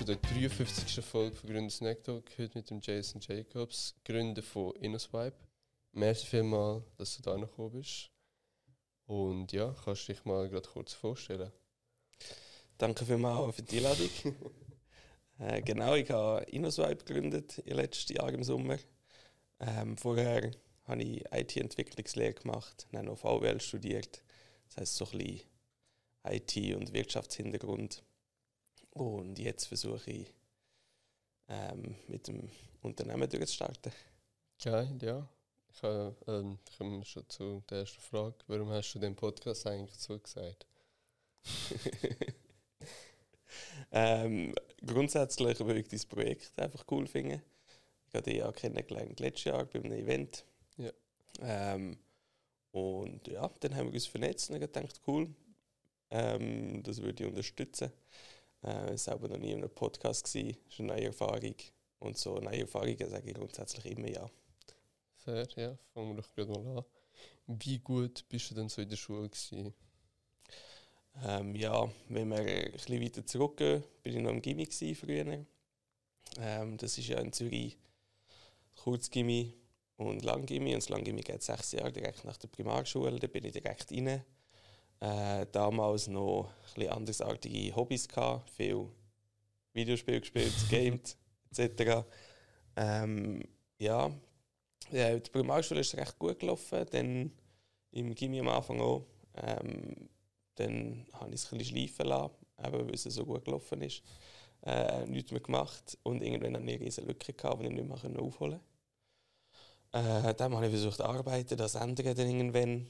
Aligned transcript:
zu 0.00 0.06
der 0.06 0.16
53. 0.16 1.04
Folge 1.04 1.36
von 1.36 1.50
Gründer 1.50 1.70
Snack 1.70 2.02
Talk. 2.04 2.24
Heute 2.38 2.56
mit 2.56 2.70
dem 2.70 2.80
Jason 2.80 3.20
Jacobs, 3.20 3.94
Gründer 4.02 4.42
von 4.42 4.74
InnoSwipe. 4.76 5.36
Merci 5.92 6.26
vielmals, 6.26 6.84
dass 6.96 7.18
du 7.18 7.22
da 7.22 7.36
gekommen 7.36 7.72
bist. 7.72 8.08
Und 9.04 9.52
ja, 9.52 9.76
kannst 9.84 10.08
du 10.08 10.14
dich 10.14 10.24
mal 10.24 10.48
gerade 10.48 10.66
kurz 10.66 10.94
vorstellen? 10.94 11.52
Danke 12.78 13.04
vielmals 13.04 13.54
für 13.54 13.62
die 13.62 13.76
Einladung. 13.76 14.08
äh, 15.38 15.60
genau, 15.60 15.94
ich 15.94 16.10
habe 16.10 16.44
InnoSwipe 16.44 17.04
gegründet 17.04 17.58
im 17.66 17.76
letzten 17.76 18.14
Jahr 18.14 18.32
im 18.32 18.42
Sommer. 18.42 18.78
Ähm, 19.58 19.98
vorher 19.98 20.50
habe 20.84 21.02
ich 21.02 21.22
IT-Entwicklungslehre 21.30 22.32
gemacht, 22.32 22.86
dann 22.92 23.04
noch 23.04 23.18
VWL 23.18 23.60
studiert. 23.60 24.22
Das 24.68 24.78
heisst, 24.78 24.96
so 24.96 25.04
ein 25.10 25.18
bisschen 25.18 25.42
IT- 26.24 26.74
und 26.74 26.94
Wirtschaftshintergrund. 26.94 28.02
Und 28.90 29.38
jetzt 29.38 29.66
versuche 29.66 30.10
ich, 30.10 30.32
ähm, 31.48 31.96
mit 32.06 32.28
dem 32.28 32.48
Unternehmen 32.82 33.28
durchzustarten. 33.28 33.92
Geil, 34.62 34.98
ja. 35.02 35.28
Ich 35.72 35.82
habe, 35.82 36.16
ähm, 36.26 36.58
kommen 36.76 37.04
schon 37.04 37.28
zu 37.28 37.62
der 37.70 37.78
ersten 37.78 38.00
Frage. 38.00 38.36
Warum 38.46 38.70
hast 38.70 38.92
du 38.94 38.98
den 38.98 39.14
Podcast 39.14 39.66
eigentlich 39.66 39.98
zugesagt? 39.98 40.66
ähm, 43.92 44.54
grundsätzlich 44.84 45.60
würde 45.60 45.80
ich 45.80 45.88
dieses 45.88 46.06
Projekt 46.06 46.58
einfach 46.58 46.84
cool 46.90 47.06
finden. 47.06 47.42
Ich 48.08 48.14
habe 48.14 48.24
dich 48.24 48.38
ja 48.38 48.50
kennengelernt 48.52 49.20
letztes 49.20 49.44
Jahr 49.44 49.64
bei 49.64 49.78
einem 49.78 49.92
Event. 49.92 50.44
Ja. 50.76 50.90
Ähm, 51.40 51.98
und 52.72 53.26
ja, 53.28 53.48
dann 53.60 53.74
haben 53.74 53.86
wir 53.86 53.94
uns 53.94 54.06
vernetzt 54.06 54.50
und 54.50 54.60
gedacht, 54.60 55.00
cool, 55.06 55.32
ähm, 56.10 56.82
das 56.82 57.00
würde 57.00 57.24
ich 57.24 57.28
unterstützen. 57.28 57.92
Äh, 58.62 58.96
aber 59.06 59.28
noch 59.28 59.38
nie 59.38 59.52
in 59.52 59.58
einem 59.58 59.70
Podcast, 59.70 60.24
gewesen. 60.24 60.56
das 60.64 60.74
ist 60.74 60.80
eine 60.80 60.88
neue 60.88 61.06
Erfahrung. 61.06 61.54
Und 61.98 62.18
so 62.18 62.38
neue 62.38 62.62
Erfahrungen 62.62 63.08
sage 63.08 63.28
ich 63.28 63.34
grundsätzlich 63.34 63.84
immer 63.86 64.08
ja. 64.08 64.30
Fair, 65.16 65.46
ja, 65.56 65.76
fangen 65.92 66.16
wir 66.16 66.22
doch 66.22 66.34
gerade 66.34 66.50
mal 66.50 66.78
an. 66.78 66.84
Wie 67.46 67.78
gut 67.78 68.24
bist 68.28 68.50
du 68.50 68.54
denn 68.54 68.68
so 68.68 68.80
in 68.80 68.88
der 68.88 68.96
Schule 68.96 69.28
gewesen? 69.28 69.74
Ähm, 71.24 71.54
ja, 71.54 71.90
wenn 72.08 72.28
wir 72.28 72.38
ein 72.38 72.72
bisschen 72.72 73.02
weiter 73.02 73.26
zurückgehen, 73.26 73.82
bin 74.02 74.16
ich 74.16 74.22
noch 74.22 74.30
im 74.30 74.40
Gimmi 74.40 74.66
früher. 74.94 75.44
Ähm, 76.38 76.76
das 76.76 76.96
ist 76.96 77.08
ja 77.08 77.18
in 77.18 77.32
Zürich 77.32 77.76
Kurzgimmi 78.76 79.52
und 79.96 80.24
Langgimmi. 80.24 80.74
Und 80.74 80.82
das 80.82 80.88
Langgimmi 80.88 81.20
geht 81.20 81.42
sechs 81.42 81.72
Jahre 81.72 81.92
direkt 81.92 82.24
nach 82.24 82.36
der 82.36 82.48
Primarschule. 82.48 83.18
Da 83.18 83.26
bin 83.26 83.44
ich 83.44 83.52
direkt 83.52 83.90
rein. 83.90 84.24
Äh, 85.00 85.46
damals 85.50 86.08
noch 86.08 86.50
ein 86.76 86.88
andersartige 86.88 87.74
Hobbys 87.74 88.06
gehabt, 88.06 88.50
viel 88.50 88.86
Videospiele 89.72 90.20
gespielt, 90.20 90.52
gamed 90.70 91.16
etc. 91.50 92.04
Ähm, 92.76 93.42
ja, 93.78 94.10
ja, 94.90 95.18
die 95.18 95.30
Primarschule 95.30 95.80
ist 95.80 95.96
recht 95.96 96.18
gut 96.18 96.38
gelaufen, 96.38 96.84
dann 96.90 97.32
im 97.92 98.14
Gimmi 98.14 98.40
am 98.40 98.48
Anfang 98.48 98.80
auch. 98.80 99.06
Ähm, 99.36 100.08
dann 100.56 101.06
habe 101.14 101.30
ich 101.30 101.36
es 101.36 101.52
ein 101.52 101.58
bisschen 101.58 101.76
schleifen 101.76 102.06
lassen, 102.06 102.34
eben 102.62 102.86
weil 102.86 102.94
es 102.94 103.04
so 103.04 103.24
gut 103.24 103.44
gelaufen 103.44 103.80
ist. 103.80 104.02
Äh, 104.62 105.06
nichts 105.06 105.32
mehr 105.32 105.40
gemacht 105.40 105.96
und 106.02 106.22
irgendwann 106.22 106.54
hatte 106.54 106.70
ich 106.70 106.98
eine 106.98 107.06
Lücke, 107.06 107.32
gehabt, 107.32 107.62
die 107.62 107.66
ich 107.66 107.72
nicht 107.72 107.88
mehr 107.88 108.20
aufholen 108.20 108.30
konnte. 108.30 108.60
Äh, 109.92 110.34
dann 110.34 110.54
habe 110.54 110.66
ich 110.66 110.72
versucht 110.72 110.98
zu 110.98 111.04
arbeiten, 111.04 111.56
das 111.56 111.74
ändern 111.76 112.14
dann 112.14 112.28
irgendwann 112.28 112.86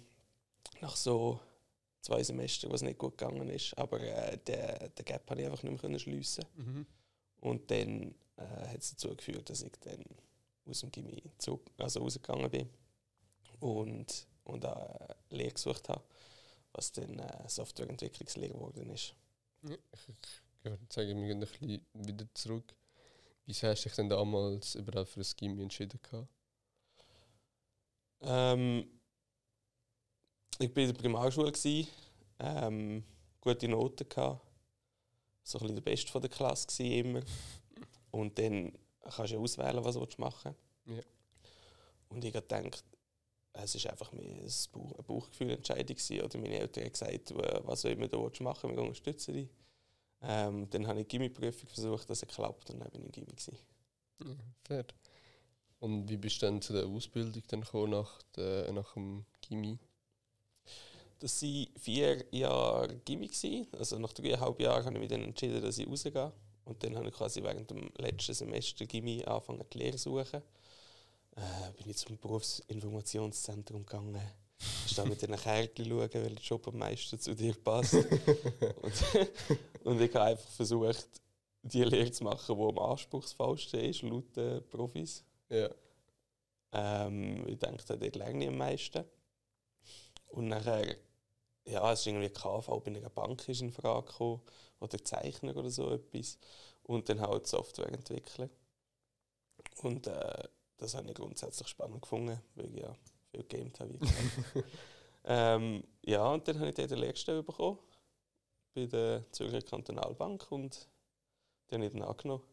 nach 0.80 0.96
so 0.96 1.38
zwei 2.00 2.22
Semestern, 2.22 2.72
was 2.72 2.82
nicht 2.82 2.98
gut 2.98 3.18
gegangen 3.18 3.48
ist. 3.48 3.76
Aber 3.78 4.00
äh, 4.00 4.38
den, 4.38 4.94
den 4.94 5.04
Gap 5.04 5.26
konnte 5.26 5.42
ich 5.42 5.50
einfach 5.50 5.62
nicht 5.62 5.82
mehr 5.82 5.98
schliessen. 5.98 6.44
Mhm. 6.56 6.86
Und 7.40 7.70
dann 7.70 8.14
äh, 8.36 8.68
hat 8.68 8.78
es 8.78 8.90
dazu 8.90 9.14
geführt, 9.14 9.48
dass 9.50 9.62
ich 9.62 9.72
dann 9.80 10.04
aus 10.66 10.80
dem 10.80 10.90
Gimmi 10.90 11.22
zurück, 11.38 11.70
also 11.78 12.00
rausgegangen 12.00 12.50
bin 12.50 12.68
und, 13.60 14.26
und 14.44 14.64
eine 14.64 15.16
Lehre 15.30 15.52
gesucht 15.52 15.88
habe, 15.88 16.02
was 16.72 16.92
dann 16.92 17.18
äh, 17.18 17.48
Softwareentwicklungslehre 17.48 18.52
geworden 18.52 18.90
ist. 18.90 19.14
Ja, 19.62 19.74
ich, 19.92 20.08
ich 20.62 20.70
würde 20.70 20.86
sagen, 20.88 21.20
wir 21.20 21.28
gehen 21.28 21.42
ein 21.42 21.48
bisschen 21.48 21.86
wieder 21.94 22.26
zurück. 22.34 22.74
Wieso 23.46 23.68
hast 23.68 23.84
du 23.84 23.88
dich 23.88 23.96
denn 23.96 24.08
damals 24.08 24.74
überhaupt 24.74 25.10
für 25.10 25.20
das 25.20 25.34
Gimmi 25.34 25.62
entschieden? 25.62 25.98
Gehabt? 26.02 26.28
Ähm, 28.22 28.99
ich 30.58 30.74
war 30.74 30.82
in 30.82 30.92
der 30.92 31.00
Primarschule, 31.00 31.52
ähm, 32.38 33.04
gute 33.40 33.68
Noten, 33.68 34.08
gehabt, 34.08 34.40
so 35.42 35.58
ein 35.58 35.62
bisschen 35.62 35.76
der 35.76 35.82
Beste 35.82 36.10
von 36.10 36.20
der 36.20 36.30
Klasse 36.30 36.66
gewesen, 36.66 37.06
immer. 37.06 37.22
Und 38.10 38.38
dann 38.38 38.72
kannst 39.02 39.32
du 39.32 39.36
ja 39.36 39.40
auswählen, 39.40 39.84
was 39.84 39.94
du 39.94 40.06
machen 40.18 40.54
willst. 40.84 40.98
Ja. 40.98 41.10
Und 42.08 42.24
ich 42.24 42.34
habe 42.34 42.46
gedacht, 42.46 42.84
es 43.52 43.84
war 43.84 43.90
einfach 43.90 44.12
mehr 44.12 44.24
ein 44.24 44.52
Bauch 44.72 44.92
eine 44.92 45.02
Bauchgefühlentscheidung. 45.02 45.96
Gewesen. 45.96 46.20
Oder 46.20 46.38
meine 46.38 46.58
Eltern 46.58 46.84
haben 46.84 46.92
gesagt, 46.92 47.34
was 47.66 47.80
soll 47.80 47.96
da 47.96 48.44
machen 48.44 48.70
wir 48.70 48.82
unterstützen 48.82 49.34
dich. 49.34 49.48
Ähm, 50.22 50.68
dann 50.70 50.86
habe 50.86 51.00
ich 51.00 51.06
die 51.06 51.16
Gimmi-Prüfung 51.16 51.68
versucht, 51.68 52.10
dass 52.10 52.22
es 52.22 52.28
klappt 52.28 52.70
und 52.70 52.80
dann 52.80 52.90
bin 52.90 53.08
ich 53.08 53.16
im 53.16 53.26
Gimmi. 53.26 53.58
Ja, 54.22 54.36
fair. 54.64 54.84
Und 55.78 56.10
wie 56.10 56.18
bist 56.18 56.42
du 56.42 56.46
dann 56.46 56.60
zu 56.60 56.74
der 56.74 56.84
Ausbildung 56.86 57.42
dann 57.48 57.62
gekommen 57.62 57.90
nach, 57.90 58.22
der, 58.36 58.70
nach 58.72 58.92
dem 58.92 59.24
Gimmi? 59.40 59.78
Das 61.20 61.42
waren 61.42 61.66
vier 61.78 62.24
Jahre 62.30 62.96
Gimmi. 63.04 63.28
Gewesen. 63.28 63.66
Also 63.78 63.98
nach 63.98 64.12
dreieinhalb 64.12 64.60
Jahren 64.60 64.84
habe 64.86 64.94
ich 64.94 65.00
mich 65.00 65.10
dann 65.10 65.22
entschieden, 65.22 65.62
dass 65.62 65.78
ich 65.78 65.86
rausgehe. 65.86 66.32
Und 66.64 66.82
dann 66.82 66.96
habe 66.96 67.08
ich 67.08 67.14
quasi 67.14 67.42
während 67.42 67.70
dem 67.70 67.90
letzten 67.98 68.34
Semester 68.34 68.86
Gimmi 68.86 69.22
angefangen, 69.24 69.64
die 69.72 69.78
Lehre 69.78 69.96
zu 69.96 70.10
suchen. 70.10 70.42
Äh, 71.36 71.72
bin 71.76 71.90
ich 71.90 71.96
zum 71.96 72.18
Berufsinformationszentrum 72.18 73.84
gegangen. 73.86 74.20
Ich 74.86 74.94
da 74.94 75.04
mit 75.04 75.22
den 75.22 75.36
Kärtchen 75.36 75.86
schauen, 75.86 76.10
welcher 76.12 76.40
Job 76.42 76.68
am 76.68 76.78
meisten 76.78 77.18
zu 77.18 77.34
dir 77.34 77.54
passt. 77.54 77.94
und, 78.82 78.94
und 79.84 80.00
ich 80.00 80.14
habe 80.14 80.24
einfach 80.24 80.50
versucht, 80.50 81.08
die 81.62 81.82
Lehre 81.82 82.10
zu 82.10 82.24
machen, 82.24 82.56
die 82.56 82.62
am 82.62 82.78
anspruchsvollsten 82.78 83.80
ist, 83.80 84.02
laut 84.02 84.36
den 84.36 84.66
Profis. 84.68 85.24
Ja. 85.48 85.68
Ähm, 86.72 87.46
ich 87.46 87.58
denke, 87.58 87.82
dort 87.86 88.16
lerne 88.16 88.44
ich 88.44 88.48
am 88.48 88.56
meisten. 88.56 89.04
Und 90.28 90.48
nachher, 90.48 90.96
ja, 91.70 91.92
es 91.92 92.00
ist 92.00 92.06
irgendwie 92.06 92.30
KV 92.30 92.80
bei 92.80 92.90
einer 92.90 93.10
Bank 93.10 93.48
ist 93.48 93.60
in 93.60 93.72
Frage 93.72 94.06
gekommen, 94.06 94.42
oder 94.80 95.02
Zeichner 95.04 95.56
oder 95.56 95.70
so 95.70 95.90
etwas. 95.90 96.38
Und 96.82 97.08
dann 97.08 97.20
halt 97.20 97.46
Softwareentwickler. 97.46 98.48
Und 99.82 100.06
äh, 100.06 100.48
das 100.78 100.94
habe 100.94 101.08
ich 101.08 101.14
grundsätzlich 101.14 101.68
spannend 101.68 102.02
gefunden, 102.02 102.40
weil 102.54 102.74
ich 102.74 102.82
ja 102.82 102.96
viel 103.30 103.44
gegamed 103.44 103.78
habe. 103.78 103.98
ähm, 105.24 105.84
ja, 106.04 106.26
und 106.32 106.48
dann 106.48 106.58
habe 106.58 106.70
ich 106.70 106.74
dort 106.74 106.92
eine 106.92 107.00
Lehrstelle 107.02 107.42
bekommen 107.42 107.78
bei 108.74 108.86
der 108.86 109.30
Zürcher 109.32 109.62
Kantonalbank 109.62 110.50
und 110.50 110.88
die 111.68 111.74
habe 111.74 111.84
ich 111.84 111.92
dann 111.92 112.02
angenommen. 112.02 112.44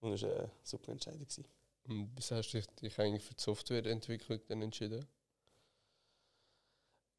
Und 0.00 0.12
das 0.12 0.22
war 0.22 0.30
eine 0.30 0.50
super 0.62 0.92
Entscheidung. 0.92 1.20
Gewesen. 1.20 1.46
Und 1.88 2.12
wieso 2.14 2.36
hast 2.36 2.52
du 2.52 2.60
dich 2.60 2.98
eigentlich 2.98 3.24
für 3.24 3.34
die 3.34 3.42
Softwareentwicklung 3.42 4.40
dann 4.48 4.62
entschieden? 4.62 5.06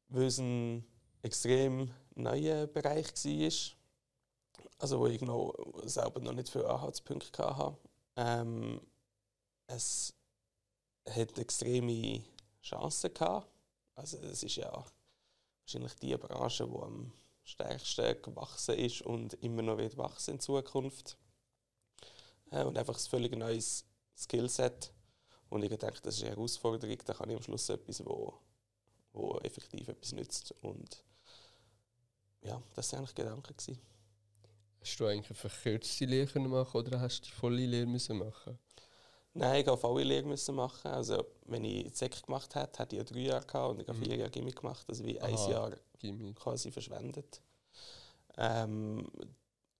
Weil 0.08 0.24
es 0.24 0.38
ein 0.38 0.84
extrem 1.22 1.92
neuer 2.14 2.66
Bereich 2.66 3.06
war. 3.06 3.52
Also 4.78 5.00
wo 5.00 5.06
ich 5.06 5.20
noch 5.20 5.54
selber 5.84 6.20
noch 6.20 6.32
nicht 6.32 6.48
viele 6.48 6.68
Anhaltspunkte 6.68 7.56
hatte. 7.56 7.76
Ähm, 8.16 8.80
es 9.66 10.14
hat 11.08 11.38
extreme 11.38 12.24
Chancen 12.62 13.14
gehabt. 13.14 13.48
Also 13.94 14.18
es 14.18 14.42
ist 14.42 14.56
ja 14.56 14.84
wahrscheinlich 15.62 15.94
die 15.96 16.16
Branche, 16.16 16.66
die 16.66 16.76
am 16.76 17.12
stärksten 17.42 18.20
gewachsen 18.22 18.76
ist 18.76 19.02
und 19.02 19.34
immer 19.34 19.62
noch 19.62 19.78
wird 19.78 19.96
wachsen 19.96 20.34
in 20.34 20.40
Zukunft. 20.40 21.16
Äh, 22.50 22.64
und 22.64 22.76
einfach 22.76 22.94
ein 22.94 23.08
völlig 23.08 23.36
neues 23.36 23.84
Skillset. 24.16 24.92
Und 25.48 25.62
ich 25.62 25.68
denke, 25.70 26.00
das 26.02 26.16
ist 26.16 26.22
eine 26.22 26.32
Herausforderung. 26.32 26.98
Da 27.04 27.14
kann 27.14 27.30
ich 27.30 27.36
am 27.36 27.42
Schluss 27.42 27.68
etwas, 27.68 28.04
wo, 28.04 28.38
wo 29.16 29.38
effektiv 29.40 29.88
etwas 29.88 30.12
nützt. 30.12 30.54
Und 30.62 31.02
ja, 32.42 32.62
das 32.74 32.92
war 32.92 33.00
eigentlich 33.00 33.14
Gedanke. 33.14 33.54
Gewesen. 33.54 33.80
Hast 34.80 35.00
du 35.00 35.06
eigentlich 35.06 35.30
eine 35.30 35.50
verkürzte 35.50 36.04
Lehre 36.04 36.38
machen 36.40 36.76
oder 36.76 37.00
hast 37.00 37.20
du 37.20 37.26
die 37.26 37.32
volle 37.32 37.66
Lehre 37.66 37.86
müssen 37.86 38.18
machen? 38.18 38.58
Nein, 39.34 39.60
ich 39.60 39.66
musste 39.66 39.86
alle 39.86 40.04
Lehre 40.04 40.26
müssen 40.26 40.54
machen. 40.54 40.90
Also, 40.90 41.26
wenn 41.46 41.64
ich 41.64 41.92
ZEC 41.92 42.22
gemacht 42.24 42.54
hätte, 42.54 42.82
hätte 42.82 42.96
ich 42.96 43.00
ja 43.00 43.04
drei 43.04 43.20
Jahre 43.20 43.46
gehabt 43.46 43.70
und 43.70 43.80
ich 43.80 43.88
habe 43.88 43.98
mhm. 43.98 44.04
vier 44.04 44.16
Jahre 44.16 44.30
Gimmi 44.30 44.52
gemacht. 44.52 44.86
Also 44.88 45.04
wie 45.04 45.20
Aha, 45.20 45.26
ein 45.26 45.50
Jahr 45.50 45.76
Gimmi. 45.98 46.32
quasi 46.34 46.70
verschwendet. 46.70 47.42
Ähm, 48.38 49.10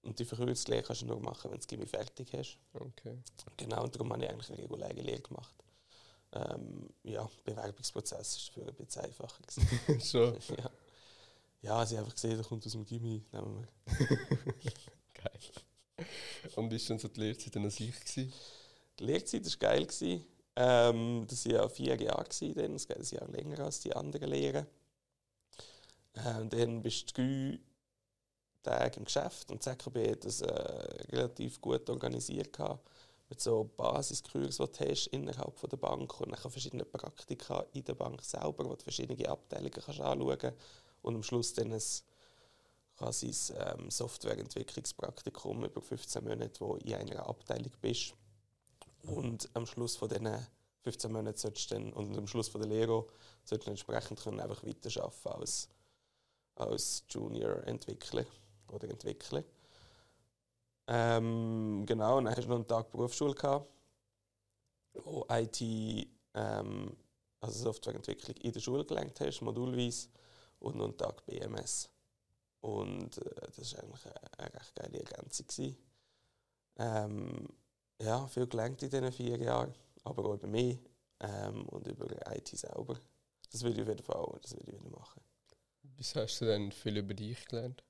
und 0.02 0.18
die 0.18 0.24
verkürzte 0.24 0.72
Lehre 0.72 0.82
kannst 0.82 1.02
du 1.02 1.06
nur 1.06 1.20
machen, 1.20 1.44
wenn 1.44 1.52
du 1.52 1.58
das 1.58 1.66
Gimmi 1.66 1.86
fertig 1.86 2.32
hast. 2.34 2.58
Okay. 2.74 3.18
Genau, 3.56 3.84
und 3.84 3.94
darum 3.94 4.12
habe 4.12 4.24
ich 4.24 4.30
eigentlich 4.30 4.50
eine 4.50 4.62
reguläre 4.62 5.00
Lehre 5.00 5.22
gemacht. 5.22 5.54
Ähm, 6.36 6.88
ja, 7.04 7.28
Bewerbungsprozess 7.44 8.50
war 8.54 8.64
für 8.64 8.70
ein 8.70 8.74
bisschen 8.74 9.02
einfacher. 9.04 9.42
so. 10.00 10.24
ja. 10.56 10.70
ja, 11.62 11.86
sie 11.86 11.96
haben 11.96 12.04
einfach 12.04 12.14
gesehen, 12.14 12.36
der 12.36 12.44
kommt 12.44 12.66
aus 12.66 12.72
dem 12.72 12.84
Gimmi. 12.84 13.24
Nehmen 13.32 13.66
wir. 13.86 14.16
Geil. 15.14 16.06
Und 16.56 16.70
war 16.70 16.78
dann 16.88 16.98
so 16.98 17.08
die 17.08 17.20
Lehrzeit 17.20 17.56
an 17.56 17.70
sich? 17.70 17.98
Gewesen? 18.00 18.32
Die 18.98 19.04
Lehrzeit 19.04 19.44
war 19.44 19.58
geil. 19.58 19.86
Gewesen. 19.86 20.24
Ähm, 20.56 21.26
das 21.28 21.44
waren 21.46 21.54
ja 21.54 21.68
vier 21.68 22.00
Jahre, 22.00 22.24
dann. 22.54 22.72
das 22.72 22.86
geht 22.86 22.98
ein 22.98 23.04
Jahr 23.04 23.28
länger 23.28 23.60
als 23.60 23.80
die 23.80 23.94
anderen 23.94 24.30
Lehren. 24.30 24.66
Ähm, 26.14 26.48
dann 26.48 26.82
bist 26.82 27.16
du 27.16 27.58
drei 28.62 28.78
Tage 28.78 28.98
im 28.98 29.04
Geschäft 29.04 29.50
und 29.50 29.64
das 29.64 29.76
ZKB 29.76 30.10
hat 30.12 30.24
das 30.24 30.40
äh, 30.40 30.52
relativ 31.12 31.60
gut 31.60 31.88
organisiert. 31.90 32.52
Gehabt, 32.52 32.88
mit 33.28 33.40
so 33.40 33.64
Basiskurs, 33.76 34.58
die 34.58 34.64
du 34.64 34.90
hast 34.90 35.06
innerhalb 35.08 35.60
der 35.68 35.76
Bank 35.76 36.20
und 36.20 36.30
dann 36.30 36.50
verschiedene 36.50 36.84
Praktika 36.84 37.64
in 37.72 37.84
der 37.84 37.94
Bank 37.94 38.22
selber, 38.22 38.64
wo 38.64 38.74
du 38.74 38.82
verschiedene 38.82 39.28
Abteilungen 39.28 39.72
kannst 39.72 40.00
anschauen 40.00 40.38
kannst 40.38 40.58
und 41.02 41.14
am 41.14 41.22
Schluss 41.22 41.52
dann 41.54 41.72
ein 41.72 41.82
quasi 42.96 43.34
ein 43.54 43.80
ähm, 43.80 43.90
Softwareentwicklungspraktikum 43.90 45.64
über 45.64 45.80
15 45.80 46.24
Monate, 46.24 46.60
wo 46.60 46.76
du 46.76 46.86
in 46.86 46.94
einer 46.94 47.28
Abteilung 47.28 47.72
bist. 47.80 48.14
Und 49.02 49.48
am 49.54 49.66
Schluss 49.66 49.96
von 49.96 50.08
diesen 50.08 50.46
15 50.82 51.12
Monaten 51.12 51.36
solltest 51.36 51.70
dann, 51.72 51.92
und 51.92 52.16
am 52.16 52.26
Schluss 52.26 52.48
von 52.48 52.60
der 52.60 52.70
Lehre 52.70 53.06
solltest 53.44 53.66
du 53.66 53.70
entsprechend 53.70 54.20
können 54.20 54.40
einfach 54.40 54.64
weiterarbeiten 54.64 55.40
als, 55.40 55.68
als 56.54 57.04
Junior-Entwickler 57.10 58.24
oder 58.68 58.88
Entwickler. 58.88 59.44
Ähm, 60.88 61.84
genau, 61.86 62.20
dann 62.20 62.28
hast 62.28 62.44
du 62.44 62.48
noch 62.48 62.56
einen 62.56 62.66
Tag 62.66 62.90
Berufsschule 62.90 63.34
gehabt, 63.34 63.68
wo 64.94 65.26
IT, 65.30 65.60
ähm, 66.34 66.96
also 67.40 67.64
Softwareentwicklung 67.64 68.36
in 68.36 68.52
der 68.52 68.60
Schule 68.60 68.84
gelernt 68.84 69.18
hast, 69.20 69.42
modulweise, 69.42 70.08
und 70.60 70.76
noch 70.76 70.84
einen 70.84 70.96
Tag 70.96 71.24
BMS. 71.26 71.90
Und 72.60 73.18
äh, 73.18 73.34
das 73.56 73.74
war 73.74 73.82
eigentlich 73.82 74.06
eine, 74.06 74.38
eine 74.38 74.54
recht 74.54 74.74
geile 74.74 74.98
Ergänzung. 74.98 75.76
Ähm, 76.78 77.48
ja, 78.00 78.26
viel 78.28 78.46
gelernt 78.46 78.82
in 78.82 78.90
diesen 78.90 79.12
vier 79.12 79.38
Jahren, 79.38 79.74
aber 80.04 80.24
auch 80.24 80.34
über 80.34 80.46
mich 80.46 80.78
ähm, 81.20 81.66
und 81.68 81.86
über 81.86 82.06
IT 82.34 82.48
selber. 82.48 83.00
Das 83.50 83.62
würde 83.62 83.80
ich 83.80 84.04
Fall 84.04 84.38
das 84.40 84.54
würde 84.54 84.72
wieder 84.72 84.90
machen. 84.90 85.22
Was 85.98 86.14
hast 86.14 86.40
du 86.40 86.44
denn 86.46 86.72
viel 86.72 86.98
über 86.98 87.14
dich 87.14 87.46
gelernt? 87.46 87.82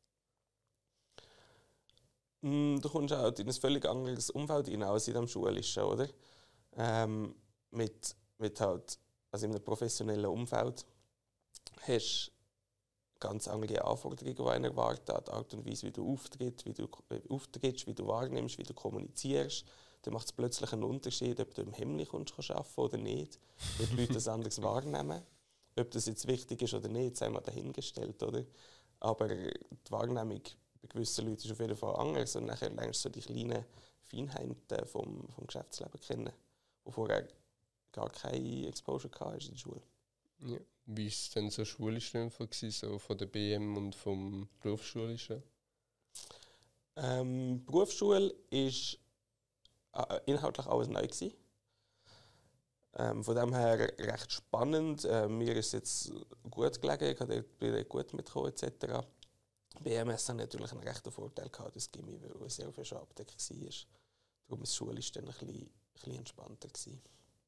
Mm, 2.47 2.79
du 2.81 2.89
kommst 2.89 3.13
halt 3.13 3.41
in 3.41 3.49
ein 3.49 3.55
völlig 3.55 3.85
anderes 3.87 4.31
Umfeld 4.31 4.69
hinein 4.69 4.91
als 4.91 5.09
in 5.09 5.15
dem 5.15 5.27
schulischen, 5.27 5.83
oder? 5.83 6.09
Ähm, 6.77 7.35
mit, 7.73 8.15
mit 8.39 8.61
halt, 8.61 9.01
also 9.33 9.47
in 9.47 9.53
einem 9.53 9.65
professionellen 9.65 10.27
Umfeld 10.27 10.87
hast 11.89 12.31
ganz 13.19 13.49
andere 13.49 13.85
Anforderungen, 13.85 14.37
die 14.37 14.43
einer 14.45 14.69
erwartet, 14.69 15.27
die 15.27 15.33
Art 15.33 15.55
und 15.55 15.67
Weise, 15.67 15.89
wie 15.89 15.91
du 15.91 16.13
auftrittst, 16.13 16.67
wie 16.67 16.73
du 16.73 16.89
auftrittst, 17.29 17.89
wie 17.89 17.95
du 17.95 18.07
wahrnimmst, 18.07 18.59
wie 18.59 18.63
du 18.63 18.75
kommunizierst. 18.75 19.65
Dann 20.03 20.15
macht 20.15 20.27
es 20.27 20.33
plötzlich 20.33 20.73
einen 20.73 20.85
Unterschied, 20.85 21.41
ob 21.41 21.53
du 21.53 21.63
im 21.63 21.73
Himmel 21.73 22.07
kommst, 22.07 22.33
arbeiten 22.53 22.81
oder 22.81 22.99
nicht, 22.99 23.41
weil 23.79 23.87
die 23.89 23.97
Leute 23.97 24.13
das 24.13 24.29
anders 24.29 24.63
wahrnehmen. 24.63 25.21
Ob 25.77 25.91
das 25.91 26.07
jetzt 26.07 26.29
wichtig 26.29 26.63
ist 26.63 26.75
oder 26.75 26.89
nicht, 26.89 27.17
sei 27.17 27.29
mal 27.29 27.41
dahingestellt, 27.41 28.23
oder? 28.23 28.45
Aber 29.01 29.27
die 29.27 29.91
Wahrnehmung 29.91 30.43
bei 30.81 30.89
gewissen 30.89 31.27
Leuten 31.27 31.43
ist 31.45 31.53
auf 31.53 31.61
jeden 31.61 31.77
Fall 31.77 31.97
anders 31.97 32.37
und 32.37 32.47
nachher 32.47 32.71
lernst 32.71 33.05
du 33.05 33.09
so 33.09 33.13
die 33.13 33.21
kleinen 33.21 33.65
Feinheiten 34.05 34.87
vom, 34.87 35.29
vom 35.29 35.47
Geschäftsleben 35.47 36.01
kennen, 36.01 36.33
wo 36.85 36.91
vorher 36.91 37.27
gar 37.93 38.11
keine 38.11 38.69
Exposure 38.69 39.13
hatte 39.19 39.47
in 39.47 39.53
der 39.53 39.59
Schule. 39.59 39.83
Ja. 40.41 40.59
Wie 40.87 41.05
war 41.05 41.09
es 41.09 41.31
denn 41.31 41.51
so 41.51 41.65
schulisch 41.65 42.13
gewesen, 42.13 42.71
so 42.71 42.99
von 42.99 43.19
der 43.19 43.27
BM 43.27 43.77
und 43.77 43.95
vom 43.95 44.49
Berufsschulischen? 44.61 45.43
Ähm, 46.97 47.65
Berufsschule 47.65 48.35
war 49.93 50.11
äh, 50.11 50.21
inhaltlich 50.27 50.67
alles 50.67 50.89
neu. 50.89 51.03
Gewesen. 51.03 51.33
Ähm, 52.99 53.25
von 53.25 53.35
dem 53.35 53.53
her 53.53 53.79
recht 53.99 54.33
spannend. 54.33 55.05
Äh, 55.05 55.29
mir 55.29 55.55
ist 55.57 55.73
jetzt 55.73 56.13
gut 56.51 56.81
gelegen, 56.81 57.19
ich 57.31 57.59
bin 57.59 57.89
gut 57.89 58.15
mitgekommen 58.15 58.53
etc. 58.53 59.07
BMS 59.83 60.29
hat 60.29 60.37
natürlich 60.37 60.73
einen 60.73 60.83
rechten 60.83 61.11
Vorteil 61.11 61.49
gehabt, 61.49 61.77
das 61.77 61.91
Gimmi, 61.91 62.21
weil 62.21 62.47
es 62.47 62.57
sehr 62.57 62.73
viel 62.73 62.97
abdeckt 62.97 63.51
war. 63.51 63.71
Darum 64.49 64.61
das 64.61 64.75
Schule 64.75 65.01
dann 65.13 65.25
ein 65.25 65.31
bisschen, 65.33 65.49
ein 65.51 65.71
bisschen 65.93 66.15
entspannter. 66.15 66.69
Gewesen. 66.69 67.03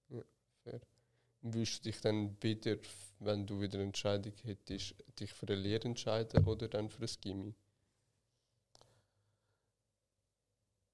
Ja, 0.08 0.22
fair. 0.64 0.80
Würdest 1.40 1.78
du 1.78 1.90
dich 1.90 2.00
dann 2.00 2.36
wieder, 2.42 2.76
wenn 3.20 3.46
du 3.46 3.60
wieder 3.60 3.74
eine 3.74 3.84
Entscheidung 3.84 4.32
hättest, 4.42 4.94
dich 5.20 5.32
für 5.32 5.46
eine 5.46 5.56
Lehre 5.56 5.84
entscheiden 5.84 6.44
oder 6.46 6.68
dann 6.68 6.90
für 6.90 7.02
das 7.02 7.20
Gimmi? 7.20 7.54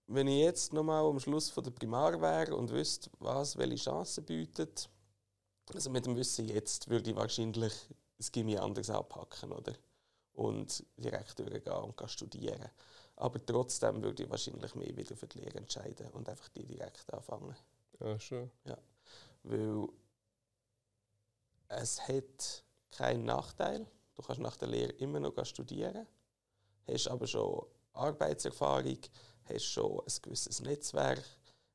Wenn 0.06 0.28
ich 0.28 0.42
jetzt 0.42 0.74
nochmal 0.74 1.02
am 1.04 1.18
Schluss 1.18 1.48
von 1.48 1.64
der 1.64 1.70
Primar 1.70 2.20
wäre 2.20 2.54
und 2.54 2.70
wüsste, 2.70 3.10
was 3.20 3.56
welche 3.56 3.76
Chancen 3.76 4.24
bietet, 4.24 4.90
also 5.72 5.88
mit 5.88 6.04
dem 6.04 6.14
Wissen 6.14 6.46
jetzt 6.46 6.90
würde 6.90 7.10
ich 7.10 7.16
wahrscheinlich 7.16 7.72
das 8.18 8.30
Gimmi 8.30 8.58
anders 8.58 8.90
anpacken, 8.90 9.52
oder? 9.52 9.72
Und 10.34 10.84
direkt 10.96 11.38
durchgehen 11.38 11.72
und 11.72 12.10
studieren. 12.10 12.68
Aber 13.16 13.44
trotzdem 13.44 14.02
würde 14.02 14.24
ich 14.24 14.30
wahrscheinlich 14.30 14.74
mehr 14.74 14.96
wieder 14.96 15.16
für 15.16 15.28
die 15.28 15.38
Lehre 15.38 15.58
entscheiden 15.58 16.10
und 16.10 16.28
einfach 16.28 16.48
die 16.48 16.66
direkt 16.66 17.12
anfangen. 17.14 17.54
Ja, 18.00 18.18
schon. 18.18 18.50
Ja. 18.64 18.76
Weil 19.44 19.88
es 21.68 22.00
hat 22.08 22.64
keinen 22.90 23.24
Nachteil. 23.24 23.86
Du 24.16 24.22
kannst 24.22 24.40
nach 24.40 24.56
der 24.56 24.68
Lehre 24.68 24.92
immer 24.92 25.20
noch 25.20 25.44
studieren, 25.44 26.06
hast 26.86 27.08
aber 27.08 27.26
schon 27.26 27.66
Arbeitserfahrung, 27.92 28.98
hast 29.44 29.64
schon 29.64 30.00
ein 30.00 30.22
gewisses 30.22 30.60
Netzwerk, 30.60 31.24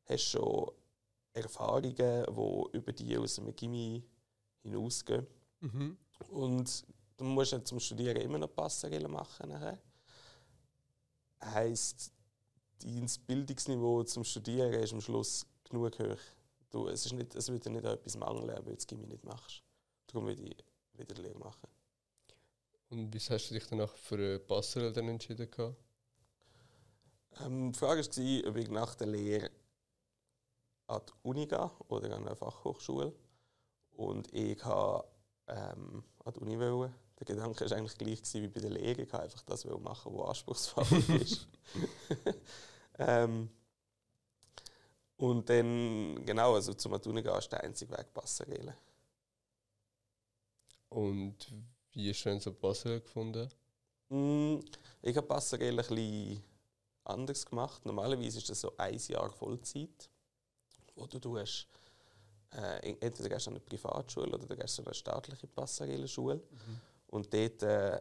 hast 0.05 0.23
schon 0.23 0.71
Erfahrungen, 1.33 1.93
die 1.93 2.77
über 2.77 2.91
die 2.91 3.17
aus 3.17 3.35
dem 3.35 3.55
Gimmi 3.55 4.03
hinausgehen. 4.61 5.27
Mhm. 5.61 5.97
Und 6.29 6.85
du 7.19 7.25
musst 7.25 7.51
ja 7.51 7.63
zum 7.63 7.79
Studieren 7.79 8.17
immer 8.17 8.37
noch 8.37 8.53
Passerelle 8.53 9.07
machen. 9.07 9.49
Nachher. 9.49 9.77
Heisst, 11.43 12.11
dein 12.81 13.09
Bildungsniveau 13.27 14.03
zum 14.03 14.23
Studieren 14.23 14.73
ist 14.73 14.93
am 14.93 15.01
Schluss 15.01 15.45
genug 15.63 15.99
hoch. 15.99 16.17
Du, 16.69 16.87
es, 16.87 17.05
ist 17.05 17.13
nicht, 17.13 17.35
es 17.35 17.51
wird 17.51 17.65
dir 17.65 17.71
nicht 17.71 17.85
etwas 17.85 18.15
mangeln, 18.15 18.47
weil 18.47 18.63
du 18.63 18.75
das 18.75 18.87
Gimmi 18.87 19.07
nicht 19.07 19.23
machst. 19.23 19.63
Darum 20.07 20.27
würde 20.27 20.43
ich 20.43 20.57
wieder 20.93 21.21
Lehre 21.21 21.39
machen. 21.39 21.67
Und 22.89 23.13
wie 23.13 23.19
hast 23.19 23.49
du 23.49 23.53
dich 23.53 23.67
danach 23.67 23.95
für 23.95 24.15
eine 24.15 24.39
Passerelle 24.39 24.91
dann 24.91 25.09
entschieden? 25.09 25.49
Ähm, 27.41 27.71
die 27.71 27.79
Frage 27.79 28.01
war, 28.01 28.49
ob 28.49 28.57
ich 28.57 28.69
nach 28.69 28.95
der 28.95 29.07
Lehre 29.07 29.51
an 30.87 31.01
die 31.07 31.27
Uni 31.27 31.47
gehe 31.47 31.71
oder 31.87 32.15
an 32.15 32.27
eine 32.27 32.35
Fachhochschule. 32.35 33.13
Und 33.91 34.33
ich 34.33 34.63
habe 34.63 35.07
ähm, 35.47 36.03
an 36.23 36.33
die 36.33 36.39
Uni 36.39 36.59
wollen. 36.59 36.93
Der 37.19 37.25
Gedanke 37.25 37.69
war 37.69 37.77
eigentlich 37.77 37.97
gleich 37.97 38.21
wie 38.33 38.47
bei 38.47 38.61
der 38.61 38.69
Lehre. 38.69 39.01
Ich 39.01 39.13
einfach 39.13 39.41
das 39.41 39.65
machen, 39.65 40.13
was 40.15 40.29
anspruchsvoll 40.29 41.03
ist. 41.21 41.47
ähm, 42.97 43.49
und 45.17 45.49
dann, 45.49 46.25
genau, 46.25 46.55
also 46.55 46.73
zum 46.73 46.93
Uni 46.93 47.21
gehen 47.21 47.37
ist 47.37 47.51
der 47.51 47.63
einzige 47.63 47.91
Weg 47.91 48.13
Passerelle. 48.13 48.73
Und 50.87 51.35
wie 51.91 52.09
hast 52.09 52.23
du 52.23 52.29
denn 52.29 52.39
so 52.39 52.53
Passerelle 52.53 53.01
gefunden? 53.01 53.49
Mm, 54.07 54.59
ich 55.01 55.17
habe 55.17 55.27
Passerelle 55.27 55.81
ein 55.81 55.87
bisschen 55.87 56.41
anders 57.03 57.45
gemacht. 57.45 57.85
Normalerweise 57.85 58.37
ist 58.37 58.49
das 58.49 58.61
so 58.61 58.71
ein 58.77 58.97
Jahr 58.97 59.29
Vollzeit, 59.29 60.09
wo 60.95 61.05
du 61.05 61.19
tust, 61.19 61.67
äh, 62.51 62.95
entweder 62.99 63.29
gehst 63.29 63.45
du 63.45 63.51
an 63.51 63.57
eine 63.57 63.65
Privatschule 63.65 64.27
oder 64.27 64.47
du 64.47 64.55
gehst 64.55 64.79
an 64.79 64.85
eine 64.85 64.95
staatliche 64.95 65.47
Passerelle-Schule. 65.47 66.35
Mhm. 66.35 66.81
Und 67.09 67.33
dort 67.33 67.63
äh, 67.63 67.99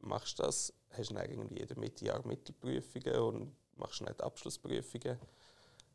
machst 0.00 0.38
du 0.38 0.42
das, 0.42 0.72
hast 0.90 1.10
dann 1.10 1.30
irgendwie 1.30 1.60
jeder 1.60 1.78
Mitte 1.78 2.04
Jahr 2.04 2.26
Mittelprüfungen 2.26 3.14
und 3.20 3.56
machst 3.76 4.00
dann 4.00 4.14
die 4.14 4.22
Abschlussprüfungen. 4.22 5.18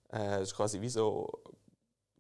Äh, 0.09 0.39
das 0.39 0.49
ist 0.49 0.55
quasi 0.55 0.79
wie 0.79 0.89
so 0.89 1.29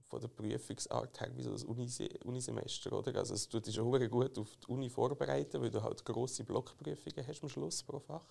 von 0.07 0.21
der 0.21 0.27
Prüfungsart 0.27 1.19
her 1.19 1.31
wie 1.35 1.43
so 1.43 1.51
ein 1.51 2.17
Unisemester. 2.23 2.93
Oder? 2.93 3.15
Also 3.15 3.33
es 3.33 3.47
tut 3.47 3.65
dich 3.65 3.75
schon 3.75 4.09
gut 4.09 4.37
auf 4.37 4.55
die 4.55 4.67
Uni 4.67 4.89
vorbereiten, 4.89 5.61
weil 5.61 5.71
du 5.71 5.81
halt 5.81 6.03
grosse 6.05 6.43
Blockprüfungen 6.43 7.27
hast 7.27 7.43
am 7.43 7.49
Schluss 7.49 7.83
pro 7.83 7.99
Fach. 7.99 8.25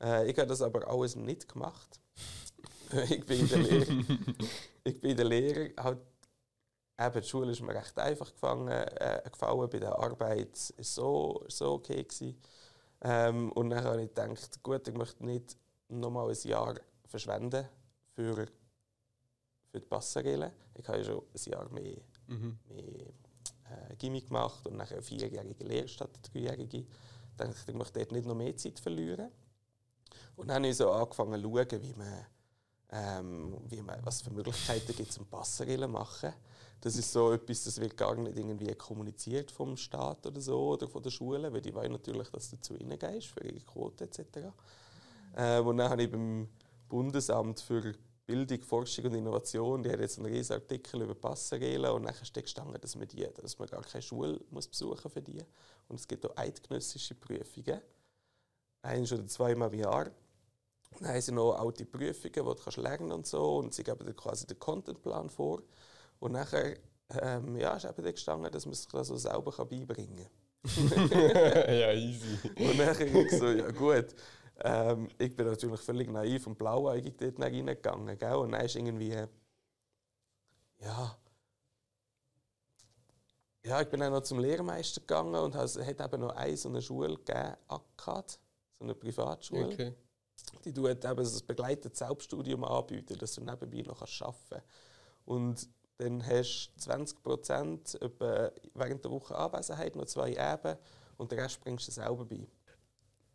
Äh, 0.00 0.30
ich 0.30 0.38
habe 0.38 0.48
das 0.48 0.62
aber 0.62 0.88
alles 0.88 1.16
nicht 1.16 1.48
gemacht. 1.48 2.00
ich 3.10 3.24
bin 3.24 3.40
in 3.40 3.48
der 3.48 3.58
Lehre. 3.58 4.04
ich 4.84 5.00
bin 5.00 5.10
in 5.10 5.16
der 5.16 5.26
Lehre 5.26 5.72
halt, 5.78 5.98
eben, 6.98 7.20
die 7.20 7.28
Schule 7.28 7.52
ist 7.52 7.62
mir 7.62 7.74
recht 7.74 7.98
einfach 7.98 8.30
gefangen, 8.32 8.68
äh, 8.68 9.22
gefallen. 9.30 9.68
Bei 9.70 9.78
der 9.78 9.98
Arbeit 9.98 10.20
war 10.20 10.36
es 10.36 10.74
so, 10.94 11.44
so 11.48 11.72
okay. 11.72 12.04
Gewesen. 12.04 12.40
Ähm, 13.02 13.52
und 13.52 13.70
dann 13.70 13.84
habe 13.84 14.02
ich 14.02 14.08
gedacht, 14.08 14.62
gut, 14.62 14.88
ich 14.88 14.94
möchte 14.94 15.24
nicht 15.24 15.56
nochmal 15.88 16.30
ein 16.30 16.48
Jahr 16.48 16.74
verschwenden 17.06 17.68
für 18.14 18.46
für 19.74 19.80
die 19.80 19.86
Passerelle. 19.86 20.52
Ich 20.76 20.86
habe 20.86 20.98
ja 20.98 21.04
schon 21.04 21.22
ein 21.34 21.50
Jahr 21.50 21.68
mehr, 21.70 21.96
mhm. 22.28 22.58
mehr 22.68 23.06
äh, 23.90 23.96
Gimmick 23.98 24.28
gemacht 24.28 24.64
und 24.68 24.76
nachher 24.76 24.98
eine 24.98 25.02
vierjährige 25.02 25.64
Lehre 25.64 25.88
statt 25.88 26.10
eine 26.14 26.22
dreijährige. 26.22 26.78
Ich 26.78 26.86
dachte, 27.36 27.56
ich 27.66 27.74
möchte 27.74 27.98
dort 27.98 28.12
nicht 28.12 28.24
noch 28.24 28.36
mehr 28.36 28.56
Zeit 28.56 28.78
verlieren. 28.78 29.32
Und 30.36 30.46
dann 30.46 30.58
habe 30.58 30.68
ich 30.68 30.76
so 30.76 30.92
angefangen 30.92 31.42
zu 31.42 31.50
schauen, 31.50 31.82
wie 31.82 31.94
man 31.94 32.26
ähm, 32.90 33.58
wie 33.68 33.82
man, 33.82 33.98
was 34.06 34.22
für 34.22 34.30
Möglichkeiten 34.30 34.94
gibt 34.94 35.10
es, 35.10 35.18
um 35.18 35.26
Passerelle 35.26 35.88
machen. 35.88 36.32
Das 36.84 36.96
ist 36.96 37.10
so 37.10 37.32
etwas, 37.32 37.64
das 37.64 37.80
wird 37.80 37.96
gar 37.96 38.14
nicht 38.14 38.36
irgendwie 38.36 38.74
kommuniziert 38.74 39.50
vom 39.50 39.74
Staat 39.74 40.26
oder 40.26 40.38
so 40.38 40.72
oder 40.72 40.86
von 40.86 41.02
der 41.02 41.08
Schule, 41.08 41.50
weil 41.50 41.62
die 41.62 41.74
wollen 41.74 41.92
natürlich, 41.92 42.28
dass 42.28 42.50
du 42.50 42.60
zu 42.60 42.76
ihnen 42.76 42.98
gehst 42.98 43.28
für 43.28 43.42
ihre 43.42 43.60
Quote 43.60 44.04
etc. 44.04 44.20
Ähm, 45.34 45.66
und 45.66 45.78
dann 45.78 45.88
habe 45.88 46.02
ich 46.02 46.10
beim 46.10 46.46
Bundesamt 46.86 47.60
für 47.60 47.94
Bildung, 48.26 48.60
Forschung 48.60 49.06
und 49.06 49.14
Innovation, 49.14 49.82
die 49.82 49.90
hat 49.90 50.00
jetzt 50.00 50.18
einen 50.18 50.26
riesigen 50.26 50.60
Artikel 50.60 51.00
über 51.00 51.14
Passerelle 51.14 51.90
und 51.90 52.02
dann 52.02 52.14
steht 52.22 52.44
gestanden, 52.44 52.78
dass 52.78 52.96
man, 52.96 53.08
die, 53.08 53.26
dass 53.34 53.58
man 53.58 53.66
gar 53.66 53.82
keine 53.82 54.02
Schule 54.02 54.38
muss 54.50 54.68
besuchen 54.68 55.10
für 55.10 55.22
die. 55.22 55.42
Und 55.88 56.00
es 56.00 56.06
gibt 56.06 56.26
auch 56.26 56.36
eidgenössische 56.36 57.14
Prüfungen, 57.14 57.80
ein 58.82 59.04
oder 59.04 59.26
zweimal 59.26 59.72
im 59.72 59.80
Jahr. 59.80 60.10
Dann 61.00 61.08
haben 61.08 61.20
sie 61.22 61.32
noch 61.32 61.54
alte 61.54 61.86
Prüfungen, 61.86 62.32
die 62.34 62.40
du 62.40 62.54
kannst 62.54 62.76
lernen 62.76 63.10
und 63.10 63.26
so 63.26 63.56
und 63.56 63.72
sie 63.72 63.84
geben 63.84 64.04
dir 64.04 64.12
quasi 64.12 64.46
den 64.46 64.58
Contentplan 64.58 65.30
vor. 65.30 65.62
Und 66.24 66.32
nachher 66.32 66.78
ähm, 67.20 67.54
ja, 67.56 67.76
ist 67.76 67.84
eben 67.84 68.02
gestanden, 68.02 68.50
dass 68.50 68.64
man 68.64 68.74
sich 68.74 68.88
das 68.88 69.08
so 69.08 69.16
selber 69.18 69.52
beibringen 69.66 70.26
kann. 70.64 71.08
ja, 71.10 71.92
easy. 71.92 72.38
Und 72.56 72.78
nachher 72.78 73.14
ich 73.14 73.30
so, 73.32 73.48
ja 73.48 73.70
gut, 73.70 74.06
ähm, 74.60 75.10
ich 75.18 75.36
bin 75.36 75.46
natürlich 75.46 75.82
völlig 75.82 76.08
naiv 76.08 76.46
und 76.46 76.56
blauäugig 76.56 77.18
dort 77.18 77.38
reingegangen. 77.38 78.16
Gell? 78.16 78.36
Und 78.36 78.52
dann 78.52 78.64
ist 78.64 78.74
irgendwie. 78.74 79.10
Ja. 80.78 81.18
Ja, 83.62 83.82
ich 83.82 83.88
bin 83.90 84.00
dann 84.00 84.12
noch 84.12 84.22
zum 84.22 84.38
Lehrmeister 84.38 85.02
gegangen 85.02 85.34
und 85.34 85.54
es 85.54 85.78
hat 85.78 86.00
eben 86.00 86.22
noch 86.22 86.34
eine 86.34 86.56
so 86.56 86.70
eine 86.70 86.80
Schule 86.80 87.16
gegeben, 87.16 87.54
ACAD, 87.68 88.30
so 88.78 88.84
eine 88.84 88.94
Privatschule. 88.94 89.66
Okay. 89.66 89.94
Die 90.64 90.72
tut 90.72 91.04
eben 91.04 91.04
ein 91.04 91.46
begleitetes 91.46 91.98
Selbststudium 91.98 92.64
anbieten, 92.64 93.18
dass 93.18 93.34
du 93.34 93.42
nebenbei 93.42 93.82
noch 93.82 94.00
arbeiten 94.00 94.48
kannst. 94.48 94.62
Und 95.26 95.68
dann 95.98 96.24
hast 96.26 96.72
du 96.76 96.80
20 96.82 97.22
Prozent 97.22 97.98
während 98.74 99.04
der 99.04 99.10
Woche 99.10 99.36
Anwesenheit, 99.36 99.96
noch 99.96 100.06
zwei 100.06 100.30
Eben, 100.30 100.76
und 101.16 101.30
den 101.30 101.38
Rest 101.38 101.60
bringst 101.60 101.88
du 101.88 101.92
selber 101.92 102.24
bei. 102.24 102.46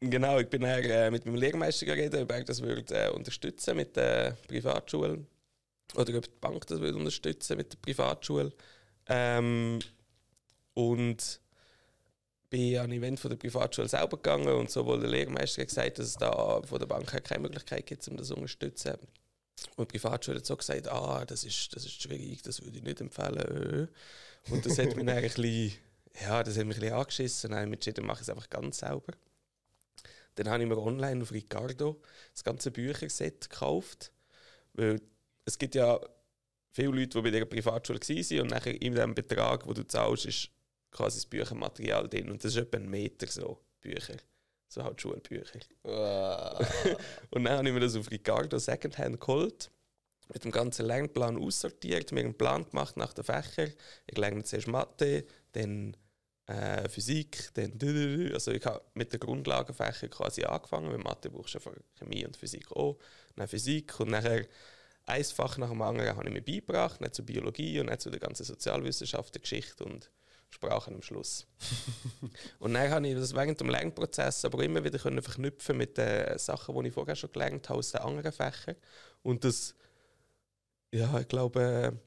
Genau, 0.02 0.40
ich 0.40 0.50
bin 0.50 0.62
dann, 0.62 0.84
äh, 0.84 1.12
mit 1.12 1.26
meinem 1.26 1.36
Lehrmeister 1.36 1.86
geredet, 1.86 2.22
ob 2.22 2.32
er 2.32 2.44
das 2.44 2.62
würde, 2.62 2.94
äh, 2.96 3.10
unterstützen 3.10 3.76
mit 3.76 3.96
der 3.98 4.38
Privatschule. 4.48 5.26
Oder 5.96 6.18
ob 6.18 6.24
die 6.24 6.40
Bank 6.40 6.68
das 6.68 6.80
würde 6.80 6.98
unterstützen 6.98 7.58
mit 7.58 7.74
der 7.74 7.78
Privatschule. 7.80 8.54
Ähm, 9.08 9.80
und 10.74 11.42
bin 12.50 12.78
an 12.78 12.86
ein 12.86 12.94
Event 12.94 13.20
von 13.20 13.30
der 13.30 13.38
Privatschule 13.38 13.90
selber 13.90 14.18
gegangen 14.18 14.48
und 14.48 14.72
sowohl 14.72 15.02
der 15.02 15.10
Lehrmeister 15.10 15.62
hat 15.62 15.68
gesagt, 15.68 16.00
dass 16.00 16.08
es 16.08 16.16
da 16.16 16.62
von 16.64 16.80
der 16.80 16.88
Bank 16.88 17.24
keine 17.24 17.42
Möglichkeit 17.42 17.86
gibt, 17.86 18.08
um 18.08 18.18
das 18.18 18.28
zu 18.28 18.36
unterstützen. 18.36 18.98
Und 19.76 19.90
die 19.90 19.98
Privatschule 19.98 20.38
hat 20.38 20.46
so 20.46 20.56
gesagt, 20.56 20.88
ah, 20.88 21.26
das 21.26 21.44
ist, 21.44 21.76
das 21.76 21.86
ist 21.86 22.02
schwierig, 22.02 22.42
das 22.42 22.64
würde 22.64 22.78
ich 22.78 22.84
nicht 22.84 23.02
empfehlen. 23.02 23.90
Und 24.50 24.66
das 24.66 24.78
hat 24.78 24.96
mich 24.96 25.06
dann 25.06 25.10
ein 25.10 25.22
bisschen, 25.22 25.74
ja, 26.22 26.44
das 26.44 26.58
hat 26.58 26.66
mich 26.66 26.78
ein 26.78 26.82
bisschen 26.82 26.96
angeschissen. 26.96 27.52
Dann 27.52 27.60
habe 27.62 27.78
ich 27.80 28.02
mache 28.02 28.18
ich 28.18 28.22
es 28.22 28.30
einfach 28.30 28.50
ganz 28.50 28.80
selber. 28.80 29.14
Dann 30.36 30.50
habe 30.50 30.64
ich 30.64 30.70
mir 30.70 30.78
online 30.78 31.22
auf 31.22 31.32
Ricardo 31.32 32.02
das 32.34 32.44
ganze 32.44 32.72
Bücherset 32.72 33.50
gekauft. 33.50 34.12
Weil 34.74 35.02
es 35.46 35.58
gibt 35.58 35.76
ja 35.76 36.00
viele 36.72 36.92
Leute, 36.92 37.10
die 37.10 37.22
bei 37.22 37.32
dieser 37.32 37.46
Privatschule 37.46 38.00
waren 38.00 38.42
und 38.42 38.52
nachher 38.52 38.82
in 38.82 38.96
dem 38.96 39.16
Betrag, 39.16 39.64
den 39.64 39.74
du 39.74 39.88
zahlst, 39.88 40.26
ist 40.26 40.50
quasi 40.92 41.18
das 41.18 41.26
Büchermaterial 41.26 42.08
drin. 42.08 42.30
Und 42.30 42.44
das 42.44 42.52
ist 42.52 42.62
etwa 42.62 42.78
ein 42.78 42.90
Meter 42.90 43.28
so, 43.28 43.60
Bücher. 43.82 44.18
So 44.70 44.84
halt 44.84 45.02
Schulbücher. 45.02 45.60
und 47.32 47.44
dann 47.44 47.58
habe 47.58 47.68
ich 47.68 47.74
mir 47.74 47.80
das 47.80 47.96
auf 47.96 48.12
Ricardo 48.12 48.60
Secondhand 48.60 49.20
geholt, 49.20 49.72
mit 50.32 50.44
dem 50.44 50.52
ganzen 50.52 50.86
Lernplan 50.86 51.38
aussortiert, 51.38 52.12
mir 52.12 52.22
einen 52.22 52.38
Plan 52.38 52.70
gemacht 52.70 52.96
nach 52.96 53.14
den 53.14 53.24
Fächern. 53.24 53.74
Ich 54.06 54.18
lerne 54.18 54.44
zuerst 54.44 54.68
Mathe, 54.68 55.26
dann 55.54 55.98
äh, 56.46 56.88
Physik, 56.88 57.50
dann 57.56 57.80
also 58.32 58.52
ich 58.52 58.64
habe 58.64 58.82
mit 58.94 59.12
den 59.12 59.20
Grundlagenfächern 59.20 60.12
quasi 60.12 60.44
angefangen, 60.44 60.92
weil 60.92 61.00
Mathe 61.00 61.32
brauchst 61.32 61.56
du 61.56 61.60
Chemie 61.98 62.26
und 62.26 62.38
Physik 62.38 62.72
auch, 62.72 62.98
dann 63.36 63.48
Physik 63.48 64.00
und 64.00 64.12
nachher 64.12 64.46
ein 65.08 65.24
Fach 65.24 65.58
nach 65.58 65.70
dem 65.70 65.82
anderen 65.82 66.16
habe 66.16 66.28
ich 66.28 66.34
mir 66.34 66.44
beigebracht, 66.44 67.02
nicht 67.02 67.16
zu 67.16 67.26
Biologie 67.26 67.80
und 67.80 67.88
nicht 67.88 68.02
zu 68.02 68.12
der 68.12 68.20
ganzen 68.20 68.44
Sozialwissenschaften, 68.44 69.42
Geschichte 69.42 69.84
und 69.84 70.12
Sprachen 70.50 70.96
am 70.96 71.02
Schluss. 71.02 71.46
und 72.60 72.74
dann 72.74 72.90
habe 72.90 73.08
ich 73.08 73.16
das 73.16 73.34
während 73.34 73.60
dem 73.60 73.70
Lernprozess 73.70 74.46
aber 74.46 74.64
immer 74.64 74.84
wieder 74.84 75.00
können 75.00 75.22
verknüpfen 75.22 75.78
mit 75.78 75.98
den 75.98 76.38
Sachen, 76.38 76.76
die 76.76 76.88
ich 76.88 76.94
vorher 76.94 77.16
schon 77.16 77.32
gelernt 77.32 77.70
habe 77.70 77.80
aus 77.80 77.92
den 77.92 78.02
anderen 78.02 78.32
Fächern 78.32 78.76
und 79.22 79.44
das 79.44 79.76
ja, 80.92 81.20
ich 81.20 81.28
glaube, 81.28 82.00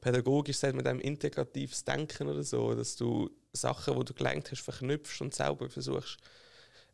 pädagogisch 0.00 0.56
sagt 0.56 0.74
man 0.74 0.84
dem 0.84 1.00
integratives 1.00 1.84
Denken 1.84 2.28
oder 2.28 2.42
so, 2.42 2.74
dass 2.74 2.96
du 2.96 3.30
Sachen, 3.52 3.98
die 3.98 4.04
du 4.04 4.14
gelernt 4.14 4.50
hast, 4.50 4.62
verknüpfst 4.62 5.20
und 5.20 5.34
selber 5.34 5.68
versuchst, 5.68 6.18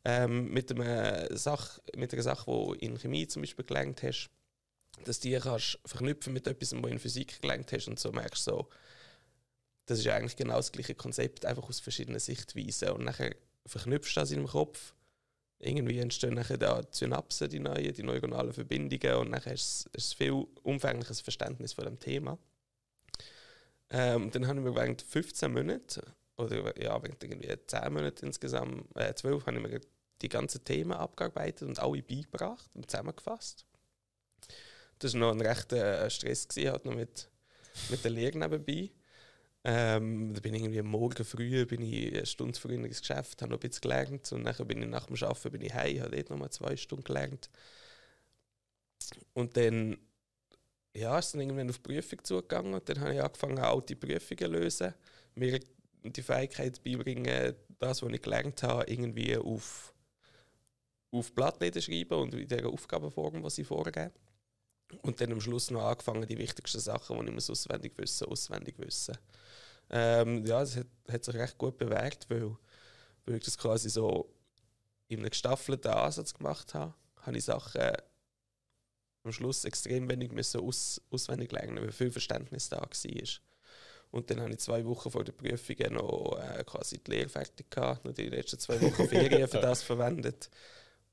ähm, 0.04 0.50
mit, 0.50 0.72
einer 0.72 1.36
Sache, 1.36 1.80
mit 1.96 2.12
einer 2.12 2.22
Sache, 2.22 2.44
die 2.50 2.52
du 2.52 2.72
in 2.74 2.98
Chemie 2.98 3.26
zum 3.26 3.42
Beispiel 3.42 3.64
gelernt 3.64 4.02
hast, 4.02 4.30
dass 5.04 5.20
die 5.20 5.38
kannst 5.38 5.78
verknüpfen 5.84 6.32
mit 6.32 6.46
etwas, 6.46 6.72
was 6.72 6.82
du 6.82 6.88
in 6.88 6.98
Physik 6.98 7.40
gelernt 7.40 7.70
hast 7.72 7.88
und 7.88 8.00
so 8.00 8.10
merkst 8.10 8.44
so, 8.44 8.68
das 9.88 10.00
ist 10.00 10.09
eigentlich 10.09 10.37
genau 10.37 10.57
das 10.57 10.71
gleiche 10.71 10.95
Konzept, 10.95 11.47
einfach 11.47 11.68
aus 11.68 11.80
verschiedenen 11.80 12.21
Sichtweisen 12.21 12.90
und 12.90 13.04
nachher 13.04 13.35
verknüpfst 13.66 14.14
du 14.14 14.21
das 14.21 14.30
in 14.30 14.38
deinem 14.38 14.49
Kopf 14.49 14.95
irgendwie 15.61 15.99
entstehen 15.99 16.35
nachher 16.35 16.59
da 16.59 16.83
Synapsen, 16.90 17.49
die 17.49 17.59
neuen, 17.59 17.92
die 17.92 18.02
neuronalen 18.02 18.52
Verbindungen 18.52 19.16
und 19.16 19.30
nachher 19.30 19.54
ist 19.54 19.88
es 19.92 20.12
ein 20.12 20.16
viel 20.16 20.47
umfängliches 20.62 21.21
Verständnis 21.21 21.73
von 21.73 21.85
dem 21.85 21.99
Thema. 21.99 22.38
Ähm, 23.90 24.30
dann 24.30 24.47
haben 24.47 24.64
wir 24.64 24.75
während 24.75 25.02
15 25.02 25.52
Monaten 25.52 26.02
oder 26.37 26.80
ja, 26.80 27.02
während 27.02 27.25
irgendwie 27.25 27.52
10 27.66 27.92
Monaten 27.92 28.26
insgesamt, 28.26 28.95
äh, 28.95 29.14
12, 29.14 29.47
haben 29.47 29.68
wir 29.68 29.80
die 30.21 30.28
ganzen 30.28 30.62
Themen 30.64 30.92
abgearbeitet 30.92 31.66
und 31.66 31.78
alle 31.78 32.02
beigebracht 32.02 32.71
und 32.75 32.90
zusammengefasst. 32.90 33.64
Das 34.99 35.14
war 35.14 35.21
noch 35.21 35.33
ein 35.33 35.40
rechter 35.40 36.04
äh, 36.04 36.11
Stress, 36.11 36.47
gewesen, 36.47 36.73
halt 36.73 36.85
noch 36.85 36.95
mit, 36.95 37.30
mit 37.88 38.04
der 38.04 38.11
Lehre 38.11 38.38
nebenbei. 38.38 38.90
Ähm, 39.64 40.32
da 40.34 40.40
bin 40.40 40.54
ich 40.54 40.62
irgendwie 40.62 40.80
am 40.80 40.86
Morgen 40.86 41.24
früh, 41.24 41.66
bin 41.66 41.82
ich 41.82 42.14
eine 42.14 42.26
Stunde 42.26 42.58
früher 42.58 42.84
ins 42.84 43.00
Geschäft, 43.00 43.42
habe 43.42 43.50
noch 43.50 43.58
ein 43.58 43.68
bisschen 43.68 43.82
gelernt 43.82 44.32
und 44.32 44.44
dann 44.44 44.66
bin 44.66 44.82
ich 44.82 44.88
nach 44.88 45.06
dem 45.06 45.16
Arbeiten 45.22 45.50
bin 45.50 45.62
ich 45.62 45.74
heim, 45.74 46.00
habe 46.00 46.16
dort 46.16 46.30
noch 46.30 46.38
mal 46.38 46.50
zwei 46.50 46.76
Stunden 46.76 47.04
gelernt. 47.04 47.50
Und 49.34 49.56
dann 49.56 49.98
ja, 50.94 51.18
ist 51.18 51.32
dann 51.32 51.40
irgendwann 51.40 51.70
auf 51.70 51.78
die 51.78 51.82
Prüfung 51.82 52.24
zugegangen 52.24 52.74
und 52.74 52.88
dann 52.88 53.00
habe 53.00 53.14
ich 53.14 53.22
angefangen, 53.22 53.58
alte 53.58 53.96
Prüfungen 53.96 54.38
zu 54.38 54.46
lösen, 54.46 54.94
mir 55.34 55.60
die 56.02 56.22
Fähigkeit 56.22 56.82
beibringen, 56.82 57.54
das, 57.78 58.02
was 58.02 58.12
ich 58.12 58.22
gelernt 58.22 58.62
habe, 58.62 58.90
irgendwie 58.90 59.36
auf, 59.36 59.94
auf 61.10 61.32
Blattläden 61.34 61.82
schreiben 61.82 62.18
und 62.18 62.34
in 62.34 62.48
dieser 62.48 62.68
Aufgabenform, 62.68 63.42
die 63.42 63.50
sie 63.50 63.64
vorgeben. 63.64 64.12
Und 65.02 65.21
dann 65.21 65.33
am 65.33 65.40
Schluss 65.40 65.71
noch 65.71 65.85
angefangen, 65.85 66.26
die 66.26 66.38
wichtigsten 66.38 66.80
Sachen, 66.80 67.18
die 67.18 67.26
ich 67.26 67.35
muss 67.35 67.50
auswendig 67.50 67.92
wissen, 67.97 68.26
auswendig 68.26 68.78
wissen. 68.78 69.16
Ähm, 69.90 70.45
ja, 70.47 70.61
das 70.61 70.76
hat, 70.76 70.87
hat, 71.11 71.25
sich 71.25 71.35
recht 71.35 71.59
gut 71.59 71.78
bewährt, 71.78 72.26
weil, 72.28 72.57
weil 73.26 73.37
ich 73.37 73.45
das 73.45 73.59
quasi 73.59 73.90
so 73.90 74.35
in 75.09 75.21
einem 75.21 75.30
gestaffelten 75.30 75.90
Ansatz 75.90 76.35
gemacht 76.35 76.75
habe, 76.75 76.95
habe 77.23 77.37
ich 77.37 77.45
Sachen 77.45 77.92
am 79.25 79.33
Schluss 79.33 79.64
extrem 79.64 80.09
wenig 80.09 80.33
müssen 80.33 80.61
aus, 80.61 81.00
auswendig 81.11 81.52
lernen, 81.52 81.83
weil 81.83 81.92
viel 81.92 82.11
Verständnis 82.11 82.68
da 82.68 82.80
war. 82.80 82.88
Und 84.11 84.30
dann 84.30 84.40
habe 84.40 84.52
ich 84.52 84.59
zwei 84.59 84.85
Wochen 84.87 85.11
vor 85.11 85.25
der 85.25 85.33
Prüfung 85.33 85.76
noch 85.90 86.38
äh, 86.38 86.64
quasi 86.64 86.99
die 86.99 87.11
Lehre 87.11 87.28
fertig 87.28 87.71
gehabt, 87.71 88.04
noch 88.04 88.14
die 88.14 88.28
letzten 88.28 88.59
zwei 88.59 88.80
Wochen 88.80 89.09
Ferien 89.09 89.49
für 89.49 89.61
das 89.61 89.83
verwendet. 89.83 90.49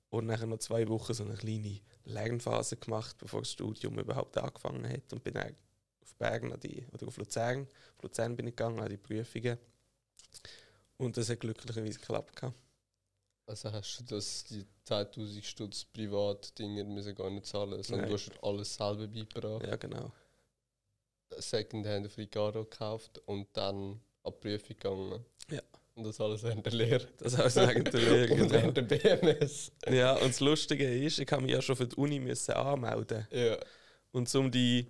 Und 0.09 0.27
dann 0.27 0.49
noch 0.49 0.59
zwei 0.59 0.87
Wochen 0.87 1.13
so 1.13 1.23
eine 1.23 1.35
kleine 1.35 1.81
Lernphase 2.05 2.77
gemacht, 2.77 3.17
bevor 3.17 3.41
das 3.41 3.51
Studium 3.51 3.99
überhaupt 3.99 4.37
angefangen 4.37 4.87
hat. 4.87 5.11
Und 5.11 5.23
bin 5.23 5.33
dann 5.33 5.55
auf 6.01 6.15
Bergen 6.15 6.53
oder 6.53 7.07
auf 7.07 7.17
Luzern. 7.17 7.67
Auf 7.97 8.03
Luzern 8.03 8.35
bin 8.35 8.47
ich 8.47 8.55
gegangen 8.55 8.79
an 8.79 8.89
die 8.89 8.97
Prüfungen. 8.97 9.57
Und 10.97 11.17
das 11.17 11.29
hat 11.29 11.39
glücklicherweise 11.41 11.99
geklappt. 11.99 12.41
Also 13.47 13.71
hast 13.71 13.99
du 13.99 14.03
das, 14.15 14.43
die 14.45 14.65
10.000 14.87 15.43
Stutz 15.43 15.85
Privat-Dinge 15.85 16.83
müssen 16.83 17.13
gar 17.13 17.29
nicht 17.29 17.45
zahlen, 17.45 17.81
sondern 17.83 18.09
Nein. 18.09 18.09
du 18.09 18.15
hast 18.15 18.43
alles 18.43 18.73
selber 18.75 19.07
beigebracht. 19.07 19.67
Ja, 19.67 19.75
genau. 19.75 20.11
Secondhand 21.37 22.07
auf 22.07 22.17
Ricardo 22.17 22.63
gekauft 22.63 23.19
und 23.25 23.47
dann 23.53 24.01
an 24.23 24.33
die 24.33 24.39
Prüfung 24.39 24.69
gegangen. 24.69 25.25
Ja. 25.49 25.61
Und 25.95 26.03
das 26.03 26.19
alles 26.19 26.43
während 26.43 26.65
der 26.65 26.73
Lehre. 26.73 27.07
Das 27.19 27.39
alles 27.39 27.55
während 27.55 27.93
der 27.93 28.01
Lehre, 28.01 28.33
Und 28.33 28.37
genau. 28.37 28.51
während 28.51 28.77
der 28.77 28.81
BMS. 28.81 29.71
Ja, 29.89 30.13
und 30.15 30.27
das 30.27 30.41
Lustige 30.41 30.93
ist, 30.93 31.19
ich 31.19 31.31
habe 31.31 31.41
mich 31.41 31.51
ja 31.51 31.61
schon 31.61 31.77
für 31.77 31.87
die 31.87 31.95
Uni 31.95 32.19
müssen 32.19 32.51
anmelden. 32.51 33.25
Ja. 33.31 33.57
Und 34.11 34.33
um 34.35 34.51
die... 34.51 34.87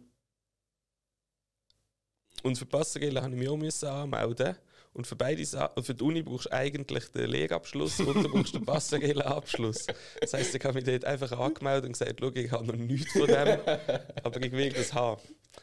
Und 2.42 2.58
für 2.58 2.66
Passerelle 2.66 3.22
habe 3.22 3.34
ich 3.34 3.40
mich 3.40 3.50
auch 3.50 3.58
müssen 3.58 3.88
anmelden 3.88 4.58
Und 4.94 5.06
für 5.06 5.16
beide 5.16 5.46
Sa 5.46 5.72
für 5.80 5.94
die 5.94 6.04
Uni 6.04 6.24
brauchst 6.24 6.48
du 6.48 6.54
eigentlich 6.54 7.06
den 7.12 7.30
Lehrabschluss 7.30 8.00
und 8.00 8.24
du 8.24 8.30
brauchst 8.30 8.56
den 8.56 8.66
Passerelle-Abschluss. 8.66 9.86
Das 10.22 10.34
heisst, 10.34 10.56
ich 10.56 10.64
habe 10.64 10.74
mich 10.74 10.86
dort 10.86 11.06
einfach 11.06 11.32
angemeldet 11.32 11.86
und 11.86 11.92
gesagt, 11.94 12.20
schau, 12.20 12.32
ich 12.34 12.52
habe 12.52 12.66
noch 12.66 12.76
nichts 12.76 13.12
von 13.12 13.28
dem, 13.28 13.60
aber 14.24 14.42
ich 14.42 14.52
will 14.52 14.74
das 14.74 14.94
haben. 14.94 15.22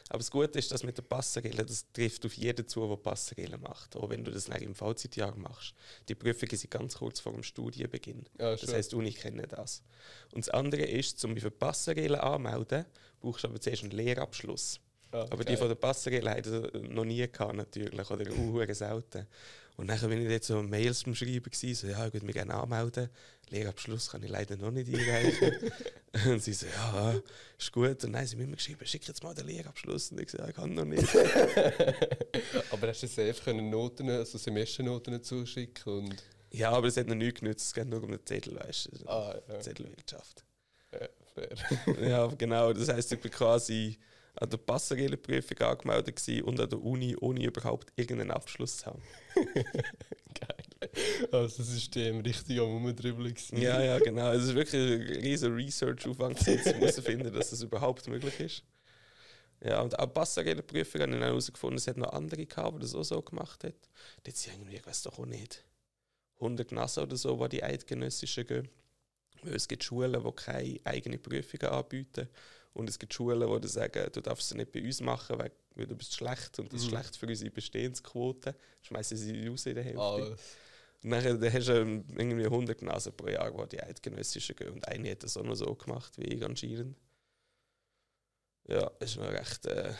Aber 0.09 0.19
das 0.19 0.31
Gute 0.31 0.59
ist, 0.59 0.71
dass 0.71 0.83
mit 0.83 0.97
der 0.97 1.03
Passerelle, 1.03 1.65
das 1.65 1.85
trifft 1.91 2.25
auf 2.25 2.33
jeden 2.35 2.67
zu, 2.67 2.87
der 2.87 2.95
Passerelle 2.97 3.57
macht. 3.57 3.95
Auch 3.95 4.09
wenn 4.09 4.23
du 4.23 4.31
das 4.31 4.47
im 4.47 4.75
Vollzeitjahr 4.75 5.35
machst. 5.35 5.73
Die 6.09 6.15
Prüfungen 6.15 6.57
sind 6.57 6.71
ganz 6.71 6.95
kurz 6.95 7.19
vor 7.19 7.33
dem 7.33 7.43
Studienbeginn. 7.43 8.25
Ja, 8.39 8.55
das 8.55 8.73
heisst, 8.73 8.93
Uni 8.93 9.11
kennt 9.11 9.51
das. 9.51 9.83
Und 10.31 10.45
das 10.45 10.49
andere 10.49 10.83
ist, 10.83 11.23
um 11.25 11.33
mich 11.33 11.43
für 11.43 11.51
die 11.51 11.57
Passerelle 11.57 12.21
anzumelden, 12.21 12.85
brauchst 13.19 13.43
du 13.43 13.47
aber 13.47 13.59
zuerst 13.59 13.83
einen 13.83 13.91
Lehrabschluss. 13.91 14.79
Ah, 15.11 15.27
Aber 15.29 15.45
die 15.45 15.55
von 15.55 15.67
der 15.67 15.75
Passerelle 15.75 16.31
haben 16.31 16.41
das 16.41 16.81
noch 16.89 17.05
nie 17.05 17.27
gehabt, 17.31 17.55
natürlich, 17.55 18.09
oder 18.09 18.31
auch 18.31 18.73
selten. 18.73 19.27
Und 19.75 19.87
dann 19.87 19.99
bin 20.07 20.21
ich 20.21 20.29
jetzt 20.29 20.47
so 20.47 20.61
Mails 20.61 21.03
beim 21.03 21.15
Schreiben 21.15 21.43
gewesen, 21.43 21.73
so, 21.75 21.87
ja, 21.87 22.05
ich 22.05 22.13
würde 22.13 22.25
mich 22.25 22.35
gerne 22.35 22.53
anmelden. 22.53 23.09
Lehrabschluss 23.49 24.11
kann 24.11 24.21
ich 24.23 24.29
leider 24.29 24.55
noch 24.55 24.71
nicht 24.71 24.93
einreichen. 24.93 25.71
und 26.25 26.43
sie 26.43 26.53
so, 26.53 26.67
ja, 26.67 27.15
ist 27.57 27.71
gut. 27.71 27.89
Und 27.89 28.03
dann 28.03 28.17
haben 28.17 28.27
sie 28.27 28.35
mir 28.35 28.43
immer 28.43 28.55
geschrieben, 28.55 28.85
schick 28.85 29.07
jetzt 29.07 29.23
mal 29.23 29.33
den 29.33 29.47
Lehrabschluss. 29.47 30.11
Und 30.11 30.21
ich 30.21 30.29
so, 30.29 30.37
ja, 30.37 30.47
ich 30.47 30.55
kann 30.55 30.73
noch 30.73 30.85
nicht. 30.85 31.07
aber 32.71 32.87
hast 32.87 33.01
du 33.01 33.07
selbst 33.07 33.43
können 33.43 33.69
Noten, 33.69 34.09
also 34.09 34.37
Semesternoten 34.37 35.23
zuschicken 35.23 35.93
und... 35.93 36.23
Ja, 36.51 36.69
aber 36.69 36.87
es 36.87 36.97
hat 36.97 37.07
noch 37.07 37.15
nichts 37.15 37.39
genützt, 37.39 37.65
es 37.65 37.73
geht 37.73 37.87
nur 37.87 38.03
um 38.03 38.11
den 38.11 38.23
Zettel, 38.23 38.55
weißt 38.55 38.89
du. 38.91 39.09
Ah, 39.09 39.41
ja. 39.49 39.59
Zettelwirtschaft. 39.59 40.43
Ja, 40.91 41.07
fair. 41.33 42.07
ja, 42.07 42.27
genau. 42.27 42.73
Das 42.73 42.89
heisst, 42.89 43.11
ich 43.11 43.19
bin 43.19 43.31
quasi 43.31 43.97
an 44.35 44.49
der 44.49 44.57
Passerelle-Prüfung 44.57 45.57
angemeldet 45.59 46.15
gewesen 46.15 46.43
und 46.43 46.59
an 46.59 46.69
der 46.69 46.81
Uni, 46.81 47.15
ohne 47.15 47.43
überhaupt 47.43 47.91
irgendeinen 47.95 48.31
Abschluss 48.31 48.77
zu 48.77 48.87
haben. 48.87 49.01
Geil. 49.35 50.89
Also 51.31 51.57
das 51.57 51.67
System 51.67 52.19
richtig 52.21 52.59
am 52.59 52.75
Umdribbeln. 52.75 53.35
Ja, 53.51 53.81
ja, 53.81 53.99
genau. 53.99 54.31
Es 54.31 54.43
ist 54.43 54.55
wirklich 54.55 54.81
ein 54.81 55.01
riesiger 55.23 55.55
Research-Aufwand, 55.55 56.39
um 56.39 56.57
herauszufinden, 56.57 57.33
dass 57.33 57.51
das 57.51 57.61
überhaupt 57.61 58.07
möglich 58.07 58.39
ist. 58.39 58.63
Ja, 59.63 59.81
und 59.81 59.97
auch 59.97 60.13
Passerelle-Prüfung 60.13 61.01
habe 61.01 61.11
ich 61.11 61.19
dann 61.19 61.27
herausgefunden, 61.27 61.77
es 61.77 61.87
hat 61.87 61.97
noch 61.97 62.11
andere 62.11 62.45
gehabt, 62.45 62.77
die 62.77 62.81
das 62.81 62.95
auch 62.95 63.03
so 63.03 63.21
gemacht 63.21 63.63
haben. 63.63 63.73
Dort 64.23 64.35
sind 64.35 64.55
irgendwie, 64.55 64.75
ich 64.75 64.85
weiß 64.85 65.03
doch 65.03 65.19
auch 65.19 65.25
nicht, 65.25 65.63
100 66.35 66.71
NASA 66.73 67.03
oder 67.03 67.15
so, 67.15 67.41
die 67.47 67.57
die 67.57 67.63
eidgenössischen 67.63 68.45
gehen. 68.45 68.69
Weil 69.41 69.55
es 69.55 69.67
gibt 69.67 69.83
Schulen, 69.83 70.21
die 70.21 70.31
keine 70.33 70.79
eigenen 70.83 71.21
Prüfungen 71.21 71.71
anbieten. 71.71 72.27
Und 72.73 72.89
es 72.89 72.97
gibt 72.97 73.13
Schulen, 73.13 73.61
die 73.61 73.67
sagen, 73.67 74.09
du 74.11 74.21
darfst 74.21 74.49
sie 74.49 74.57
nicht 74.57 74.71
bei 74.71 74.81
uns 74.83 74.99
machen, 75.01 75.37
weil, 75.37 75.51
weil 75.75 75.85
du 75.87 75.95
bist 75.95 76.15
schlecht 76.15 76.57
und 76.59 76.73
das 76.73 76.81
ist 76.81 76.87
Mhm. 76.87 76.89
schlecht 76.91 77.15
für 77.17 77.27
unsere 77.27 77.51
Bestehensquote. 77.51 78.55
Schmeißen 78.81 79.15
sie 79.17 79.47
raus 79.47 79.65
in 79.67 79.75
der 79.75 79.83
Hälfte. 79.83 80.01
Alles. 80.01 80.57
Und 81.03 81.11
dann, 81.11 81.39
dann 81.41 81.53
hast 81.53 81.67
du 81.67 81.73
irgendwie 82.17 82.45
100 82.45 82.81
Nasen 82.81 83.13
pro 83.15 83.27
Jahr, 83.27 83.51
die 83.67 83.75
die 83.75 83.83
eidgenössischen 83.83 84.55
gehen. 84.55 84.69
Und 84.69 84.87
eine 84.87 85.11
hat 85.11 85.21
das 85.23 85.37
auch 85.37 85.43
noch 85.43 85.55
so 85.55 85.75
gemacht 85.75 86.17
wie 86.17 86.23
ich 86.25 86.43
anscheinend. 86.43 86.97
Ja, 88.67 88.89
es 88.99 89.17
war 89.17 89.29
noch 89.31 89.37
recht, 89.39 89.65
äh, 89.65 89.93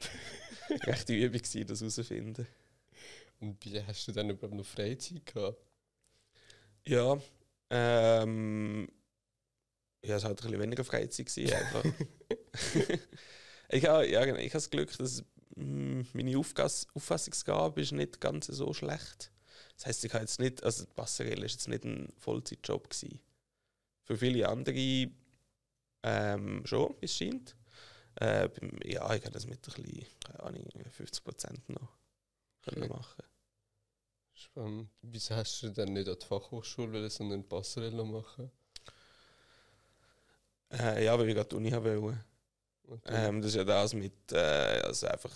recht 0.84 1.08
Übung, 1.08 1.40
gewesen, 1.40 1.66
das 1.66 1.80
herauszufinden. 1.80 2.46
Und 3.40 3.64
wie 3.64 3.82
hast 3.82 4.06
du 4.06 4.12
dann 4.12 4.30
überhaupt 4.30 4.54
noch 4.54 4.66
Freizeit 4.66 5.24
gehabt? 5.26 5.58
Ja, 6.86 7.18
ähm, 7.70 8.88
ja, 10.04 10.16
es 10.16 10.22
war 10.22 10.30
halt 10.30 10.40
ein 10.40 10.46
bisschen 10.46 10.60
weniger 10.60 10.84
Freizeit 10.84 11.26
gewesen, 11.26 11.54
einfach. 11.54 11.84
ich 13.68 13.86
habe 13.86 14.08
ja, 14.08 14.24
genau, 14.24 14.38
ich 14.38 14.46
habe 14.46 14.54
das 14.54 14.70
Glück, 14.70 14.96
dass 14.98 15.24
mm, 15.56 16.02
meine 16.12 16.38
Aufgas 16.38 16.86
Auffassungsgabe 16.94 17.80
ist 17.80 17.92
nicht 17.92 18.20
ganz 18.20 18.46
so 18.46 18.72
schlecht. 18.72 19.32
Das 19.76 19.86
heisst, 19.86 20.04
ich 20.04 20.12
habe 20.12 20.24
jetzt 20.24 20.40
nicht, 20.40 20.62
also 20.62 20.84
die 20.84 20.92
Passerelle 20.92 21.46
ist 21.46 21.52
jetzt 21.52 21.68
nicht 21.68 21.84
ein 21.84 22.12
Vollzeitjob 22.18 22.90
gewesen. 22.90 23.20
Für 24.04 24.16
viele 24.16 24.48
andere 24.48 25.10
ähm, 26.02 26.66
schon, 26.66 26.94
wie 27.00 27.04
es 27.06 27.16
scheint. 27.16 27.56
Äh, 28.20 28.48
ja, 28.84 29.14
ich 29.14 29.22
habe 29.22 29.30
das 29.30 29.46
mit 29.46 29.66
ein 29.66 29.82
bisschen, 29.82 30.06
keine 30.24 30.40
Ahnung, 30.42 30.64
50 30.90 31.24
Prozent 31.24 31.68
noch 31.68 31.96
können 32.62 32.84
Okay. 32.84 32.88
machen. 32.88 33.22
Spannend. 34.34 34.90
Wieso 35.02 35.34
hast 35.36 35.62
du 35.62 35.70
dann 35.70 35.92
nicht 35.92 36.08
an 36.08 36.16
die 36.20 36.26
Fachhochschule, 36.26 37.08
sondern 37.10 37.48
Passerelle 37.48 38.04
machen? 38.04 38.50
Äh, 40.72 41.04
ja, 41.04 41.18
weil 41.18 41.28
ich 41.28 41.34
gerade 41.34 41.48
die 41.48 41.56
Uni 41.56 41.70
haben 41.70 41.84
wollte. 42.02 42.24
Dann- 43.04 43.34
Ähm, 43.36 43.42
das 43.42 43.50
ist 43.52 43.56
ja 43.56 43.64
das 43.64 43.94
mit, 43.94 44.32
äh, 44.32 44.36
also 44.84 45.06
einfach 45.06 45.34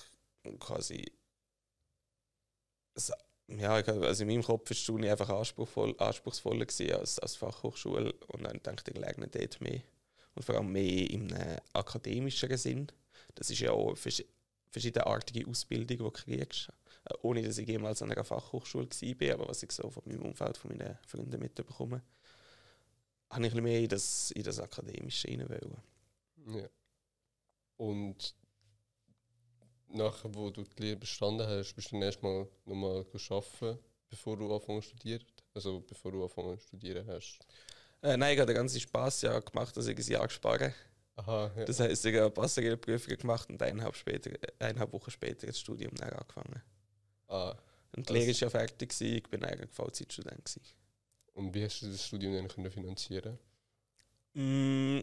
quasi. 0.58 1.04
Ja, 3.48 3.74
also 3.74 4.22
in 4.22 4.28
meinem 4.28 4.42
Kopf 4.42 4.68
war 4.70 4.76
die 4.76 4.90
Uni 4.92 5.08
einfach 5.08 5.28
anspruchsvoll, 5.28 5.94
anspruchsvoller 5.98 6.66
gewesen 6.66 6.94
als, 6.96 7.18
als 7.20 7.36
Fachhochschule 7.36 8.12
und 8.28 8.42
dann 8.42 8.60
denke 8.62 8.90
ich, 8.90 8.98
lerne 8.98 9.28
dort 9.28 9.60
mehr. 9.60 9.82
Und 10.34 10.44
vor 10.44 10.56
allem 10.56 10.72
mehr 10.72 11.08
im 11.10 11.32
äh, 11.32 11.56
akademischeren 11.72 12.56
Sinn. 12.58 12.88
Das 13.36 13.48
ist 13.50 13.60
ja 13.60 13.70
auch 13.70 13.88
eine 13.88 13.96
vers 13.96 14.22
verschiedenartige 14.68 15.48
Ausbildung, 15.48 15.86
die 15.86 15.96
du 15.96 16.10
kriegst. 16.10 16.68
Äh, 17.04 17.14
ohne 17.22 17.42
dass 17.42 17.58
ich 17.58 17.68
jemals 17.68 18.02
an 18.02 18.10
einer 18.10 18.24
Fachhochschule 18.24 18.88
war, 18.90 19.34
aber 19.34 19.48
was 19.48 19.62
ich 19.62 19.70
so 19.72 19.88
von 19.90 20.02
meinem 20.06 20.22
Umfeld, 20.22 20.56
von 20.58 20.76
meinen 20.76 20.98
Freunden 21.06 21.38
mitbekomme, 21.40 22.02
habe 23.36 23.46
ich 23.46 23.52
ein 23.52 23.56
bisschen 23.56 23.64
mehr 23.64 23.80
in 23.80 23.88
das, 23.88 24.30
in 24.32 24.42
das 24.42 24.58
Akademische 24.58 25.28
rein 25.28 25.48
wollen. 25.48 26.58
Ja. 26.58 26.68
Und 27.76 28.34
nachher, 29.88 30.34
wo 30.34 30.50
du 30.50 30.64
die 30.64 30.82
Lehre 30.82 30.96
bestanden 30.96 31.46
hast, 31.46 31.74
bist 31.74 31.90
du 31.90 31.96
dann 31.96 32.02
erstmal 32.02 32.48
nochmal 32.64 33.04
arbeiten, 33.30 33.78
bevor 34.08 34.36
du 34.36 34.54
anfängst 34.54 34.88
zu 34.90 34.96
studieren? 34.96 35.24
Also 35.54 35.80
bevor 35.80 36.12
du 36.12 36.22
anfangen 36.24 36.58
zu 36.58 36.66
studieren 36.68 37.06
hast? 37.08 37.38
Äh, 38.02 38.16
nein, 38.16 38.34
ich 38.34 38.40
habe 38.40 38.46
den 38.52 38.56
ganzen 38.56 38.80
Spaß 38.80 39.22
ja 39.22 39.38
gemacht, 39.40 39.76
dass 39.76 39.86
ich 39.86 39.96
ein 39.96 40.12
Jahr 40.12 40.28
spare. 40.28 40.74
Aha, 41.16 41.50
ja. 41.56 41.64
Das 41.64 41.80
heisst, 41.80 42.04
ich 42.04 42.14
habe 42.16 42.30
Passagerprüfungen 42.30 43.16
gemacht 43.18 43.48
und 43.48 43.62
eineinhalb, 43.62 43.96
später, 43.96 44.30
eineinhalb 44.58 44.92
Wochen 44.92 45.10
später 45.10 45.46
das 45.46 45.58
Studium 45.58 45.92
angefangen. 46.00 46.62
ah, 47.28 47.56
Und 47.96 48.08
die 48.08 48.12
Also- 48.12 48.14
Lehre 48.14 48.28
war 48.34 48.40
ja 48.40 48.50
fertig, 48.50 48.90
gewesen, 48.90 49.16
ich 49.16 49.22
bin 49.30 49.42
eigentlich 49.44 49.70
Vollzeitstudent. 49.70 50.44
Gewesen. 50.44 50.62
Und 51.36 51.54
wie 51.54 51.64
hast 51.64 51.82
du 51.82 51.86
das 51.86 52.04
Studium 52.04 52.34
dann 52.34 52.48
können 52.48 52.68
finanzieren 52.72 53.38
Mm, 54.36 55.02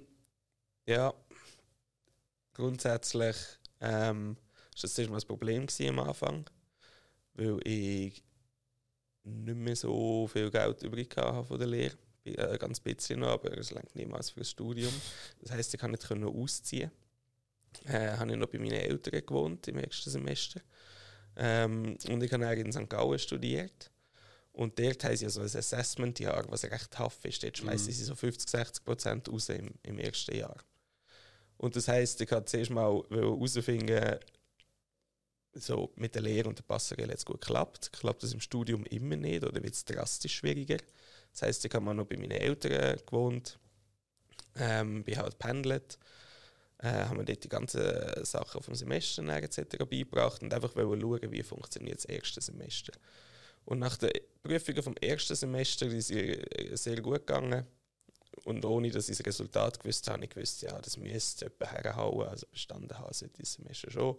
ja, 0.87 1.13
grundsätzlich 2.53 3.35
ähm, 3.81 4.37
ist 4.73 4.83
das 4.83 4.93
zuerst 4.95 5.11
mal 5.11 5.17
ein 5.19 5.27
Problem 5.27 5.67
am 5.89 5.99
Anfang, 5.99 6.49
weil 7.35 7.59
ich 7.67 8.23
nicht 9.23 9.57
mehr 9.57 9.75
so 9.75 10.27
viel 10.27 10.49
Geld 10.51 10.83
übrig 10.83 11.15
hatte 11.17 11.43
von 11.43 11.57
der 11.59 11.67
Lehre. 11.67 11.95
Bi- 12.23 12.35
Äh, 12.35 12.57
ganz 12.57 12.79
bisschen 12.79 13.19
noch, 13.19 13.29
aber 13.31 13.57
es 13.57 13.75
reicht 13.75 13.95
niemals 13.95 14.29
für 14.29 14.39
das 14.41 14.49
Studium. 14.51 14.93
Das 15.41 15.51
heisst, 15.51 15.73
ich 15.73 15.79
konnte 15.79 15.97
nicht 15.97 16.07
können 16.07 16.23
ausziehen. 16.25 16.91
Äh, 17.85 18.17
habe 18.17 18.31
ich 18.31 18.37
noch 18.37 18.49
bei 18.49 18.59
meinen 18.59 18.73
Eltern 18.73 19.25
gewohnt 19.25 19.67
im 19.69 19.79
ersten 19.79 20.09
Semester. 20.11 20.61
Ähm, 21.37 21.97
und 22.09 22.23
ich 22.23 22.33
habe 22.33 22.45
dann 22.45 22.57
in 22.59 22.73
St. 22.73 22.89
Gallen 22.89 23.19
studiert. 23.19 23.91
Und 24.53 24.77
dort 24.77 25.03
haben 25.03 25.17
sie 25.17 25.27
so 25.29 25.41
ein 25.41 25.47
Assessment-Jahr, 25.47 26.45
was 26.49 26.63
recht 26.63 26.91
tough 26.91 27.25
ist. 27.25 27.43
Dort 27.43 27.57
schmeißen 27.57 27.87
Mhm. 27.87 27.91
sie 27.91 28.03
so 28.03 28.15
50, 28.15 28.49
60 28.49 28.85
Prozent 28.85 29.29
raus 29.29 29.49
im, 29.49 29.71
im 29.81 29.97
ersten 29.99 30.35
Jahr. 30.35 30.57
Und 31.57 31.75
das 31.75 31.87
heisst, 31.87 32.21
ich 32.21 32.31
habe 32.31 32.45
zuerst 32.45 32.69
mal 32.69 33.03
herausfinden, 33.09 34.19
so 35.55 35.91
mit 35.95 36.15
der 36.15 36.21
Lehre 36.21 36.49
und 36.49 36.57
der 36.59 36.63
Passerelle 36.63 37.13
es 37.13 37.25
gut 37.25 37.41
geklappt. 37.41 37.91
Klappt 37.93 38.23
das 38.23 38.33
im 38.33 38.39
Studium 38.39 38.85
immer 38.85 39.15
nicht 39.15 39.43
oder 39.43 39.61
wird 39.61 39.73
es 39.73 39.85
drastisch 39.85 40.35
schwieriger? 40.37 40.77
Das 41.31 41.41
heisst, 41.43 41.65
ich 41.65 41.73
habe 41.73 41.85
mal 41.85 41.93
noch 41.93 42.05
bei 42.05 42.17
meinen 42.17 42.31
Eltern 42.31 42.99
gewohnt, 43.05 43.57
ähm, 44.55 45.03
bin 45.03 45.17
halt 45.17 45.39
pendelt, 45.39 45.97
äh, 46.79 46.89
haben 47.05 47.17
mir 47.17 47.25
dort 47.25 47.43
die 47.43 47.49
ganzen 47.49 47.81
Sachen 48.25 48.61
vom 48.61 48.75
Semester 48.75 49.23
etc. 49.27 49.77
beigebracht 49.79 50.43
und 50.43 50.53
einfach 50.53 50.73
schauen, 50.75 51.31
wie 51.31 51.43
funktioniert 51.43 51.97
das 51.97 52.05
erste 52.05 52.41
Semester. 52.41 52.93
Und 53.65 53.79
nach 53.79 53.97
den 53.97 54.11
Prüfungen 54.41 54.83
vom 54.83 54.97
ersten 54.97 55.35
Semester 55.35 55.89
sind 55.89 56.17
äh, 56.17 56.75
sehr 56.75 57.01
gut 57.01 57.25
gegangen. 57.25 57.65
Und 58.45 58.65
ohne 58.65 58.89
dass 58.89 59.09
ich 59.09 59.17
das 59.17 59.25
Resultat 59.25 59.79
gewusst 59.79 60.09
habe, 60.09 60.23
ich 60.23 60.31
gewusst, 60.31 60.61
ja, 60.63 60.77
das 60.81 60.97
müsste 60.97 61.45
etwa 61.45 61.67
herhauen, 61.67 62.27
also 62.27 62.47
bestanden 62.47 62.97
haben 62.97 63.13
sollte 63.13 63.35
dieses 63.37 63.53
Semester 63.53 63.91
schon. 63.91 64.17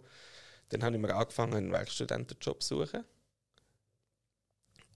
Dann 0.69 0.83
habe 0.83 0.95
ich 0.95 1.01
mir 1.01 1.13
angefangen, 1.13 1.53
einen 1.53 1.71
Werkstudentenjob 1.71 2.63
zu 2.63 2.85
suchen. 2.85 3.03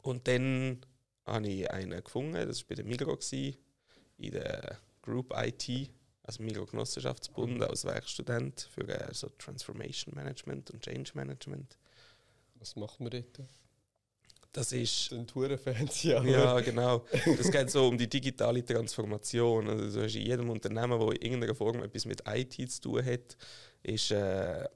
Und 0.02 0.28
dann 0.28 0.82
habe 1.26 1.48
ich 1.48 1.70
einen 1.70 2.04
gefunden, 2.04 2.34
das 2.48 2.62
war 2.62 2.70
bei 2.70 2.76
der 2.76 2.86
Migro, 2.86 3.18
in 3.32 4.32
der 4.32 4.80
Group 5.02 5.34
IT, 5.36 5.92
also 6.24 6.44
Migro 6.44 6.66
Genossenschaftsbund, 6.66 7.62
als 7.62 7.86
Werkstudent 7.86 8.70
für 8.74 8.88
äh, 8.88 9.14
so 9.14 9.30
Transformation 9.38 10.16
Management 10.16 10.72
und 10.72 10.82
Change 10.82 11.12
Management. 11.14 11.78
Was 12.56 12.76
macht 12.76 13.00
man 13.00 13.12
dort? 13.12 13.40
Das 14.52 14.72
ist 14.72 15.12
Den 15.12 15.28
Tourenfancy, 15.28 16.14
aber 16.14 16.28
Ja, 16.28 16.60
genau. 16.60 17.06
Es 17.12 17.52
geht 17.52 17.70
so 17.70 17.88
um 17.88 17.98
die 17.98 18.10
digitale 18.10 18.66
Transformation. 18.66 19.70
Also 19.70 20.02
in 20.02 20.10
jedem 20.10 20.50
Unternehmen, 20.50 21.00
das 21.00 21.16
in 21.16 21.22
irgendeiner 21.22 21.56
Form 21.56 21.84
etwas 21.84 22.06
mit 22.06 22.24
IT 22.28 22.72
zu 22.72 22.82
tun 22.82 23.06
hat, 23.06 23.38
ist 23.84 24.12
äh, 24.12 24.68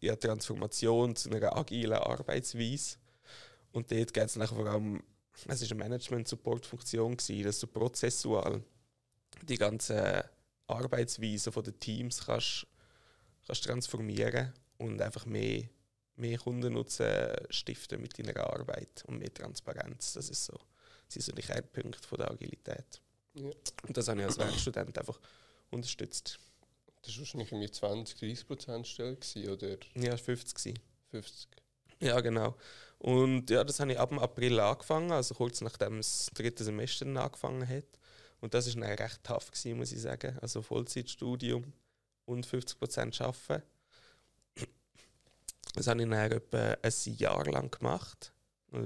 ja, 0.00 0.16
Transformation 0.16 1.16
zu 1.16 1.30
einer 1.30 1.56
agilen 1.56 1.94
Arbeitsweise. 1.98 2.96
Und 3.72 3.90
dort 3.90 4.12
geht 4.12 4.24
es 4.24 4.34
vor 4.34 4.66
allem, 4.66 5.02
es 5.32 5.46
war 5.46 5.70
eine 5.70 5.88
Management-Support-Funktion, 5.88 7.16
dass 7.16 7.60
du 7.60 7.66
prozessual 7.66 8.62
die 9.42 9.56
ganzen 9.56 10.22
Arbeitsweisen 10.66 11.52
der 11.52 11.78
Teams 11.78 12.26
kannst, 12.26 12.66
kannst 13.46 13.64
transformieren 13.64 14.52
und 14.78 15.00
einfach 15.00 15.24
mehr, 15.24 15.64
mehr 16.20 16.38
Kundennutzen 16.38 17.06
stiften 17.50 18.00
mit 18.00 18.18
deiner 18.18 18.36
Arbeit 18.38 19.04
und 19.06 19.18
mehr 19.18 19.32
Transparenz. 19.32 20.12
Das 20.12 20.28
ist 20.28 20.44
so, 20.44 20.54
das 21.06 21.14
sind 21.14 21.22
so 21.22 21.32
die 21.32 21.42
Kernpunkte 21.42 22.16
der 22.16 22.30
Agilität. 22.30 23.00
Ja. 23.34 23.50
Und 23.86 23.96
das 23.96 24.08
habe 24.08 24.20
ich 24.20 24.26
als 24.26 24.38
Werkstudent 24.38 24.98
einfach 24.98 25.18
unterstützt. 25.70 26.38
Das 27.02 27.14
war 27.14 27.20
wahrscheinlich 27.20 27.52
irgendwie 27.52 27.70
20, 27.70 28.18
30 28.18 28.46
Prozent 28.46 28.86
Stelle, 28.86 29.16
oder? 29.52 29.76
Ja, 29.94 30.16
50 30.16 30.74
50. 31.10 31.48
Ja, 32.00 32.20
genau. 32.20 32.56
Und 32.98 33.50
ja, 33.50 33.64
das 33.64 33.80
habe 33.80 33.92
ich 33.92 33.98
ab 33.98 34.10
dem 34.10 34.18
April 34.18 34.60
angefangen, 34.60 35.10
also 35.10 35.34
kurz 35.34 35.60
nachdem 35.60 35.96
das 35.96 36.30
dritte 36.34 36.64
Semester 36.64 37.06
angefangen 37.06 37.66
hat. 37.66 37.86
Und 38.40 38.54
das 38.54 38.74
war 38.76 38.88
recht 38.88 39.22
tough, 39.22 39.50
gewesen, 39.50 39.78
muss 39.78 39.92
ich 39.92 40.00
sagen. 40.00 40.38
Also 40.40 40.62
Vollzeitstudium 40.62 41.72
und 42.24 42.46
50 42.46 42.78
Prozent 42.78 43.20
arbeiten. 43.20 43.62
Das 45.74 45.86
habe 45.86 46.02
ich 46.02 46.08
dann 46.08 46.32
etwa 46.32 46.76
ein 46.82 47.14
Jahr 47.16 47.44
lang 47.46 47.70
gemacht, 47.70 48.32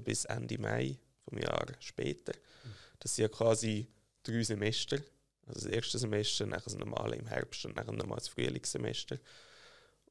bis 0.05 0.25
Ende 0.27 0.59
Mai 0.59 0.99
vom 1.25 1.39
Jahr 1.39 1.67
später. 1.81 2.33
Das 3.01 3.15
sind 3.15 3.23
ja 3.23 3.29
quasi 3.29 3.89
drei 4.23 4.43
Semester. 4.43 4.99
Also 5.47 5.69
das 5.69 5.77
erste 5.77 5.99
Semester, 5.99 6.47
dann 6.47 6.61
das 6.65 6.75
normale 6.75 7.17
im 7.17 7.27
Herbst 7.27 7.67
und 7.67 7.77
dann 7.77 7.97
nochmal 7.97 8.19
das 8.19 8.29
Frühlingssemester. 8.29 9.19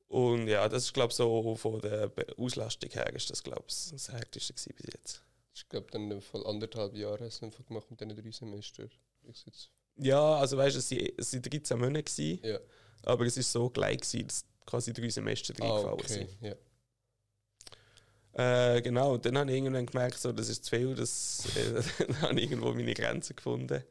Und 0.08 0.48
ja, 0.48 0.70
das 0.70 0.86
ist 0.86 0.94
glaube 0.94 1.10
ich 1.10 1.16
so 1.16 1.56
von 1.56 1.82
der 1.82 2.12
Auslastung 2.38 2.92
her 2.92 3.12
ist 3.14 3.32
das 3.32 3.42
glaube 3.42 3.66
ich 3.68 3.90
das 3.90 4.10
härteste 4.10 4.54
bis 4.54 4.86
jetzt. 4.94 5.24
Ich 5.56 5.68
glaube 5.70 5.88
dann 5.92 6.22
Fall 6.22 6.46
anderthalb 6.46 6.96
Jahre 6.96 7.26
hast 7.26 7.42
du 7.42 7.48
einfach 7.48 7.66
gemacht 7.66 7.90
mit 7.90 8.00
diesen 8.00 8.16
drei 8.16 8.32
Semestern. 8.32 8.92
Ja, 9.96 10.36
also 10.36 10.58
weißt 10.58 10.76
du, 10.76 11.14
es 11.18 11.34
waren 11.34 11.42
13 11.42 11.80
Monate, 11.80 12.22
ja. 12.22 12.60
aber 13.04 13.26
es 13.26 13.38
war 13.38 13.44
so 13.44 13.70
gleich, 13.70 14.02
gewesen, 14.02 14.28
dass 14.28 14.46
quasi 14.66 14.94
drei 14.94 15.10
Semester 15.10 15.54
drin 15.54 15.70
ah, 15.70 15.92
okay. 15.94 16.08
sind. 16.08 16.30
Ja. 16.42 16.56
Äh, 18.34 18.82
genau, 18.82 19.14
und 19.14 19.26
dann 19.26 19.38
habe 19.38 19.52
ich 19.52 19.58
irgendwann 19.58 19.86
gemerkt, 19.86 20.18
so, 20.18 20.32
das 20.32 20.50
ist 20.50 20.66
zu 20.66 20.76
viel, 20.76 20.96
das, 20.96 21.46
äh, 21.56 22.06
dann 22.06 22.22
habe 22.22 22.40
ich 22.40 22.50
irgendwo 22.50 22.74
meine 22.74 22.94
Grenzen 22.94 23.36
gefunden. 23.36 23.84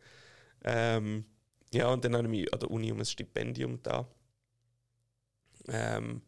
Ähm, 0.64 1.24
ja, 1.72 1.88
und 1.88 2.04
dann 2.04 2.16
habe 2.16 2.24
ich 2.24 2.30
mich 2.30 2.52
an 2.52 2.60
der 2.60 2.70
Uni 2.70 2.90
um 2.90 2.98
ein 2.98 3.04
Stipendium 3.04 3.82
da. 3.82 4.06
Ähm, 5.68 6.22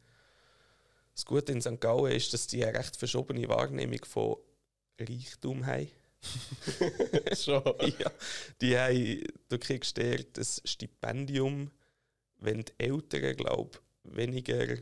das 1.13 1.25
Gute 1.27 1.53
in 1.53 1.61
St. 1.61 1.81
Gallen 1.81 2.13
ist, 2.13 2.33
dass 2.33 2.47
die 2.47 2.65
eine 2.65 2.79
recht 2.79 2.97
verschobene 2.97 3.49
Wahrnehmung 3.49 4.05
von 4.05 4.37
Reichtum 4.99 5.67
haben. 5.67 5.91
Schon? 7.37 7.63
ja, 7.99 8.11
die 8.61 8.79
haben, 8.79 9.25
du 9.49 9.59
kriegst 9.59 9.99
dort 9.99 10.39
ein 10.39 10.47
Stipendium, 10.65 11.71
wenn 12.39 12.65
die 12.65 12.73
Eltern, 12.79 13.37
glaube 13.37 13.79
weniger 14.05 14.79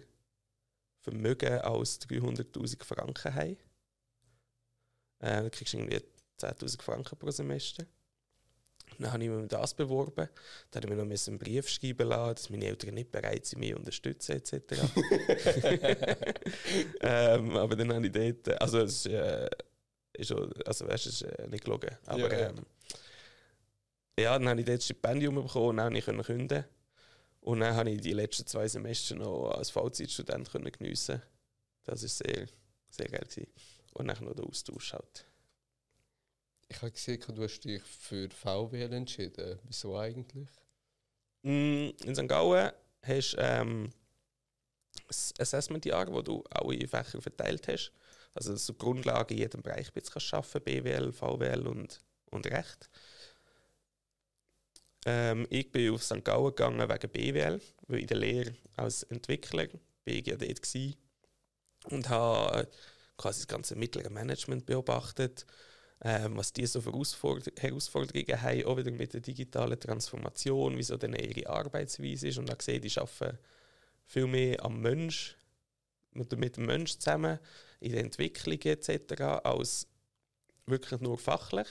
Vermögen 1.01 1.59
als 1.61 2.01
300'000 2.01 2.85
Franken 2.85 3.35
haben. 3.35 3.57
Äh, 5.19 5.43
dann 5.43 5.51
kriegst 5.51 5.75
du 5.75 5.79
irgendwie 5.79 6.01
10'000 6.41 6.83
Franken 6.83 7.19
pro 7.19 7.31
Semester. 7.31 7.85
Dann 8.99 9.13
habe 9.13 9.25
ich 9.25 9.31
mir 9.31 9.47
das 9.47 9.75
beworben. 9.75 10.29
Dann 10.71 10.83
habe 10.83 10.93
ich 10.93 10.99
mir 10.99 11.05
noch 11.05 11.29
einen 11.29 11.39
Brief 11.39 11.69
schreiben 11.69 12.09
lassen, 12.09 12.35
dass 12.35 12.51
meine 12.51 12.67
Eltern 12.67 12.95
nicht 12.95 13.11
bereit 13.11 13.47
sind, 13.47 13.61
mich 13.61 13.71
zu 13.71 13.77
unterstützen, 13.77 14.33
etc. 14.33 14.53
ähm, 17.01 17.57
aber 17.57 17.77
dann 17.77 17.93
habe 17.93 18.07
ich 18.07 18.13
dort, 18.13 18.61
also 18.61 18.81
es 18.81 19.07
ist, 19.07 19.07
äh, 19.07 19.49
ist 20.13 20.33
also 20.33 20.87
weißt, 20.87 21.07
es 21.07 21.23
ist 21.23 21.23
äh, 21.23 21.49
nicht 21.49 21.65
gelogen. 21.65 21.97
Aber 22.07 22.31
ja, 22.31 22.51
ähm, 22.51 22.67
ja, 24.19 24.39
dann 24.39 24.49
habe 24.49 24.61
ich 24.61 24.67
dort 24.67 24.79
ein 24.79 24.83
Stipendium 24.83 25.37
bekommen 25.37 25.69
und 25.69 25.77
dann 25.79 26.01
konnte 26.01 26.21
ich 26.21 26.27
künden. 26.27 26.65
Und 27.43 27.61
dann 27.61 27.75
habe 27.75 27.91
ich 27.91 28.01
die 28.01 28.13
letzten 28.13 28.47
zwei 28.47 28.69
Semester 28.69 29.17
noch 29.17 29.51
als 29.51 29.71
Vollzeitstudent 29.71 30.51
geniessen. 30.53 31.21
Das 31.85 32.03
war 32.03 32.09
sehr, 32.09 32.47
sehr 32.89 33.09
geil. 33.09 33.27
Gewesen. 33.29 33.49
Und 33.95 34.07
dann 34.07 34.25
noch 34.25 34.35
der 34.35 34.47
Austausch 34.47 34.93
halt. 34.93 35.27
Ich 36.69 36.77
habe 36.81 36.93
gesehen, 36.93 37.21
du 37.35 37.43
hast 37.43 37.61
dich 37.61 37.83
für 37.83 38.31
VWL 38.31 38.93
entschieden. 38.93 39.59
Wieso 39.65 39.99
eigentlich? 39.99 40.49
Mm, 41.43 41.91
in 42.05 42.15
St. 42.15 42.29
Gallen 42.29 42.73
hast 43.03 43.33
du 43.33 43.41
ähm, 43.41 43.91
das 45.09 45.35
Assessment-Jahr, 45.39 46.13
wo 46.13 46.23
du 46.23 46.45
alle 46.49 46.87
Fächer 46.87 47.21
verteilt 47.21 47.67
hast. 47.67 47.93
Also, 48.35 48.53
dass 48.53 48.65
du 48.67 48.75
Grundlagen 48.75 49.35
in 49.35 49.39
jedem 49.39 49.63
Bereich 49.63 49.89
arbeiten 49.89 50.65
BWL, 50.65 51.13
VWL 51.13 51.67
und, 51.67 52.01
und 52.31 52.47
Recht. 52.47 52.89
Ähm, 55.05 55.47
ich 55.51 55.71
bin 55.73 55.93
auf 55.93 56.03
St. 56.03 56.25
Gallen 56.25 56.47
gegangen 56.47 56.89
wegen 56.89 57.11
BWL, 57.11 57.61
weil 57.89 58.01
in 58.01 58.07
der 58.07 58.17
Lehre 58.17 58.55
als 58.77 59.03
Entwickler 59.05 59.67
bin 60.05 60.19
ich 60.19 60.27
ja 60.27 60.37
dort 60.37 60.77
und 61.91 62.09
habe 62.09 62.69
quasi 63.17 63.41
das 63.41 63.49
ganze 63.49 63.77
mittlere 63.77 64.11
Management 64.11 64.67
beobachtet 64.67 65.47
ähm, 66.05 66.37
was 66.37 66.53
die 66.53 66.67
so 66.67 66.81
für 66.81 66.93
Herausforderungen 67.59 68.43
haben, 68.43 68.65
auch 68.65 68.77
wieder 68.77 68.91
mit 68.91 69.15
der 69.15 69.21
digitalen 69.21 69.79
Transformation, 69.79 70.77
wieso 70.77 70.97
denn 70.97 71.15
ihre 71.15 71.49
Arbeitsweise 71.49 72.29
ist. 72.29 72.39
Und 72.39 72.51
sehe 72.61 72.81
ich, 72.81 72.95
die 72.95 73.01
arbeiten 73.01 73.39
viel 74.05 74.27
mehr 74.27 74.65
am 74.65 74.81
Mensch, 74.81 75.37
mit, 76.13 76.37
mit 76.37 76.57
dem 76.57 76.67
Mensch 76.67 76.99
zusammen, 76.99 77.39
in 77.79 77.93
der 77.93 78.01
Entwicklung 78.01 78.61
etc., 78.61 79.23
als 79.45 79.87
wirklich 80.67 81.01
nur 81.01 81.19
fachlich. 81.19 81.69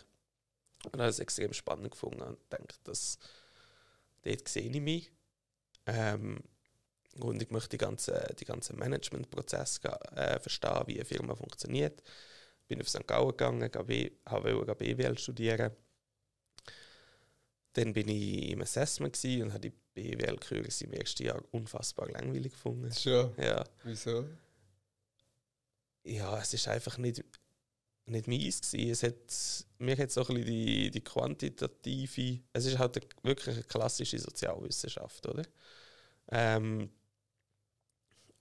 Und 0.86 1.00
habe 1.00 1.10
ich 1.10 1.20
extrem 1.20 1.54
spannend 1.54 1.91
gefunden 1.91 2.22
und 2.22 2.38
denke, 2.52 2.76
dass 2.84 3.20
dort 4.24 4.48
sehe 4.48 4.70
ich 4.70 4.82
mich. 4.82 5.12
Ähm, 5.86 6.39
und 7.20 7.41
ich 7.41 7.52
möchte 7.52 7.70
die 7.70 7.78
ganzen 7.78 8.15
die 8.39 8.46
ganze 8.46 8.74
Managementprozess 8.76 9.82
äh, 10.15 10.39
verstehen, 10.39 10.84
wie 10.86 10.96
eine 10.96 11.06
Firma 11.06 11.36
funktioniert 11.36 12.02
bin 12.72 12.82
auf 12.82 12.88
St. 12.88 13.06
Gallen 13.06 13.28
gegangen, 13.28 13.62
wollte 13.62 14.76
BWL 14.76 15.17
studieren. 15.17 15.72
Dann 17.74 17.91
bin 17.91 18.08
ich 18.08 18.52
im 18.52 18.62
Assessment 18.62 19.17
und 19.41 19.52
habe 19.52 19.60
die 19.60 19.74
BWL-Kurse 19.94 20.86
im 20.86 20.94
ersten 20.94 21.24
Jahr 21.24 21.44
unfassbar 21.52 22.10
langweilig 22.10 22.54
gefunden. 22.54 22.91
Schon? 22.94 23.34
Ja. 23.38 23.65
Wieso? 23.84 24.26
Ja, 26.04 26.39
es 26.39 26.54
ist 26.54 26.67
einfach 26.70 26.98
nicht, 26.98 27.24
nicht 28.12 28.28
meins 28.28 28.62
gewesen. 28.62 28.91
Es 28.91 29.04
hat, 29.04 29.65
mir 29.80 29.97
hat 29.97 30.12
so 30.12 30.21
ein 30.21 30.28
bisschen 30.28 30.45
die, 30.45 30.91
die 30.91 31.02
quantitative, 31.02 32.39
es 32.54 32.65
ist 32.65 32.78
halt 32.78 33.00
wirklich 33.24 33.56
eine 33.56 33.63
klassische 33.63 34.19
Sozialwissenschaft, 34.19 35.28
oder? 35.28 35.43
Ähm, 36.32 36.89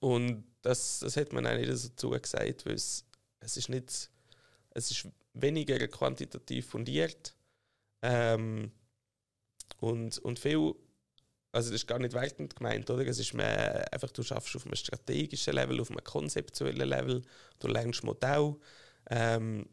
und 0.01 0.45
das, 0.63 1.01
das 1.01 1.17
hat 1.17 1.33
man 1.33 1.47
eigentlich 1.47 1.71
nicht 1.71 1.93
dazu 1.93 2.11
gesagt, 2.11 2.67
weil 2.67 2.75
es, 2.75 3.05
es 3.41 3.57
ist 3.57 3.69
nicht 3.69 4.11
es 4.71 4.91
ist 4.91 5.09
weniger 5.35 5.87
quantitativ 5.89 6.67
fundiert 6.67 7.35
ähm, 8.03 8.71
und, 9.79 10.19
und 10.19 10.39
viel, 10.39 10.75
also 11.53 11.71
das 11.71 11.83
ist 11.83 11.87
gar 11.87 11.99
nicht 11.99 12.15
wertend 12.15 12.57
gemeint, 12.57 12.89
oder? 12.91 13.07
Es 13.07 13.19
ist 13.19 13.35
mehr 13.35 13.93
einfach, 13.93 14.11
du 14.11 14.23
schaffst 14.23 14.55
auf 14.57 14.65
einem 14.65 14.77
strategischen 14.77 15.55
Level, 15.55 15.81
auf 15.81 15.91
einem 15.91 16.05
konzeptuellen 16.05 16.89
Level, 16.89 17.23
du 17.59 17.69
lernst 17.69 18.05
Modell 18.05 18.57
ähm, 19.09 19.67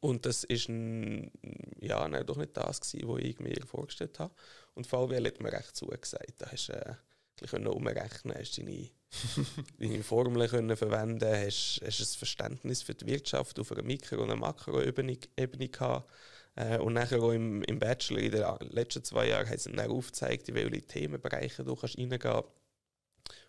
und 0.00 0.26
das 0.26 0.44
ist 0.44 0.68
ein, 0.68 1.32
ja, 1.80 2.06
nein, 2.08 2.24
doch 2.24 2.36
nicht 2.36 2.56
das 2.56 2.80
gewesen, 2.80 3.08
was 3.08 3.20
ich 3.20 3.40
mir 3.40 3.66
vorgestellt 3.66 4.18
habe. 4.18 4.34
Und 4.74 4.86
VWL 4.86 5.26
hat 5.26 5.40
mir 5.40 5.52
recht 5.52 5.74
zugesagt. 5.74 6.34
Da 6.38 6.50
hast 6.52 6.68
du 6.68 6.74
äh, 6.74 6.94
bisschen 7.40 7.66
umrechnen 7.66 8.34
hast 8.36 8.58
deine, 8.58 8.90
deine 9.78 10.02
Formeln 10.02 10.48
können 10.48 10.76
verwenden 10.76 11.28
hast, 11.28 11.80
hast 11.84 12.00
ein 12.00 12.18
Verständnis 12.18 12.82
für 12.82 12.94
die 12.94 13.06
Wirtschaft 13.06 13.58
auf 13.58 13.72
einer 13.72 13.82
Mikro- 13.82 14.16
und 14.16 14.30
einer 14.30 14.36
Makroebene 14.36 15.18
Ebene 15.36 15.68
gehabt. 15.68 16.10
Äh, 16.54 16.78
und 16.78 16.94
nachher 16.94 17.22
auch 17.22 17.32
im, 17.32 17.62
im 17.62 17.78
Bachelor 17.78 18.20
in 18.20 18.32
den 18.32 18.44
letzten 18.70 19.04
zwei 19.04 19.28
Jahren 19.28 19.48
haben 19.48 19.58
sie 19.58 19.72
dann 19.72 19.90
aufgezeigt, 19.90 20.48
in 20.48 20.54
welche 20.54 20.82
Themenbereiche 20.82 21.64
du 21.64 21.76
kannst 21.76 21.98
reingehen 21.98 22.20
kannst. 22.20 22.48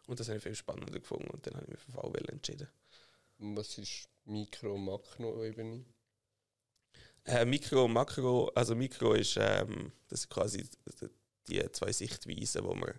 Und 0.08 0.20
das 0.20 0.28
habe 0.28 0.38
ich 0.38 0.44
viel 0.44 0.56
spannender 0.56 1.00
gefunden 1.00 1.30
und 1.30 1.46
dann 1.46 1.56
habe 1.56 1.66
ich 1.66 1.72
mich 1.72 1.80
für 1.80 1.92
VWL 1.92 2.30
entschieden. 2.30 2.68
Was 3.38 3.78
ist 3.78 4.10
Mikro- 4.30 4.76
und 4.76 4.86
Makroebene? 4.86 5.86
Äh, 7.26 7.46
Mikro 7.46 7.86
und 7.86 7.94
Makro, 7.94 8.52
also 8.56 8.76
Mikro 8.76 9.14
ist, 9.14 9.38
ähm, 9.38 9.92
das 10.08 10.22
ist 10.22 10.30
quasi 10.30 10.66
die 11.48 11.72
zwei 11.72 11.92
Sichtweisen, 11.92 12.64
die 12.64 12.76
man 12.76 12.94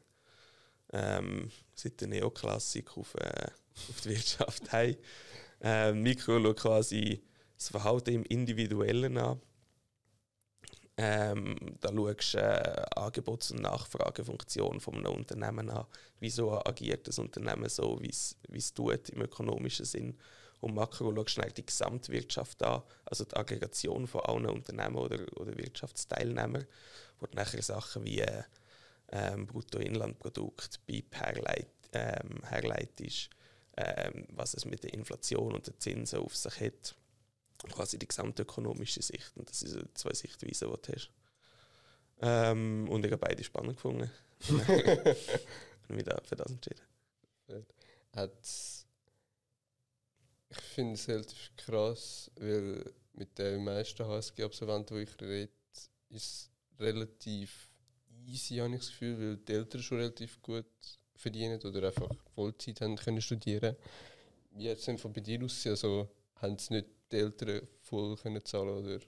ähm, 0.93 1.51
seit 1.75 2.01
der 2.01 2.09
Neoklassik 2.09 2.97
auf, 2.97 3.15
äh, 3.15 3.47
auf 3.89 4.01
die 4.03 4.11
Wirtschaft 4.11 4.73
haben. 4.73 4.97
Ähm, 5.61 6.03
Mikro 6.03 6.41
schaut 6.43 6.61
quasi 6.61 7.23
das 7.57 7.69
Verhalten 7.69 8.15
im 8.15 8.25
Individuellen 8.25 9.17
an. 9.19 9.41
Ähm, 10.97 11.57
da 11.81 11.91
schaust 11.93 12.35
du 12.35 12.39
äh, 12.39 12.87
Angebots- 12.97 13.53
und 13.53 13.63
Nachfragefunktion 13.63 14.81
von 14.81 14.97
einem 14.97 15.15
Unternehmen 15.15 15.71
an. 15.71 15.87
Wieso 16.19 16.53
agiert 16.65 17.09
das 17.09 17.19
Unternehmen 17.19 17.69
so, 17.69 17.99
wie 18.01 18.11
es 18.11 18.75
tut 18.75 19.09
im 19.11 19.23
ökonomischen 19.23 19.87
Sinn? 19.87 20.19
Und 20.61 20.75
Makro 20.75 21.15
schaust 21.15 21.39
du 21.39 21.53
die 21.55 21.67
Gesamtwirtschaft 21.67 22.63
an, 22.63 22.83
also 23.07 23.25
die 23.25 23.37
Aggregation 23.37 24.07
von 24.07 24.21
allen 24.23 24.47
Unternehmen 24.47 24.97
oder, 24.97 25.21
oder 25.39 25.57
Wirtschaftsteilnehmern, 25.57 26.67
wo 27.19 27.27
du 27.27 27.37
nachher 27.37 27.63
Sachen 27.63 28.05
wie 28.05 28.25
ähm, 29.13 29.47
Bruttoinlandprodukt, 29.47 30.85
BIP 30.87 31.17
herleit, 31.17 31.73
ähm, 31.93 32.43
herleitest, 32.45 33.31
ähm, 33.77 34.27
was 34.31 34.55
es 34.55 34.67
mit 34.67 34.85
der 34.85 34.93
Inflation 34.93 35.55
und 35.55 35.67
den 35.67 35.81
Zinsen 35.81 36.21
auf 36.21 36.37
sich 36.37 36.61
hat. 36.61 36.95
Quasi 37.73 37.99
die 37.99 38.09
gesamtökonomische 38.09 39.03
Sicht. 39.03 39.37
Und 39.37 39.49
das 39.51 39.61
sind 39.61 39.97
zwei 39.97 40.15
Sichtweisen, 40.15 40.71
die 40.71 40.83
du 40.83 40.93
hast. 40.93 41.11
Ähm, 42.23 42.89
und 42.89 43.05
ich 43.05 43.13
habe 43.13 43.27
beide 43.27 43.45
spannend 43.45 43.77
gefunden. 43.77 44.11
und 44.49 45.97
mich 45.97 46.05
für 46.25 46.37
das 46.37 46.51
entschieden. 46.51 46.81
Hat's 48.13 48.80
ich 50.51 50.61
finde 50.61 50.95
es 50.95 51.09
relativ 51.09 51.51
krass, 51.57 52.31
weil 52.37 52.93
mit 53.13 53.39
den 53.39 53.65
meisten 53.65 54.05
HSG-Absolventen, 54.05 54.97
die 54.97 55.03
ich 55.03 55.21
rede, 55.21 55.53
ist 55.73 55.91
es 56.11 56.51
relativ 56.79 57.71
easy, 58.27 58.57
habe 58.57 58.75
ich 58.75 58.81
das 58.81 58.89
Gefühl, 58.89 59.19
weil 59.19 59.37
die 59.37 59.53
Eltern 59.53 59.83
schon 59.83 59.99
relativ 59.99 60.41
gut 60.43 60.67
verdienen 61.15 61.61
oder 61.63 61.87
einfach 61.87 62.11
Vollzeit 62.35 62.81
haben 62.81 62.97
können 62.97 63.21
studieren. 63.21 63.77
Wie 64.53 64.69
es 64.69 64.85
denn 64.85 64.99
von 64.99 65.13
bei 65.13 65.21
dir 65.21 65.43
aussehen? 65.45 65.73
Also, 65.73 66.09
haben 66.37 66.55
es 66.55 66.71
nicht 66.71 66.87
die 67.13 67.17
Eltern 67.17 67.67
voll 67.81 68.17
können 68.17 68.45
zahlen 68.45 68.71
oder? 68.71 68.99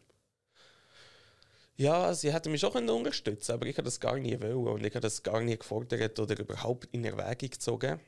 Ja, 1.76 2.12
sie 2.14 2.32
hätten 2.32 2.52
mich 2.52 2.60
schon 2.60 2.88
unterstützen 2.88 3.52
aber 3.52 3.66
ich 3.66 3.76
habe 3.76 3.86
das 3.86 3.98
gar 3.98 4.16
nie 4.18 4.38
wollen 4.40 4.68
und 4.68 4.84
ich 4.84 4.94
habe 4.94 5.00
das 5.00 5.22
gar 5.22 5.40
nie 5.40 5.56
gefordert 5.56 6.18
oder 6.18 6.38
überhaupt 6.38 6.88
in 6.92 7.04
Erwägung 7.04 7.50
gezogen, 7.50 7.98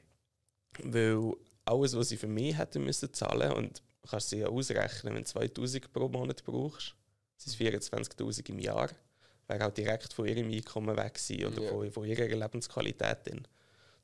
weil 0.83 1.33
alles, 1.65 1.97
was 1.97 2.09
sie 2.09 2.17
für 2.17 2.27
mich 2.27 2.57
hätten 2.57 2.85
müssen 2.85 3.13
zahlen 3.13 3.53
und 3.53 3.83
du 4.03 4.09
kannst 4.09 4.31
sie 4.31 4.39
ja 4.39 4.49
ausrechnen, 4.49 5.15
wenn 5.15 5.23
du 5.23 5.29
2000 5.29 5.93
pro 5.93 6.09
Monat 6.09 6.45
brauchst, 6.45 6.95
sind 7.37 7.53
es 7.53 7.59
24.000 7.59 8.51
im 8.51 8.59
Jahr, 8.59 8.91
wäre 9.49 9.67
auch 9.67 9.73
direkt 9.73 10.13
von 10.13 10.27
ihrem 10.27 10.51
Einkommen 10.51 10.97
weg 10.97 11.15
gewesen 11.15 11.47
oder 11.47 11.63
ja. 11.63 11.71
von, 11.71 11.91
von 11.91 12.05
ihrer 12.05 12.27
Lebensqualität. 12.27 13.19
Dann. 13.25 13.47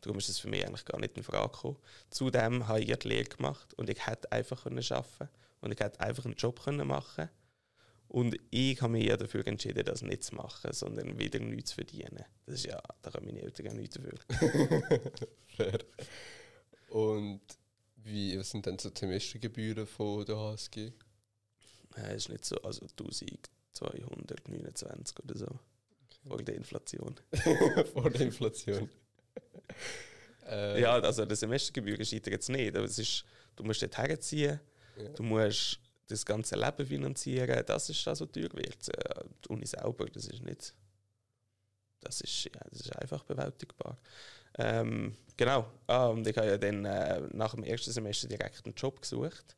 Darum 0.01 0.19
ist 0.19 0.29
es 0.29 0.39
für 0.39 0.49
mich 0.49 0.67
eigentlich 0.67 0.85
gar 0.85 0.99
nicht 0.99 1.17
in 1.17 1.23
Frage 1.23 1.53
gekommen. 1.53 1.77
Zudem 2.09 2.67
habe 2.67 2.81
ich 2.81 2.99
die 2.99 3.09
Lehre 3.09 3.25
gemacht 3.25 3.75
und 3.75 3.91
ich 3.91 4.07
hätte 4.07 4.33
einfach 4.33 4.65
arbeiten 4.65 4.87
können 4.87 5.31
und 5.61 5.73
ich 5.73 5.81
hätte 5.81 6.01
einfach 6.01 6.25
einen 6.25 6.35
Job 6.35 6.63
können 6.63 6.87
machen 6.87 7.29
und 8.09 8.37
ich 8.51 8.81
habe 8.83 8.93
mich 8.93 9.07
ja 9.07 9.17
dafür 9.17 9.47
entschieden, 9.47 9.85
das 9.85 10.03
nicht 10.03 10.25
zu 10.25 10.35
machen, 10.35 10.73
sondern 10.73 11.19
wieder 11.19 11.39
nichts 11.39 11.71
zu 11.71 11.77
verdienen. 11.77 12.25
Das 12.47 12.57
ist 12.57 12.67
ja, 12.67 12.83
da 13.03 13.11
können 13.11 13.27
meine 13.27 13.43
Eltern 13.43 13.67
gar 13.67 13.75
nichts 13.75 13.97
dafür. 13.97 14.19
Fair. 15.57 15.79
Und 16.91 17.41
wie, 17.97 18.39
was 18.39 18.51
sind 18.51 18.67
denn 18.67 18.79
so 18.79 18.91
die 18.91 18.99
Semestergebühren 18.99 19.87
von 19.87 20.23
der 20.25 20.37
HSG? 20.37 20.93
Es 21.95 22.25
ist 22.25 22.29
nicht 22.29 22.45
so, 22.45 22.57
also 22.63 22.83
1229 22.83 25.19
oder 25.25 25.39
so. 25.39 25.47
Okay. 25.47 25.59
Vor 26.29 26.43
der 26.43 26.57
Inflation. 26.57 27.15
Vor 27.93 28.11
der 28.11 28.23
Inflation. 28.23 28.91
äh, 30.47 30.81
ja, 30.83 30.95
also 30.95 31.25
die 31.25 31.37
Semestergebühr 31.37 32.01
ist 32.01 32.11
jetzt 32.13 32.49
nicht, 32.49 32.77
aber 32.77 32.87
es 32.87 32.99
ist, 32.99 33.25
du 33.57 33.65
musst 33.65 33.83
dort 33.83 33.97
herziehen, 33.97 34.61
ja. 34.97 35.09
du 35.11 35.23
musst 35.23 35.79
das 36.09 36.27
ganze 36.27 36.57
Leben 36.57 36.87
finanzieren, 36.87 37.65
das 37.67 37.89
ist 37.89 38.09
also 38.09 38.27
teuer 38.27 38.53
wird. 38.53 38.89
Äh, 38.89 39.25
die 39.45 39.49
Uni 39.49 39.67
selber, 39.67 40.07
das 40.07 40.27
ist 40.27 40.43
nicht, 40.43 40.75
das 42.01 42.21
ist, 42.21 42.45
ja, 42.45 42.61
das 42.69 42.81
ist 42.81 42.97
einfach 42.97 43.23
bewältigbar. 43.25 43.97
Ähm, 44.59 45.17
genau. 45.37 45.71
Ah, 45.87 46.07
und 46.07 46.27
ich 46.27 46.37
habe 46.37 46.49
ja 46.49 46.59
dann 46.59 46.85
äh, 46.85 47.21
nach 47.33 47.55
dem 47.55 47.65
ersten 47.65 47.93
Semester 47.93 48.29
direkt 48.29 48.65
einen 48.65 48.75
Job 48.75 49.01
gesucht. 49.01 49.57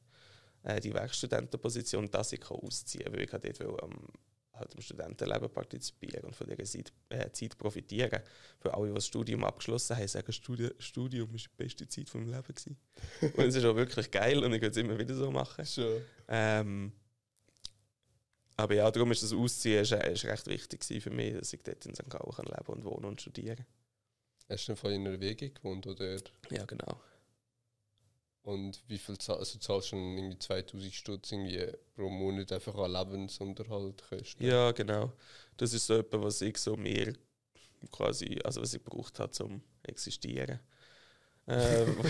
Äh, 0.62 0.81
die 0.81 0.94
Werkstudentenposition, 0.94 2.11
dass 2.11 2.33
ich 2.33 2.50
ausziehen 2.50 3.05
kann, 3.05 3.12
weil 3.14 3.22
ich 3.22 3.31
dort 3.31 3.61
will, 3.61 3.76
ähm, 3.83 4.09
halt 4.55 4.74
am 4.74 4.81
Studentenleben 4.81 5.50
partizipieren 5.50 6.24
und 6.24 6.37
von 6.37 6.46
dieser 6.46 6.64
Zeit, 6.64 6.92
äh, 7.09 7.31
Zeit 7.33 7.59
profitieren. 7.59 8.22
Für 8.61 8.74
alle, 8.74 8.88
die 8.88 8.94
das 8.94 9.07
Studium 9.07 9.44
abgeschlossen 9.44 9.96
haben, 9.96 10.09
sagen, 10.09 10.33
Studi 10.33 10.70
Studium 10.78 11.31
war 11.31 11.38
die 11.38 11.48
beste 11.57 11.88
Zeit 11.88 12.09
von 12.09 12.22
meinem 12.22 12.35
Leben. 12.35 12.55
Gewesen. 12.55 12.76
und 13.37 13.44
es 13.44 13.55
ist 13.57 13.64
auch 13.64 13.76
wirklich 13.76 14.11
geil 14.11 14.44
und 14.44 14.52
ich 14.52 14.61
würde 14.61 14.70
es 14.70 14.76
immer 14.76 14.98
wieder 14.98 15.14
so 15.14 15.31
machen. 15.31 15.64
Sure. 15.64 16.02
Ähm, 16.28 16.92
aber 18.57 18.74
ja, 18.74 18.90
darum 18.90 19.11
ist 19.11 19.22
das 19.22 19.33
Ausziehen 19.33 19.83
ist, 19.83 19.92
ist 19.92 20.24
recht 20.24 20.46
wichtig 20.46 21.02
für 21.02 21.11
mich, 21.11 21.35
dass 21.35 21.52
ich 21.52 21.62
dort 21.62 21.85
in 21.87 21.94
St. 21.94 22.09
Gallen 22.09 22.46
leben 22.46 22.66
und 22.66 22.85
wohnen 22.85 23.07
und 23.07 23.20
studieren 23.20 23.57
kann. 23.57 23.66
Hast 24.48 24.68
du 24.68 24.76
von 24.76 24.92
in 24.92 25.07
einer 25.07 25.20
WG 25.20 25.50
gewohnt, 25.50 25.87
oder? 25.87 26.16
Ja, 26.50 26.64
genau. 26.64 27.00
Und 28.42 28.83
wie 28.88 28.98
viel 28.98 29.16
also 29.28 29.59
zahlst 29.59 29.64
du 29.64 29.83
schon 29.83 30.18
irgendwie 30.18 30.38
2000 30.38 30.92
Stutz 30.92 31.31
irgendwie 31.31 31.64
pro 31.94 32.11
Monat 32.11 32.50
einfach 32.52 32.74
an 32.74 32.92
Lebensunterhalt 32.92 34.02
kosten? 34.09 34.44
Ja, 34.44 34.72
genau. 34.72 35.12
Das 35.57 35.72
ist 35.72 35.87
so 35.87 35.98
etwas, 35.98 36.20
was 36.20 36.40
ich 36.40 36.59
so 36.59 36.76
mehr 36.76 37.12
quasi, 37.92 38.38
also 38.42 38.61
was 38.61 38.74
ich 38.74 38.83
gebraucht 38.83 39.20
habe 39.20 39.31
zum 39.31 39.62
existieren. 39.85 40.59
ähm, 41.46 41.96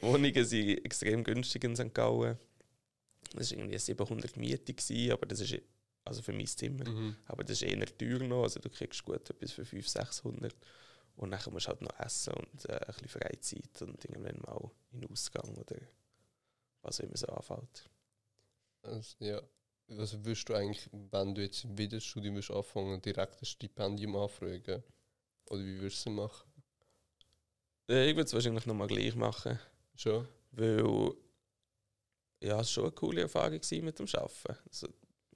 Wohnungen 0.00 0.44
sind 0.44 0.84
extrem 0.84 1.22
günstig 1.22 1.62
in 1.64 1.76
St. 1.76 1.94
Gallen. 1.94 2.38
Das 3.34 3.52
war 3.52 3.58
irgendwie 3.58 3.78
700 3.78 4.36
Miete, 4.36 5.12
aber 5.12 5.26
das 5.26 5.40
ist 5.40 5.60
also 6.04 6.22
für 6.22 6.32
mein 6.32 6.46
Zimmer. 6.46 6.88
Mhm. 6.88 7.16
Aber 7.26 7.44
das 7.44 7.62
ist 7.62 7.68
eher 7.68 7.98
teuer 7.98 8.18
noch, 8.20 8.44
also 8.44 8.60
du 8.60 8.68
kriegst 8.68 9.04
gut 9.04 9.28
etwas 9.30 9.52
für 9.52 9.64
500, 9.64 10.08
600. 10.08 10.54
Und 11.16 11.30
dann 11.30 11.40
musst 11.52 11.66
du 11.66 11.70
halt 11.70 11.82
noch 11.82 11.98
essen 12.00 12.32
und 12.34 12.68
äh, 12.68 12.72
ein 12.72 12.86
bisschen 12.86 13.08
Freizeit 13.08 13.82
und 13.82 14.04
irgendwann 14.04 14.40
mal 14.40 14.70
in 14.92 15.00
den 15.02 15.10
Ausgang 15.10 15.56
oder 15.56 15.76
was 16.82 17.00
immer 17.00 17.16
so 17.16 17.26
anfällt. 17.26 17.90
Also, 18.82 19.16
ja. 19.20 19.40
Was 19.88 20.14
würdest 20.24 20.48
du 20.48 20.54
eigentlich, 20.54 20.88
wenn 20.92 21.34
du 21.34 21.42
jetzt 21.42 21.66
wieder 21.76 21.98
das 21.98 22.04
Studium 22.04 22.36
willst 22.36 22.50
anfangen, 22.50 23.02
direkt 23.02 23.42
ein 23.42 23.44
Stipendium 23.44 24.16
anfragen? 24.16 24.82
Oder 25.50 25.60
wie 25.60 25.80
würdest 25.80 26.06
du 26.06 26.10
es 26.10 26.16
machen? 26.16 26.52
Äh, 27.90 28.10
ich 28.10 28.16
würde 28.16 28.26
es 28.26 28.32
wahrscheinlich 28.32 28.64
nochmal 28.64 28.86
gleich 28.86 29.14
machen. 29.14 29.58
Schon? 29.96 30.26
Weil 30.52 31.14
ja, 32.40 32.54
es 32.54 32.58
war 32.58 32.64
schon 32.64 32.84
eine 32.84 32.92
coole 32.92 33.20
Erfahrung 33.22 33.52
mit 33.52 33.98
dem 33.98 34.06
Arbeiten. 34.14 34.56
Also, 34.66 34.88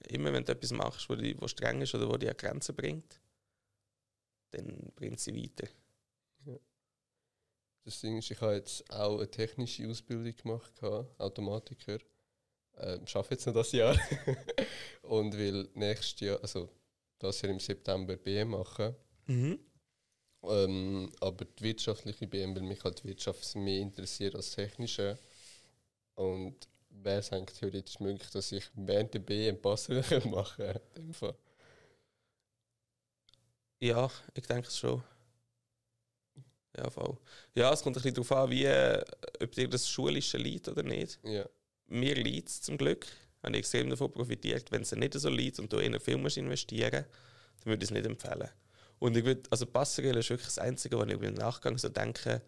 immer 0.07 0.33
wenn 0.33 0.45
du 0.45 0.51
etwas 0.51 0.71
machst, 0.71 1.09
was 1.09 1.51
streng 1.51 1.81
ist 1.81 1.95
oder 1.95 2.07
wo 2.09 2.17
dich 2.17 2.29
an 2.29 2.37
Grenzen 2.37 2.75
bringt, 2.75 3.19
dann 4.51 4.91
bringt 4.95 5.19
sie 5.19 5.35
weiter. 5.35 5.67
Ja. 6.45 6.57
Das 7.83 8.01
Ding 8.01 8.17
ist, 8.17 8.31
ich 8.31 8.39
habe 8.41 8.55
jetzt 8.55 8.89
auch 8.91 9.17
eine 9.17 9.29
technische 9.29 9.87
Ausbildung 9.87 10.35
gemacht, 10.35 10.81
Automatiker. 11.17 11.97
Ähm, 12.77 13.01
ich 13.05 13.15
arbeite 13.15 13.35
jetzt 13.35 13.45
noch 13.47 13.53
das 13.53 13.71
Jahr. 13.71 13.97
und 15.03 15.35
will 15.37 15.69
nächstes 15.73 16.19
Jahr, 16.19 16.41
also 16.41 16.69
das 17.19 17.41
Jahr 17.41 17.51
im 17.51 17.59
September 17.59 18.15
BM 18.17 18.49
machen. 18.49 18.95
Mhm. 19.25 19.59
Ähm, 20.43 21.11
aber 21.19 21.45
die 21.45 21.63
wirtschaftliche 21.63 22.27
BM, 22.27 22.55
weil 22.55 22.63
mich 22.63 22.83
halt 22.83 23.03
die 23.03 23.09
Wirtschaft 23.09 23.55
mehr 23.55 23.79
interessiert 23.79 24.35
als 24.35 24.51
technische. 24.51 25.17
Und 26.15 26.67
wäre 27.03 27.19
es 27.19 27.31
eigentlich 27.31 27.59
theoretisch 27.59 27.99
möglich, 27.99 28.29
dass 28.31 28.51
ich 28.51 28.65
während 28.73 29.13
der 29.13 29.19
B 29.19 29.47
einen 29.47 29.61
Passer 29.61 29.93
machen 30.27 30.73
kann. 31.19 31.33
Ja, 33.79 34.09
ich 34.33 34.45
denke 34.47 34.67
es 34.67 34.77
schon. 34.77 35.03
Ja, 36.75 36.89
voll. 36.89 37.17
Ja, 37.55 37.73
es 37.73 37.81
kommt 37.81 37.95
ein 37.95 38.01
bisschen 38.01 38.15
darauf 38.15 38.31
an, 38.31 38.49
wie, 38.49 38.65
äh, 38.65 39.03
ob 39.41 39.51
dir 39.51 39.67
das 39.67 39.89
Schulische 39.89 40.37
liegt 40.37 40.67
oder 40.67 40.83
nicht. 40.83 41.19
Ja. 41.23 41.45
Mir 41.87 42.15
liegt 42.15 42.49
es 42.49 42.61
zum 42.61 42.77
Glück. 42.77 43.07
Habe 43.43 43.53
ich 43.53 43.59
extrem 43.59 43.89
davon 43.89 44.11
profitiert. 44.11 44.71
Wenn 44.71 44.81
es 44.81 44.91
nicht 44.91 45.13
so 45.13 45.29
liegt 45.29 45.59
und 45.59 45.71
du 45.71 45.77
in 45.77 45.93
einen 45.93 45.99
Film 45.99 46.25
investieren 46.25 47.05
dann 47.59 47.71
würde 47.71 47.83
ich 47.83 47.89
es 47.89 47.93
nicht 47.93 48.05
empfehlen. 48.05 48.49
Und 48.99 49.15
ich 49.17 49.25
würde, 49.25 49.43
also 49.49 49.65
Passerelle 49.65 50.19
ist 50.19 50.29
wirklich 50.29 50.47
das 50.47 50.59
Einzige, 50.59 50.97
was 50.97 51.07
ich 51.07 51.13
im 51.13 51.33
Nachgang 51.33 51.77
so 51.77 51.89
denke, 51.89 52.41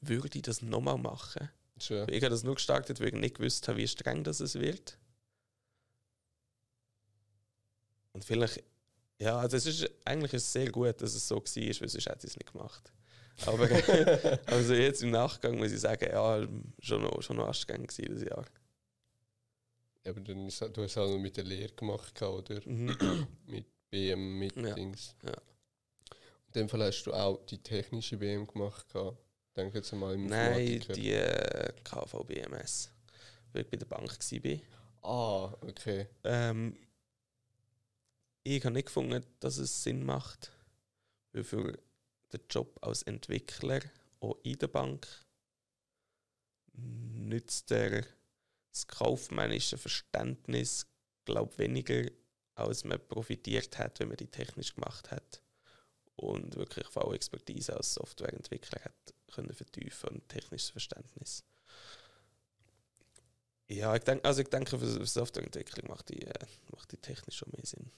würde 0.00 0.36
ich 0.36 0.42
das 0.42 0.62
nochmal 0.62 0.98
machen? 0.98 1.48
Sure. 1.78 2.06
Ich 2.10 2.22
habe 2.22 2.30
das 2.30 2.42
nur 2.42 2.54
gestartet, 2.54 3.00
weil 3.00 3.08
ich 3.08 3.14
nicht 3.14 3.36
gewusst 3.36 3.68
habe, 3.68 3.78
wie 3.78 3.88
streng 3.88 4.24
das 4.24 4.40
es 4.40 4.54
wird. 4.54 4.98
Und 8.12 8.24
vielleicht, 8.24 8.64
ja, 9.18 9.38
also 9.38 9.58
es 9.58 9.66
ist 9.66 9.90
eigentlich 10.04 10.32
ist 10.32 10.44
es 10.44 10.52
sehr 10.52 10.70
gut, 10.70 11.02
dass 11.02 11.14
es 11.14 11.28
so 11.28 11.36
war, 11.36 11.44
weil 11.44 11.88
sonst 11.88 12.06
hätte 12.06 12.26
ich 12.26 12.32
es 12.32 12.36
nicht 12.36 12.52
gemacht. 12.52 12.92
Aber 13.44 13.68
also 14.46 14.72
jetzt 14.72 15.02
im 15.02 15.10
Nachgang 15.10 15.58
muss 15.58 15.72
ich 15.72 15.80
sagen, 15.80 16.08
ja, 16.10 16.48
schon 16.80 17.02
noch, 17.02 17.20
schon 17.20 17.36
noch 17.36 17.48
anstrengend 17.48 17.88
gewesen, 17.88 18.14
das 18.14 18.24
Jahr. 18.24 18.46
Ja, 20.04 20.12
aber 20.12 20.20
dann 20.20 20.46
ist, 20.46 20.60
du 20.62 20.82
hast 20.82 20.92
es 20.92 20.96
auch 20.96 21.10
noch 21.10 21.18
mit 21.18 21.36
der 21.36 21.44
Lehre 21.44 21.74
gemacht, 21.74 22.22
oder? 22.22 22.60
Mhm. 22.64 22.96
mit 23.46 23.66
BM, 23.90 24.38
mit 24.38 24.56
ja. 24.56 24.74
Dings. 24.74 25.14
Ja. 25.22 25.32
In 26.46 26.52
dem 26.54 26.68
Fall 26.70 26.84
hast 26.84 27.04
du 27.04 27.12
auch 27.12 27.44
die 27.44 27.58
technische 27.58 28.16
BM 28.16 28.46
gemacht. 28.46 28.88
Gehabt 28.90 29.25
denke 29.56 29.78
jetzt 29.78 29.92
mal 29.92 30.14
im 30.14 30.26
Nein, 30.26 30.84
die 30.94 31.12
äh, 31.12 31.72
KVBMS, 31.82 32.92
weil 33.52 33.62
ich 33.62 33.70
bei 33.70 33.76
der 33.76 33.86
Bank 33.86 34.10
war. 34.10 34.60
Ah, 35.02 35.56
okay. 35.62 36.08
Ähm, 36.24 36.76
ich 38.42 38.64
habe 38.64 38.74
nicht 38.74 38.86
gefunden, 38.86 39.24
dass 39.40 39.56
es 39.58 39.82
Sinn 39.82 40.04
macht, 40.04 40.52
weil 41.32 41.44
für 41.44 41.78
den 42.32 42.40
Job 42.50 42.78
als 42.82 43.02
Entwickler 43.02 43.80
auch 44.20 44.36
in 44.42 44.58
der 44.58 44.68
Bank 44.68 45.06
nützt 46.72 47.70
der 47.70 48.04
das 48.70 48.86
kaufmännische 48.86 49.78
Verständnis, 49.78 50.86
glaube 51.24 51.56
weniger, 51.58 52.10
als 52.54 52.84
man 52.84 53.00
profitiert 53.08 53.78
hat, 53.78 54.00
wenn 54.00 54.08
man 54.08 54.18
die 54.18 54.26
technisch 54.26 54.74
gemacht 54.74 55.10
hat 55.10 55.40
und 56.16 56.56
wirklich 56.56 56.86
V-Expertise 56.86 57.76
als 57.76 57.94
Softwareentwickler 57.94 58.84
hat 58.84 59.14
können 59.32 59.52
vertiefen 59.52 60.10
und 60.10 60.28
technisches 60.28 60.70
Verständnis. 60.70 61.44
Ja, 63.68 63.94
ich 63.94 64.04
denke, 64.04 64.24
also 64.24 64.42
ich 64.42 64.48
denke, 64.48 64.78
für 64.78 65.06
Softwareentwicklung 65.06 65.88
macht 65.88 66.08
die, 66.08 66.22
äh, 66.22 66.46
macht 66.72 66.92
die 66.92 66.96
technisch 66.96 67.36
schon 67.36 67.50
mehr 67.50 67.66
Sinn. 67.66 67.90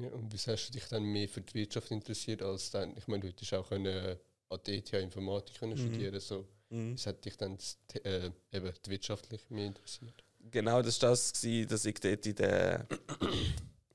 Ja, 0.00 0.08
und 0.10 0.32
wieso 0.32 0.52
hast 0.52 0.68
du 0.68 0.72
dich 0.72 0.86
dann 0.88 1.02
mehr 1.02 1.28
für 1.28 1.40
die 1.40 1.54
Wirtschaft 1.54 1.90
interessiert 1.90 2.42
als 2.42 2.70
dann, 2.70 2.96
ich 2.96 3.08
meine, 3.08 3.22
du 3.22 3.28
hättest 3.28 3.52
auch 3.54 3.68
können, 3.68 3.86
äh, 3.86 4.16
an 4.48 4.60
der 4.64 4.74
ETH 4.74 4.92
Informatik 4.92 5.58
können 5.58 5.72
mhm. 5.72 5.78
studieren 5.78 6.20
so. 6.20 6.46
Mhm. 6.70 6.94
Was 6.94 7.06
hat 7.06 7.24
dich 7.24 7.36
dann 7.36 7.56
das, 7.56 7.78
äh, 8.04 8.30
eben 8.52 8.72
die 8.84 8.90
wirtschaftlich 8.90 9.40
mehr 9.50 9.66
interessiert? 9.66 10.24
Genau, 10.50 10.80
das 10.82 11.02
war 11.02 11.10
das, 11.10 11.32
gewesen, 11.32 11.68
dass 11.68 11.84
ich 11.84 11.98
dort 11.98 12.26
in 12.26 12.34
der, 12.36 12.86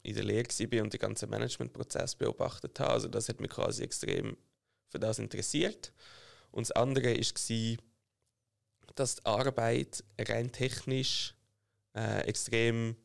in 0.03 0.15
der 0.15 0.23
Lehre 0.23 0.47
war 0.47 0.83
und 0.83 0.93
den 0.93 0.99
ganzen 0.99 1.29
Managementprozess 1.29 2.15
beobachtet 2.15 2.79
habe. 2.79 2.91
Also 2.91 3.07
das 3.07 3.29
hat 3.29 3.39
mich 3.39 3.51
quasi 3.51 3.83
extrem 3.83 4.37
für 4.89 4.99
das 4.99 5.19
interessiert. 5.19 5.93
Und 6.51 6.67
das 6.67 6.71
andere 6.71 7.15
war, 7.15 7.77
dass 8.95 9.15
die 9.15 9.25
Arbeit 9.25 10.03
rein 10.19 10.51
technisch 10.51 11.35
äh, 11.95 12.21
extrem 12.27 12.95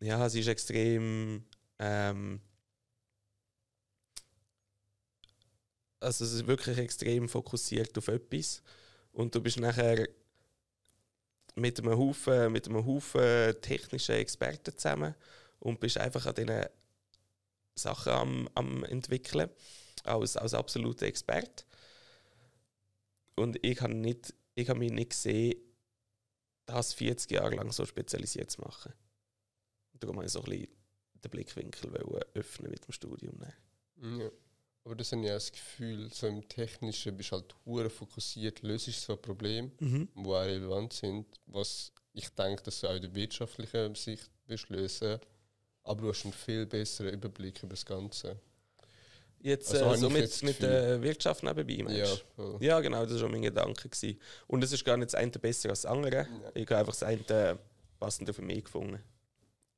ja, 0.00 0.28
sie 0.28 0.40
ist 0.40 0.48
extrem 0.48 1.44
ähm, 1.78 2.40
also 6.00 6.24
es 6.24 6.32
ist 6.32 6.46
wirklich 6.46 6.78
extrem 6.78 7.28
fokussiert 7.28 7.96
auf 7.96 8.08
etwas 8.08 8.62
und 9.12 9.34
du 9.34 9.40
bist 9.40 9.58
nachher 9.58 10.06
mit 11.56 11.80
einem 11.80 11.98
Haufen, 11.98 12.52
mit 12.52 12.68
einem 12.68 12.86
Haufen 12.86 13.60
technischer 13.62 14.14
Experten 14.14 14.76
zusammen 14.76 15.14
und 15.58 15.80
bist 15.80 15.98
einfach 15.98 16.26
an 16.26 16.34
diesen 16.34 16.66
Sachen 17.74 18.12
am, 18.12 18.48
am 18.54 18.84
entwickeln 18.84 19.50
als, 20.04 20.36
als 20.36 20.54
absoluter 20.54 21.06
Experte. 21.06 21.64
Und 23.34 23.58
ich 23.64 23.80
habe 23.80 23.94
nicht, 23.94 24.34
ich 24.54 24.68
habe 24.68 24.78
mich 24.78 24.92
nicht 24.92 25.10
gesehen, 25.10 25.56
das 26.66 26.94
40 26.94 27.30
Jahre 27.30 27.54
lang 27.54 27.72
so 27.72 27.84
spezialisiert 27.84 28.50
zu 28.50 28.60
machen. 28.60 28.92
Darum 29.94 30.16
habe 30.16 30.26
ich 30.26 30.32
so 30.32 30.40
ein 30.40 30.50
bisschen 30.50 30.68
den 31.24 31.30
Blickwinkel 31.30 31.94
öffnen 32.34 32.70
mit 32.70 32.86
dem 32.86 32.92
Studium. 32.92 33.40
Ja. 34.18 34.30
Aber 34.86 34.94
das 34.94 35.10
habe 35.10 35.22
ich 35.22 35.28
das 35.28 35.50
Gefühl, 35.50 36.08
so 36.12 36.28
im 36.28 36.48
Technischen 36.48 37.16
bist 37.16 37.32
du 37.32 37.36
halt 37.36 37.54
hure 37.64 37.90
fokussiert, 37.90 38.62
löst 38.62 38.86
so 38.86 39.16
Probleme, 39.16 39.72
mhm. 39.80 40.08
die 40.16 40.28
auch 40.28 40.42
relevant 40.42 40.92
sind, 40.92 41.26
was 41.46 41.92
ich 42.12 42.28
denke, 42.30 42.62
dass 42.62 42.80
du 42.80 42.88
auch 42.88 42.94
in 42.94 43.02
der 43.02 43.14
wirtschaftlichen 43.14 43.96
Sicht 43.96 44.30
wirst 44.46 44.68
lösen 44.70 45.18
aber 45.82 46.02
du 46.02 46.08
hast 46.08 46.24
einen 46.24 46.32
viel 46.32 46.66
besseren 46.66 47.14
Überblick 47.14 47.62
über 47.62 47.74
das 47.74 47.86
Ganze. 47.86 48.36
Jetzt 49.40 49.72
also 49.72 49.92
äh, 49.92 49.96
so 49.96 50.10
mit, 50.10 50.42
mit 50.42 50.60
der 50.60 51.00
Wirtschaft 51.00 51.42
nebenbei, 51.42 51.82
meinst 51.84 52.24
ja, 52.36 52.44
ja. 52.44 52.56
ja, 52.60 52.80
genau, 52.80 53.02
das 53.04 53.12
war 53.12 53.18
schon 53.20 53.30
mein 53.30 53.42
Gedanke. 53.42 53.88
Gewesen. 53.88 54.18
Und 54.48 54.64
es 54.64 54.72
ist 54.72 54.84
gar 54.84 54.96
nicht 54.96 55.12
das 55.12 55.14
eine 55.14 55.30
besser 55.30 55.70
als 55.70 55.82
das 55.82 55.90
andere. 55.90 56.16
Ja. 56.16 56.50
Ich 56.54 56.66
habe 56.66 56.78
einfach 56.78 56.92
das 56.92 57.04
eine 57.04 57.58
passender 58.00 58.34
für 58.34 58.42
mich 58.42 58.64
gefunden. 58.64 59.00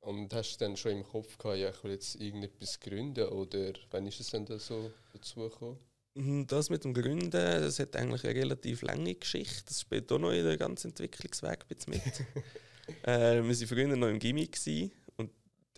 Und 0.09 0.33
hast 0.33 0.55
du 0.55 0.65
dann 0.65 0.75
schon 0.75 0.93
im 0.93 1.03
Kopf 1.03 1.37
gehabt, 1.37 1.59
ja, 1.59 1.69
ich 1.69 1.83
will 1.83 1.91
jetzt 1.91 2.15
irgendetwas 2.15 2.79
gründen 2.79 3.27
oder 3.27 3.73
wann 3.91 4.07
ist 4.07 4.19
es 4.19 4.31
denn 4.31 4.43
da 4.43 4.57
so 4.57 4.91
dazu 5.13 5.41
gekommen? 5.41 5.77
Mhm, 6.15 6.47
das 6.47 6.71
mit 6.71 6.83
dem 6.83 6.95
Gründen, 6.95 7.29
das 7.29 7.77
hat 7.77 7.95
eigentlich 7.95 8.23
eine 8.23 8.33
relativ 8.33 8.81
lange 8.81 9.13
Geschichte. 9.13 9.65
Das 9.67 9.81
spielt 9.81 10.11
auch 10.11 10.17
noch 10.17 10.31
in 10.31 10.43
der 10.43 10.57
ganzen 10.57 10.87
Entwicklungsweg 10.87 11.63
mit. 11.69 11.85
äh, 13.03 13.35
wir 13.35 13.43
waren 13.43 13.67
früher 13.67 13.95
noch 13.95 14.07
im 14.07 14.17
Gimmick 14.17 14.57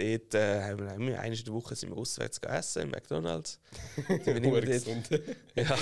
dort 0.02 0.34
äh, 0.36 0.62
haben 0.64 0.80
wir, 0.80 1.08
wir 1.08 1.20
eine 1.20 1.36
der 1.36 1.54
Woche 1.54 1.76
sind 1.76 1.90
wir 1.90 1.98
auswärts 1.98 2.42
gegessen, 2.42 2.84
im 2.84 2.90
McDonalds. 2.90 3.60
bin, 4.26 4.44
immer 4.44 4.62
dort, 4.62 4.86
ja, 5.56 5.78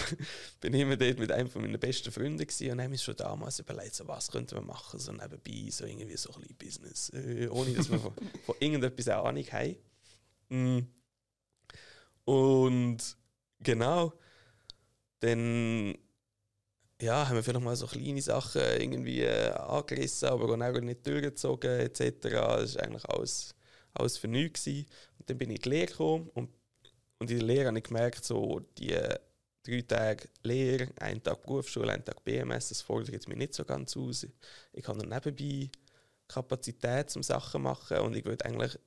bin 0.62 0.74
immer 0.74 0.98
dort 0.98 1.20
mit 1.20 1.32
einem 1.32 1.50
von 1.50 1.62
meinen 1.62 1.80
besten 1.80 2.12
Freunden 2.12 2.38
gewesen 2.38 2.72
und 2.72 2.82
haben 2.82 2.92
uns 2.92 3.04
schon 3.04 3.16
damals 3.16 3.60
überlegt, 3.60 3.96
so, 3.96 4.08
was 4.08 4.30
könnten 4.30 4.56
wir 4.56 4.62
machen, 4.62 5.00
so 5.00 5.12
nebenbei, 5.12 5.70
so 5.72 5.86
irgendwie 5.86 6.18
so 6.18 6.32
ein 6.34 6.42
bisschen 6.42 6.58
Business, 6.58 7.10
äh, 7.14 7.48
ohne 7.48 7.74
dass 7.74 7.90
wir 7.90 8.00
von, 8.00 8.14
von 8.46 8.56
irgendetwas 8.60 9.08
eine 9.08 9.24
Ahnung 9.24 9.46
haben. 9.52 9.76
Mm. 10.50 10.80
Und 12.26 13.18
genau, 13.60 14.14
dann 15.20 15.96
ja, 17.02 17.28
haben 17.28 17.36
wir 17.36 17.44
vielleicht 17.44 17.64
mal 17.64 17.76
so 17.76 17.88
kleine 17.88 18.22
Sachen 18.22 18.62
irgendwie 18.62 19.22
äh, 19.22 19.52
angerissen, 19.52 20.30
aber 20.30 20.54
auch 20.54 20.82
nicht 20.82 21.08
durchgezogen 21.08 21.80
etc. 21.80 22.02
Das 22.22 22.64
ist 22.72 22.78
eigentlich 22.78 23.06
alles 23.06 23.56
alles 24.00 24.18
für 24.18 24.28
nichts. 24.28 24.66
Gewesen. 24.66 24.88
Und 25.18 25.30
dann 25.30 25.38
bin 25.38 25.50
ich 25.50 25.58
in 25.58 25.62
die 25.64 25.70
Lehre 25.70 25.88
gekommen 25.88 26.30
und, 26.34 26.50
und 27.20 27.32
in 27.32 27.40
der 27.40 27.48
Lehre 27.48 27.68
habe 27.68 27.78
ich 27.78 27.84
gemerkt, 27.84 28.24
so 28.24 28.60
die 28.78 28.96
drei 29.64 29.82
Tage 29.82 30.30
Lehre, 30.44 30.90
einen 31.00 31.22
Tag 31.22 31.44
Berufsschule, 31.44 31.92
einen 31.92 32.06
Tag 32.06 32.24
BMS, 32.24 32.70
das 32.70 32.82
fordert 32.82 33.28
mir 33.28 33.36
nicht 33.36 33.54
so 33.54 33.66
ganz 33.66 33.96
aus. 33.98 34.26
Ich 34.74 34.88
habe 34.88 35.00
dann 35.00 35.10
nebenbei 35.10 35.70
Kapazität 36.28 37.10
zum 37.10 37.24
Sachen 37.24 37.52
zu 37.52 37.60
machen 37.60 37.98
und 38.00 38.16
ich 38.16 38.26
würde 38.26 38.46
eigentlich 38.46 38.78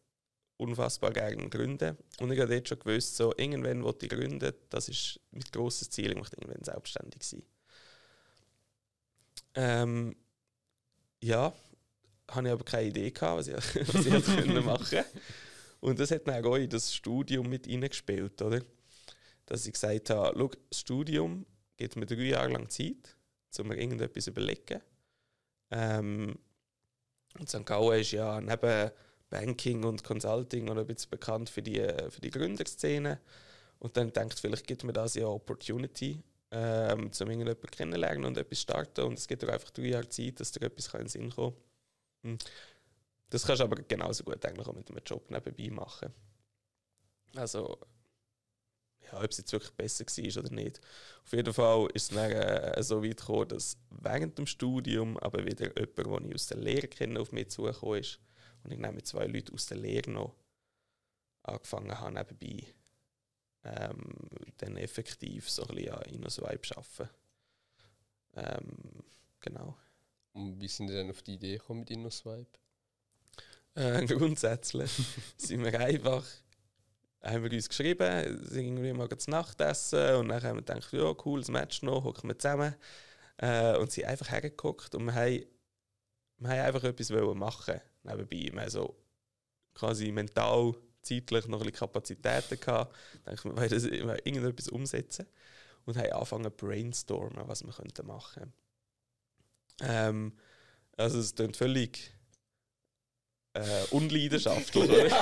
unfassbar 0.57 1.13
gerne 1.13 1.49
gründen. 1.49 1.97
Und 2.21 2.31
ich 2.31 2.41
habe 2.41 2.55
jetzt 2.55 2.69
schon 2.69 2.79
gewusst, 2.79 3.17
so, 3.17 3.35
irgendwann 3.37 3.83
wollte 3.83 4.07
ich 4.07 4.13
gründen, 4.13 4.53
das 4.71 4.89
ist 4.89 5.21
mein 5.33 5.43
grosses 5.53 5.91
Ziel, 5.91 6.13
ich 6.13 6.17
möchte 6.17 6.37
irgendwann 6.37 6.65
selbstständig 6.65 7.23
sein. 7.25 7.43
Ähm, 9.55 10.17
ja, 11.21 11.53
habe 12.35 12.49
ich 12.49 12.53
aber 12.53 12.65
keine 12.65 12.89
Idee 12.89 13.11
gehabt, 13.11 13.39
was 13.39 13.49
ich, 13.49 13.55
was 13.95 14.07
ich 14.07 14.13
hätte 14.13 14.61
machen 14.61 15.05
Und 15.81 15.99
das 15.99 16.11
hat 16.11 16.27
dann 16.27 16.45
auch 16.45 16.57
in 16.57 16.69
das 16.69 16.95
Studium 16.95 17.49
mit 17.49 17.69
reingespielt, 17.69 18.41
oder? 18.43 18.61
Dass 19.47 19.67
ich 19.67 19.73
gesagt 19.73 20.11
habe, 20.11 20.37
schau, 20.39 20.51
das 20.71 20.81
Studium 20.81 21.47
gibt 21.77 21.97
mir 21.97 22.07
drei 22.07 22.23
Jahre 22.23 22.53
lang 22.53 22.69
Zeit, 22.69 23.17
um 23.59 23.69
mir 23.69 23.77
irgendetwas 23.77 24.25
zu 24.25 24.31
überlegen. 24.31 24.81
Ähm, 25.71 26.39
und 27.39 27.49
St. 27.49 27.65
Gallen 27.65 28.01
ist 28.01 28.13
ja 28.13 28.41
neben 28.41 28.91
Banking 29.31 29.85
und 29.85 30.05
Consulting 30.05 30.69
oder 30.69 30.83
ein 30.83 30.87
bisschen 30.87 31.11
bekannt 31.11 31.49
für 31.49 31.63
die, 31.63 31.81
für 32.11 32.21
die 32.21 32.31
Gründerszene. 32.31 33.19
Und 33.79 33.97
dann 33.97 34.13
denkt 34.13 34.39
vielleicht 34.39 34.67
gibt 34.67 34.85
mir 34.85 34.93
das 34.93 35.15
ja 35.15 35.27
Opportunity, 35.27 36.23
ähm, 36.51 37.11
um 37.19 37.27
irgendjemanden 37.29 37.71
kennenlernen 37.71 38.25
und 38.27 38.37
etwas 38.37 38.61
starten. 38.61 39.01
Und 39.07 39.19
es 39.19 39.27
gibt 39.27 39.45
auch 39.45 39.49
einfach 39.49 39.71
drei 39.71 39.89
Jahre 39.89 40.09
Zeit, 40.09 40.39
dass 40.39 40.53
dir 40.53 40.67
etwas 40.67 40.93
in 40.93 41.01
den 41.01 41.09
Sinn 41.09 41.31
kommt. 41.31 41.57
Hm. 42.23 42.39
Das 43.31 43.47
kannst 43.47 43.61
du 43.61 43.65
aber 43.65 43.77
genauso 43.77 44.25
gut 44.25 44.45
eigentlich 44.45 44.67
auch 44.67 44.75
mit 44.75 44.91
einem 44.91 45.01
Job 45.05 45.31
nebenbei 45.31 45.71
machen. 45.71 46.13
Also, 47.35 47.79
ja, 49.01 49.23
ob 49.23 49.31
es 49.31 49.39
jetzt 49.39 49.53
wirklich 49.53 49.73
besser 49.73 50.05
war 50.05 50.45
oder 50.45 50.55
nicht. 50.55 50.81
Auf 51.25 51.33
jeden 51.33 51.53
Fall 51.53 51.89
ist 51.95 52.11
es 52.11 52.17
dann 52.17 52.31
äh, 52.31 52.83
so 52.83 53.03
weit 53.03 53.17
gekommen, 53.17 53.49
dass 53.49 53.79
während 53.91 54.37
dem 54.39 54.47
Studium 54.47 55.17
aber 55.19 55.45
wieder 55.47 55.77
jemand, 55.79 56.25
den 56.25 56.29
ich 56.29 56.35
aus 56.35 56.47
der 56.47 56.59
Lehre 56.59 56.89
kenne, 56.89 57.21
auf 57.21 57.33
mich 57.33 57.51
zugekommen 57.51 58.01
ist. 58.01 58.21
Und 58.65 58.73
ich 58.73 58.81
dann 58.81 58.95
mit 58.95 59.07
zwei 59.07 59.27
Leuten 59.27 59.55
aus 59.55 59.67
der 59.67 59.79
Lehre 59.79 60.11
noch 60.11 60.37
angefangen 61.43 61.99
habe, 61.99 62.13
nebenbei 62.13 62.75
ähm, 63.65 64.29
dann 64.59 64.77
effektiv 64.77 65.49
so 65.49 65.63
ein 65.63 65.75
bisschen 65.75 65.95
an 65.95 66.03
InnoSwipe 66.03 66.63
zu 66.63 66.77
arbeiten. 66.77 67.09
Ähm, 68.35 69.05
genau. 69.41 69.77
Und 70.33 70.61
wie 70.61 70.69
sind 70.69 70.89
Sie 70.89 70.95
denn 70.95 71.11
auf 71.11 71.23
die 71.23 71.35
Idee 71.35 71.59
gekommen 71.59 71.81
mit 71.81 71.91
InnoSwipe? 71.91 72.59
Äh, 73.75 74.07
grundsätzlich 74.07 74.91
sind 75.37 75.65
wir 75.65 75.79
einfach, 75.79 76.25
haben 77.23 77.45
wir 77.45 77.53
uns 77.53 77.69
geschrieben, 77.69 78.45
sind 78.45 78.77
irgendwie 78.77 78.93
mal 78.93 79.09
zu 79.17 79.31
Nacht 79.31 79.61
essen 79.61 80.17
und 80.17 80.29
dann 80.29 80.43
haben 80.43 80.57
wir 80.57 80.63
gedacht, 80.63 80.93
ja, 80.93 81.15
cool, 81.25 81.41
das 81.41 81.51
Match 81.51 81.83
noch, 81.83 82.05
hocken 82.05 82.29
wir 82.29 82.39
zusammen. 82.39 82.75
Äh, 83.39 83.77
und 83.79 83.91
sind 83.91 84.05
einfach 84.05 84.31
hergeguckt 84.31 84.95
und 84.95 85.05
wir 85.07 85.15
haben, 85.15 85.45
wir 86.39 86.51
haben 86.51 86.61
einfach 86.61 86.85
etwas 86.85 87.11
machen 87.11 87.81
nebenbei. 88.03 88.53
Wir 88.53 88.61
haben 88.61 88.71
so 88.71 88.97
quasi 89.75 90.13
mental, 90.13 90.75
zeitlich 91.03 91.47
noch 91.49 91.63
ein 91.63 91.73
Kapazitäten 91.73 92.61
gehabt. 92.61 92.95
Dachten 93.25 93.57
wir, 93.57 93.57
wollen 93.57 94.19
irgendetwas 94.25 94.69
umsetzen 94.69 95.27
und 95.85 95.97
haben 95.97 96.13
angefangen 96.13 96.45
zu 96.45 96.51
brainstormen, 96.51 97.49
was 97.49 97.65
wir 97.65 97.73
könnten 97.73 98.07
machen 98.07 98.43
könnten. 98.43 98.62
Ähm, 99.81 100.33
also 100.97 101.19
es 101.19 101.35
klingt 101.35 101.57
völlig 101.57 102.13
äh, 103.55 103.85
unleidenschaftlich, 103.91 104.91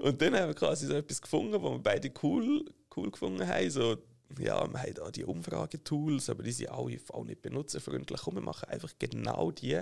Und 0.00 0.20
dann 0.20 0.34
haben 0.36 0.48
wir 0.48 0.54
quasi 0.54 0.86
so 0.86 0.94
etwas 0.94 1.20
gefunden, 1.20 1.60
wo 1.62 1.72
wir 1.72 1.78
beide 1.78 2.12
cool, 2.22 2.64
cool 2.96 3.10
gefunden 3.10 3.46
haben. 3.46 3.70
So, 3.70 3.92
ja, 4.38 4.70
wir 4.70 4.80
haben 4.80 4.94
da 4.94 5.10
die 5.10 5.24
Umfragetools, 5.24 6.28
aber 6.30 6.42
die 6.42 6.52
sind 6.52 6.68
alle 6.70 6.98
auch 7.08 7.24
nicht 7.24 7.42
benutzerfreundlich. 7.42 8.20
Komm, 8.20 8.34
wir 8.34 8.42
machen 8.42 8.68
einfach 8.68 8.92
genau 8.98 9.50
die 9.50 9.80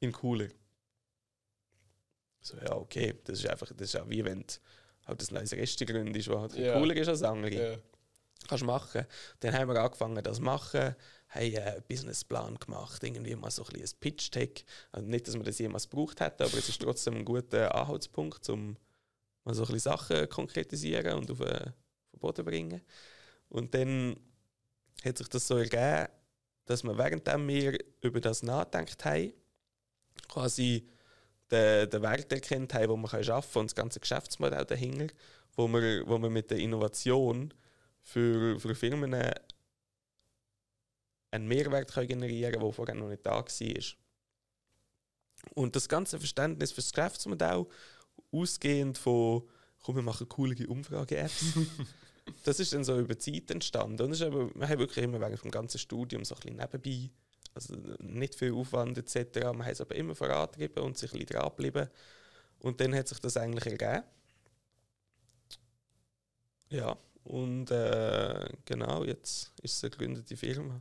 in 0.00 0.12
cooler. 0.12 0.48
So, 2.40 2.56
ja, 2.56 2.74
okay, 2.76 3.14
das 3.24 3.38
ist 3.38 3.46
einfach, 3.48 3.70
das 3.76 3.88
ist 3.88 4.00
auch 4.00 4.08
wie 4.08 4.24
wenn 4.24 4.40
du 4.40 4.54
halt 5.06 5.20
ein 5.28 5.34
neues 5.34 5.52
Restaurant 5.52 6.04
gründest, 6.04 6.28
das 6.28 6.36
halt 6.36 6.54
Ja. 6.56 6.78
cooler 6.78 6.96
ist 6.96 7.08
als 7.08 7.22
andere. 7.22 7.72
Ja. 7.72 7.78
Kannst 8.48 8.64
machen. 8.64 9.06
Dann 9.40 9.54
haben 9.54 9.68
wir 9.68 9.80
angefangen, 9.80 10.22
das 10.22 10.36
zu 10.36 10.42
machen, 10.42 10.96
haben 11.28 11.56
einen 11.56 11.82
Businessplan 11.88 12.58
gemacht, 12.58 13.02
irgendwie 13.02 13.34
mal 13.36 13.50
so 13.50 13.64
ein 13.64 13.80
ein 13.80 13.88
Pitch-Tech. 14.00 14.64
Also 14.90 15.08
nicht, 15.08 15.28
dass 15.28 15.34
wir 15.34 15.42
das 15.42 15.58
jemals 15.58 15.88
gebraucht 15.88 16.20
hätten, 16.20 16.42
aber 16.42 16.58
es 16.58 16.68
ist 16.68 16.82
trotzdem 16.82 17.16
ein 17.16 17.24
guter 17.24 17.74
Anhaltspunkt, 17.74 18.48
um 18.50 18.76
mal 19.44 19.54
so 19.54 19.62
ein 19.62 19.72
bisschen 19.72 19.92
Sachen 19.92 20.28
konkretisieren 20.28 21.18
und 21.18 21.30
auf 21.30 21.38
den, 21.38 21.72
den 22.12 22.20
Boden 22.20 22.44
bringen. 22.44 22.82
Und 23.48 23.74
dann 23.74 24.16
hat 25.04 25.18
sich 25.18 25.28
das 25.28 25.46
so 25.46 25.56
ergeben, 25.56 26.08
dass 26.64 26.84
wir 26.84 26.96
währenddem 26.96 27.48
wir 27.48 27.78
über 28.02 28.20
das 28.20 28.42
nachgedacht 28.42 29.04
haben, 29.04 29.32
quasi 30.28 30.88
den, 31.50 31.90
den 31.90 32.02
Wert 32.02 32.32
erkennt 32.32 32.74
haben, 32.74 32.88
wo 32.88 32.96
man 32.96 33.10
arbeiten 33.10 33.26
kann 33.26 33.60
und 33.60 33.70
das 33.70 33.74
ganze 33.74 34.00
Geschäftsmodell 34.00 34.64
dahinter, 34.64 35.12
wo 35.54 35.68
wir, 35.68 36.06
wo 36.06 36.18
wir 36.18 36.30
mit 36.30 36.50
der 36.50 36.58
Innovation 36.58 37.52
für, 38.02 38.58
für 38.60 38.74
Firmen 38.74 39.14
einen 41.30 41.48
Mehrwert 41.48 41.92
können 41.92 42.08
generieren 42.08 42.52
können, 42.52 42.64
der 42.64 42.72
vorher 42.72 42.94
noch 42.94 43.08
nicht 43.08 43.24
da 43.24 43.44
war. 43.44 43.82
Und 45.54 45.74
das 45.74 45.88
ganze 45.88 46.18
Verständnis 46.18 46.72
für 46.72 46.80
das 46.80 46.92
Geschäftsmodell, 46.92 47.66
ausgehend 48.30 48.98
von, 48.98 49.42
komm, 49.82 49.96
wir 49.96 50.02
machen 50.02 50.28
coole 50.28 50.66
Umfrage-Apps, 50.66 51.58
das 52.44 52.60
ist 52.60 52.72
dann 52.72 52.84
so 52.84 52.98
über 52.98 53.18
Zeit 53.18 53.50
entstanden. 53.50 54.02
Und 54.02 54.12
ist 54.12 54.22
aber, 54.22 54.54
wir 54.54 54.68
haben 54.68 54.78
wirklich 54.78 55.04
immer 55.04 55.20
während 55.20 55.42
dem 55.42 55.50
ganzen 55.50 55.78
Studium 55.78 56.24
so 56.24 56.34
ein 56.34 56.40
bisschen 56.40 56.56
nebenbei, 56.56 57.10
also 57.54 57.74
nicht 57.98 58.34
viel 58.34 58.52
Aufwand 58.52 58.98
etc. 58.98 59.34
Wir 59.34 59.48
haben 59.48 59.60
es 59.62 59.80
aber 59.80 59.94
immer 59.94 60.14
vorangetrieben 60.14 60.82
und 60.84 60.96
sich 60.96 61.12
ein 61.12 61.18
bisschen 61.18 61.38
dran 61.38 61.48
geblieben. 61.50 61.88
Und 62.60 62.80
dann 62.80 62.94
hat 62.94 63.08
sich 63.08 63.18
das 63.18 63.36
eigentlich 63.36 63.66
ergeben. 63.66 64.04
Ja, 66.68 66.96
und 67.24 67.70
äh, 67.70 68.48
genau, 68.64 69.04
jetzt 69.04 69.52
ist 69.62 69.76
es 69.76 69.84
eine 69.84 69.90
gegründete 69.90 70.36
Firma. 70.36 70.80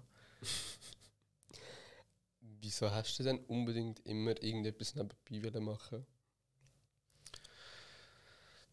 Wieso 2.40 2.92
hast 2.92 3.18
du 3.20 3.24
denn 3.24 3.40
unbedingt 3.46 4.00
immer 4.06 4.32
irgendetwas 4.42 4.96
nebenbei 4.96 5.44
wollen 5.44 5.64
machen? 5.64 6.06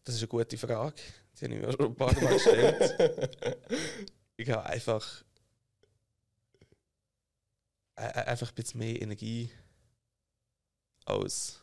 Das 0.03 0.15
ist 0.15 0.21
eine 0.21 0.27
gute 0.27 0.57
Frage. 0.57 1.01
Die 1.39 1.45
habe 1.45 1.55
ich 1.55 1.61
mir 1.61 1.71
schon 1.71 1.85
ein 1.85 1.95
paar 1.95 2.13
Mal 2.13 2.33
gestellt. 2.33 3.59
ich 4.37 4.49
habe 4.49 4.65
einfach, 4.65 5.23
einfach 7.95 8.49
ein 8.49 8.55
bisschen 8.55 8.79
mehr 8.79 9.01
Energie 9.01 9.51
als, 11.05 11.61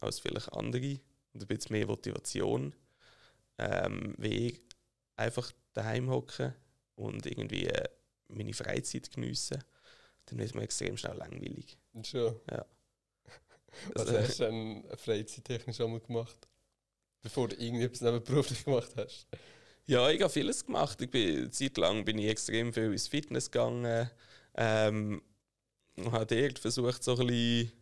als 0.00 0.20
vielleicht 0.20 0.52
andere 0.52 1.00
und 1.32 1.42
ein 1.42 1.46
bisschen 1.46 1.72
mehr 1.72 1.86
Motivation, 1.86 2.74
ähm, 3.58 4.14
wie 4.18 4.48
ich 4.48 4.69
einfach 5.20 5.52
daheim 5.72 6.10
hocke 6.10 6.54
und 6.96 7.26
irgendwie 7.26 7.66
äh, 7.66 7.88
meine 8.28 8.52
Freizeit 8.52 9.10
geniessen, 9.10 9.62
dann 10.26 10.38
wird 10.38 10.54
mir 10.54 10.62
extrem 10.62 10.96
schnell 10.96 11.16
langweilig. 11.16 11.78
Schon. 12.02 12.40
Ja. 12.50 12.64
Was 13.94 14.06
Also, 14.06 14.18
hast 14.18 14.40
du 14.40 14.44
denn 14.44 14.84
freizeittechnisch 14.96 15.80
einmal 15.80 16.00
gemacht? 16.00 16.48
Bevor 17.22 17.48
du 17.48 17.56
irgendetwas 17.56 18.00
nebenberuflich 18.00 18.64
gemacht 18.64 18.90
hast? 18.96 19.26
Ja, 19.86 20.08
ich 20.08 20.20
habe 20.22 20.32
vieles 20.32 20.64
gemacht. 20.64 21.00
Ich 21.02 21.10
bin, 21.10 21.36
eine 21.38 21.50
Zeit 21.50 21.76
lang 21.76 22.04
bin 22.04 22.18
ich 22.18 22.28
extrem 22.28 22.72
viel 22.72 22.92
ins 22.92 23.08
Fitness 23.08 23.50
gegangen. 23.50 24.10
Ähm, 24.54 25.22
habe 25.98 26.26
dort 26.26 26.58
versucht, 26.58 27.02
so 27.02 27.16
ein 27.16 27.26
bisschen 27.26 27.72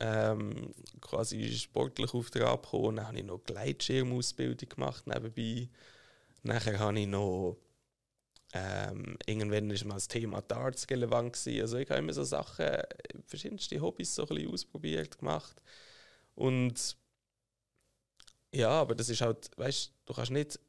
ähm, 0.00 0.74
quasi 1.00 1.50
sportlich 1.56 2.14
auf 2.14 2.30
den 2.30 2.42
Trab 2.42 2.64
zu 2.66 2.70
kommen. 2.70 2.96
Dann 2.96 3.08
habe 3.08 3.18
ich 3.18 3.24
noch 3.24 3.44
Gleitschirmausbildung 3.44 4.68
gemacht 4.68 5.06
nebenbei. 5.06 5.68
Nachher 6.46 6.78
habe 6.78 6.98
ich 7.00 7.06
noch 7.06 7.56
ähm, 8.52 9.18
irgendwann 9.26 9.70
ist 9.70 9.84
mal 9.84 9.94
das 9.94 10.08
Thema 10.08 10.40
Darts 10.40 10.88
relevant 10.88 11.32
gewesen. 11.34 11.60
Also 11.60 11.76
ich 11.78 11.90
habe 11.90 11.98
immer 11.98 12.12
so 12.12 12.22
Sachen, 12.24 12.68
verschiedenste 13.26 13.80
Hobbys 13.80 14.14
so 14.14 14.22
ein 14.22 14.28
bisschen 14.28 14.52
ausprobiert, 14.52 15.18
gemacht. 15.18 15.60
Und 16.34 16.96
ja, 18.52 18.70
aber 18.70 18.94
das 18.94 19.08
ist 19.08 19.20
halt, 19.20 19.50
weißt 19.58 19.92
du, 20.06 20.14
kannst 20.14 20.30
nicht 20.30 20.60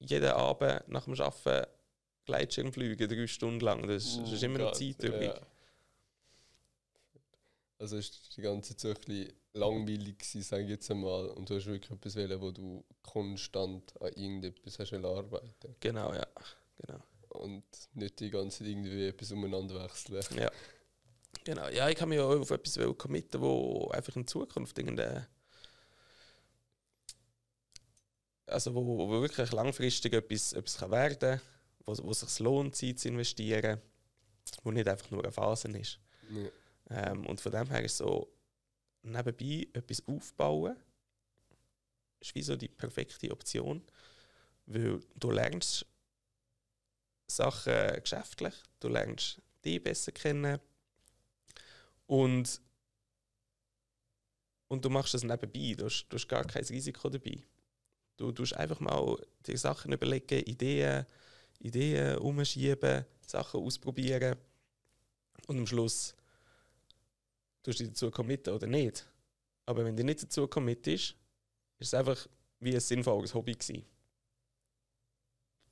jeden 0.00 0.30
Abend 0.32 0.88
nach 0.88 1.04
dem 1.04 1.18
Arbeiten 1.20 1.70
Gleitschirm 2.26 2.72
fliegen, 2.72 3.08
drei 3.08 3.26
Stunden 3.28 3.60
lang. 3.60 3.86
Das, 3.86 4.04
ist- 4.04 4.18
das 4.22 4.32
ist 4.32 4.42
immer 4.42 4.58
noch 4.58 4.72
Zeit 4.72 5.02
übrig. 5.04 5.28
ja. 5.28 5.46
Also 7.78 7.96
ist 7.98 8.36
die 8.36 8.40
ganze 8.42 8.76
Zeit 8.76 8.80
so 8.80 8.88
ein 8.88 8.94
bisschen 8.94 9.32
langweilig 9.56 10.18
gewesen, 10.18 10.42
sage 10.42 10.64
ich 10.64 10.70
jetzt 10.70 10.90
einmal. 10.90 11.26
Und 11.28 11.48
du 11.48 11.56
hast 11.56 11.66
wirklich 11.66 11.90
etwas 11.90 12.16
wollen, 12.16 12.40
wo 12.40 12.50
du 12.50 12.84
konstant 13.02 14.00
an 14.00 14.12
irgendetwas 14.12 14.78
hast 14.78 14.92
arbeiten 14.92 15.76
Genau, 15.80 16.12
ja. 16.12 16.26
Genau. 16.78 17.02
Und 17.28 17.64
nicht 17.94 18.20
die 18.20 18.30
ganze 18.30 18.58
Zeit 18.58 18.68
irgendwie 18.68 19.08
etwas 19.08 19.32
umeinander 19.32 19.82
wechseln. 19.82 20.22
Ja. 20.38 20.50
Genau. 21.44 21.68
Ja, 21.68 21.88
ich 21.88 21.96
kann 21.96 22.08
mich 22.08 22.18
auch 22.18 22.40
auf 22.40 22.50
etwas 22.50 22.78
committen, 22.98 23.40
wo 23.40 23.88
einfach 23.90 24.16
in 24.16 24.26
Zukunft 24.26 24.78
irgendeine 24.78 25.28
also 28.46 28.74
wo, 28.74 28.84
wo 28.84 29.20
wirklich 29.20 29.52
langfristig 29.52 30.12
etwas, 30.12 30.52
etwas 30.52 30.78
kann 30.78 30.90
werden 30.90 31.18
kann, 31.18 31.40
wo, 31.84 31.96
wo 32.04 32.10
es 32.10 32.20
sich 32.20 32.38
lohnt, 32.38 32.76
Zeit 32.76 32.98
zu 32.98 33.08
investieren, 33.08 33.80
wo 34.62 34.70
nicht 34.70 34.88
einfach 34.88 35.10
nur 35.10 35.22
eine 35.22 35.32
Phase 35.32 35.68
ist. 35.68 35.98
Ja. 36.30 37.10
Ähm, 37.10 37.26
und 37.26 37.40
von 37.40 37.52
dem 37.52 37.68
her 37.68 37.82
ist 37.82 37.96
so, 37.96 38.32
nebenbei 39.06 39.68
etwas 39.72 40.06
aufbauen, 40.06 40.76
ist 42.20 42.34
wie 42.34 42.42
so 42.42 42.56
die 42.56 42.68
perfekte 42.68 43.30
Option, 43.30 43.82
weil 44.66 45.00
du 45.14 45.30
lernst 45.30 45.86
Sachen 47.26 48.00
geschäftlich, 48.02 48.54
du 48.80 48.88
lernst 48.88 49.40
dich 49.64 49.82
besser 49.82 50.12
kennen 50.12 50.60
und, 52.06 52.60
und 54.68 54.84
du 54.84 54.90
machst 54.90 55.14
das 55.14 55.24
nebenbei, 55.24 55.74
du 55.76 55.86
hast, 55.86 56.06
du 56.08 56.16
hast 56.16 56.28
gar 56.28 56.44
kein 56.44 56.64
Risiko 56.64 57.08
dabei. 57.08 57.42
Du 58.16 58.32
tust 58.32 58.56
einfach 58.56 58.80
mal 58.80 59.16
dir 59.46 59.58
Sachen 59.58 59.92
überlegen, 59.92 60.42
Ideen, 60.44 61.04
Ideen 61.58 62.18
umschieben, 62.18 63.04
Sachen 63.20 63.60
ausprobieren 63.60 64.36
und 65.46 65.58
am 65.58 65.66
Schluss 65.66 66.14
tust 67.66 67.80
du 67.80 67.84
dich 67.84 67.92
dazu 67.92 68.10
committen 68.10 68.54
oder 68.54 68.66
nicht. 68.66 69.04
Aber 69.66 69.84
wenn 69.84 69.96
du 69.96 70.04
nicht 70.04 70.22
dazu 70.22 70.46
committest, 70.46 71.16
ist 71.78 71.88
es 71.88 71.94
einfach 71.94 72.28
wie 72.60 72.72
ein 72.72 72.80
sinnvolles 72.80 73.34
Hobby 73.34 73.54
gewesen. 73.54 73.84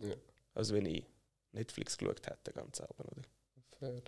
Ja. 0.00 0.16
Also 0.54 0.74
wenn 0.74 0.86
ich 0.86 1.04
Netflix 1.52 1.96
geschaut 1.96 2.26
hätte, 2.26 2.52
ganz 2.52 2.80
Abend, 2.80 3.00
oder? 3.00 3.22
Fair. 3.78 4.02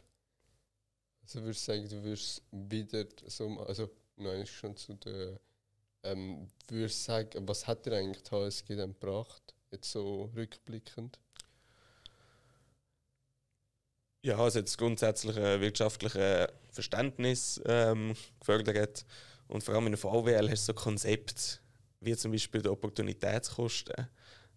Also 1.22 1.42
würdest 1.42 1.66
du 1.66 1.72
sagen, 1.72 1.88
du 1.88 2.02
würdest 2.02 2.42
wieder 2.50 3.06
so, 3.26 3.48
also 3.60 3.90
nein, 4.16 4.42
ist 4.42 4.50
schon 4.50 4.76
zu 4.76 4.94
der, 4.94 5.40
ähm, 6.02 6.48
würdest 6.68 7.00
du 7.00 7.12
sagen, 7.12 7.48
was 7.48 7.68
hat 7.68 7.86
dir 7.86 7.92
eigentlich 7.96 8.22
die 8.24 8.30
HSG 8.30 8.74
dann 8.74 8.94
gebracht, 8.94 9.54
jetzt 9.70 9.90
so 9.92 10.30
rückblickend? 10.34 11.20
Ja, 14.26 14.38
also 14.38 14.60
das 14.60 14.76
grundsätzliche 14.76 15.60
wirtschaftliche 15.60 16.52
Verständnis 16.72 17.60
ähm, 17.64 18.16
gefördert. 18.40 19.06
Und 19.46 19.62
vor 19.62 19.76
allem 19.76 19.86
in 19.86 19.92
der 19.92 20.00
VWL 20.00 20.50
hast 20.50 20.66
du 20.66 20.72
so 20.72 20.74
Konzepte, 20.74 21.60
wie 22.00 22.16
zum 22.16 22.32
Beispiel 22.32 22.60
die 22.60 22.68
Opportunitätskosten. 22.68 24.08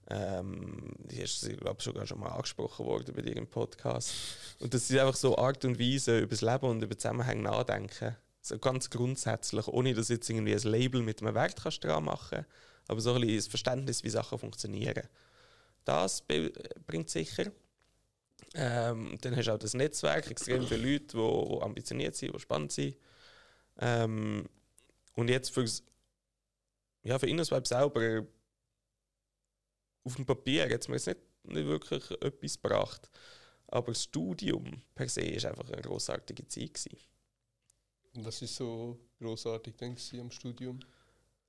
Ähm, 0.09 0.91
die 1.11 1.21
ist, 1.21 1.47
glaube 1.59 1.75
ich, 1.77 1.83
sogar 1.83 2.07
schon 2.07 2.19
mal 2.19 2.29
angesprochen 2.29 2.83
worden 2.83 3.13
bei 3.15 3.21
im 3.21 3.45
Podcast. 3.45 4.11
Und 4.59 4.73
das 4.73 4.89
ist 4.89 4.97
einfach 4.97 5.15
so 5.15 5.37
Art 5.37 5.63
und 5.63 5.79
Weise, 5.79 6.17
über 6.17 6.31
das 6.31 6.41
Leben 6.41 6.65
und 6.65 6.81
über 6.81 6.97
Zusammenhänge 6.97 7.43
nachdenken. 7.43 8.17
So 8.41 8.57
ganz 8.57 8.89
grundsätzlich, 8.89 9.67
ohne 9.67 9.93
dass 9.93 10.09
jetzt 10.09 10.27
irgendwie 10.31 10.55
ein 10.55 10.63
Label 10.63 11.03
mit 11.03 11.21
einem 11.21 11.35
Wert 11.35 11.61
kannst 11.61 11.83
dran 11.83 12.05
machen 12.05 12.43
aber 12.87 13.01
so 13.01 13.13
ein 13.13 13.21
bisschen 13.21 13.37
das 13.37 13.47
Verständnis, 13.47 14.03
wie 14.03 14.09
Sachen 14.09 14.39
funktionieren. 14.39 15.07
Das 15.85 16.23
bringt 16.87 17.11
sicher. 17.11 17.51
Ähm, 18.55 19.17
dann 19.21 19.35
hast 19.35 19.47
du 19.47 19.53
auch 19.53 19.59
das 19.59 19.73
Netzwerk, 19.73 20.31
extrem 20.31 20.65
viele 20.65 20.93
Leute, 20.93 21.17
die, 21.17 21.55
die 21.55 21.61
ambitioniert 21.61 22.15
sind, 22.15 22.33
die 22.33 22.39
spannend 22.39 22.71
sind. 22.71 22.97
Ähm, 23.77 24.49
und 25.15 25.29
jetzt 25.29 25.49
fürs, 25.49 25.83
ja, 27.03 27.19
für 27.19 27.27
InnoSwipe 27.27 27.67
selber, 27.67 28.25
auf 30.03 30.15
dem 30.15 30.25
Papier 30.25 30.63
hat 30.63 30.81
es 30.81 30.87
mir 30.87 30.95
jetzt 30.95 31.07
nicht, 31.07 31.19
nicht 31.43 31.67
wirklich 31.67 32.09
etwas 32.21 32.61
gebracht. 32.61 33.09
Aber 33.67 33.91
das 33.91 34.03
Studium 34.03 34.81
per 34.95 35.07
se 35.07 35.21
war 35.21 35.51
einfach 35.51 35.69
eine 35.69 35.81
grossartige 35.81 36.47
Zeit. 36.47 36.73
Gewesen. 36.73 36.97
Und 38.15 38.25
was 38.25 38.41
ist 38.41 38.55
so 38.55 38.97
großartig 39.19 39.75
dann 39.77 39.95
gewesen 39.95 40.21
am 40.21 40.31
Studium? 40.31 40.79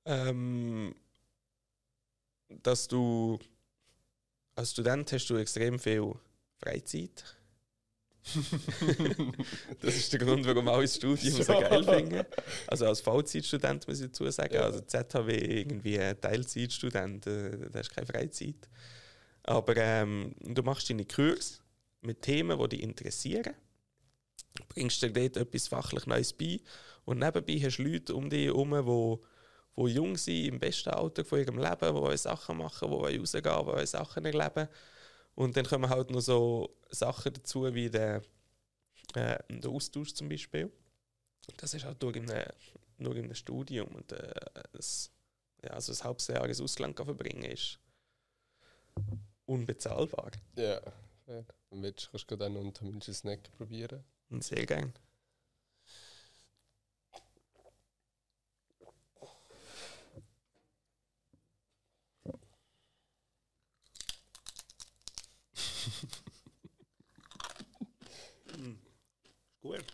Ähm, 0.05 0.93
dass 2.49 2.87
du 2.87 3.39
als 4.55 4.71
Student 4.71 5.11
hast 5.11 5.29
du 5.29 5.37
extrem 5.37 5.79
viel 5.79 6.13
Freizeit. 6.61 7.23
das 9.81 9.95
ist 9.95 10.13
der 10.13 10.19
Grund, 10.19 10.45
warum 10.45 10.67
alle 10.67 10.83
das 10.83 10.95
Studium 10.95 11.33
so, 11.33 11.43
so 11.43 11.53
geil 11.53 11.83
finden. 11.83 12.23
Also 12.67 12.85
als 12.85 13.01
Vollzeitstudent 13.01 13.87
muss 13.87 13.99
ich 13.99 14.07
dazu 14.07 14.29
sagen, 14.29 14.53
ja. 14.53 14.61
also 14.61 14.79
ZHW 14.81 15.35
irgendwie 15.35 15.97
Teilzeitstudent, 15.97 17.25
äh, 17.25 17.69
da 17.71 17.79
hast 17.79 17.95
keine 17.95 18.05
Freizeit. 18.05 18.69
Aber 19.43 19.75
ähm, 19.75 20.35
du 20.39 20.61
machst 20.61 20.89
deine 20.89 21.05
Kurs 21.05 21.61
mit 22.01 22.21
Themen, 22.21 22.59
die 22.59 22.69
dich 22.69 22.83
interessieren, 22.83 23.55
bringst 24.69 25.01
dir 25.01 25.11
dort 25.11 25.37
etwas 25.37 25.67
fachlich 25.67 26.05
Neues 26.05 26.33
bei 26.33 26.59
und 27.05 27.19
nebenbei 27.19 27.59
hast 27.63 27.77
du 27.77 27.83
Leute 27.83 28.15
um 28.15 28.29
dich 28.29 28.45
herum, 28.45 28.71
die 28.71 29.31
die 29.77 29.93
jung 29.93 30.17
sind, 30.17 30.45
im 30.45 30.59
besten 30.59 30.89
Alter 30.89 31.25
von 31.25 31.39
ihrem 31.39 31.57
Leben, 31.57 32.11
die 32.11 32.17
Sachen 32.17 32.57
machen, 32.57 32.91
die 32.91 33.17
rausgehen, 33.17 33.77
die 33.79 33.87
Sachen 33.87 34.25
erleben. 34.25 34.67
Und 35.35 35.57
dann 35.57 35.65
kommen 35.65 35.89
halt 35.89 36.09
noch 36.11 36.21
so 36.21 36.69
Sachen 36.89 37.33
dazu, 37.33 37.73
wie 37.73 37.89
der, 37.89 38.21
äh, 39.15 39.39
der 39.49 39.71
Austausch 39.71 40.13
zum 40.13 40.29
Beispiel. 40.29 40.71
Das 41.57 41.73
ist 41.73 41.85
halt 41.85 42.01
nur 42.01 42.15
in 42.15 42.29
einem, 42.31 42.51
nur 42.99 43.15
einem 43.15 43.35
Studium. 43.35 43.89
Und 43.89 44.11
äh, 44.13 44.33
das, 44.73 45.11
ja, 45.63 45.71
also 45.71 45.93
ein 45.93 46.05
halbes 46.05 46.27
Jahr 46.27 46.47
ins 46.47 46.61
Ausland 46.61 46.97
verbringen 46.97 47.43
ist 47.45 47.79
unbezahlbar. 49.45 50.31
Ja, 50.55 50.79
ja. 51.27 51.43
Und 51.69 51.83
jetzt 51.83 52.09
kannst 52.11 52.29
du 52.31 52.35
dann 52.35 52.55
unter 52.57 52.85
Menschen 52.85 53.13
Snack 53.13 53.51
probieren. 53.57 54.03
Sehr 54.39 54.65
gerne. 54.65 54.93
hm. 68.55 68.77
Gut. 69.63 69.85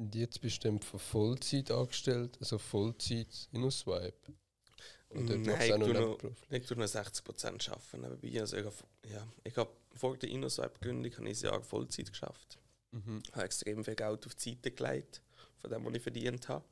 Und 0.00 0.14
jetzt 0.14 0.40
bist 0.40 0.64
du 0.64 0.78
von 0.78 0.98
Vollzeit 0.98 1.70
angestellt, 1.70 2.38
also 2.40 2.56
Vollzeit 2.56 3.48
in 3.52 3.70
Swipe? 3.70 4.32
Oder 5.10 5.36
Nein, 5.36 5.60
ich 5.60 5.68
tue, 5.68 5.92
noch, 5.92 6.18
ich 6.48 6.64
tue 6.64 6.78
noch 6.78 6.86
60 6.86 7.22
Prozent 7.22 7.68
arbeiten 7.68 8.00
nebenbei. 8.00 8.40
Also 8.40 8.56
ich 8.56 8.64
habe 8.64 8.74
ja, 9.12 9.26
ich 9.44 9.54
hab, 9.58 9.68
vor 9.94 10.16
der 10.16 10.30
InnoSwipe-Gründung 10.30 11.12
ein 11.18 11.34
Jahr 11.34 11.62
Vollzeit 11.62 12.10
geschafft. 12.10 12.58
Mhm. 12.92 13.20
Ich 13.26 13.32
habe 13.32 13.44
extrem 13.44 13.84
viel 13.84 13.94
Geld 13.94 14.24
auf 14.24 14.34
die 14.36 14.50
Seite 14.50 14.70
gelegt, 14.70 15.20
von 15.58 15.70
dem, 15.70 15.84
was 15.84 15.94
ich 15.94 16.02
verdient 16.02 16.48
habe. 16.48 16.64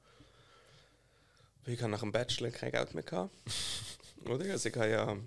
Ich 1.67 1.83
habe 1.83 1.91
nach 1.91 2.01
dem 2.01 2.13
Bachelor 2.13 2.51
kein 2.51 2.73
Geld 2.73 2.95
mehr 2.95 3.03
gehabt. 3.03 3.37
Oder? 4.25 4.51
Also 4.53 4.71
ich 4.71 4.77
habe 4.77 4.89
ja 4.89 5.19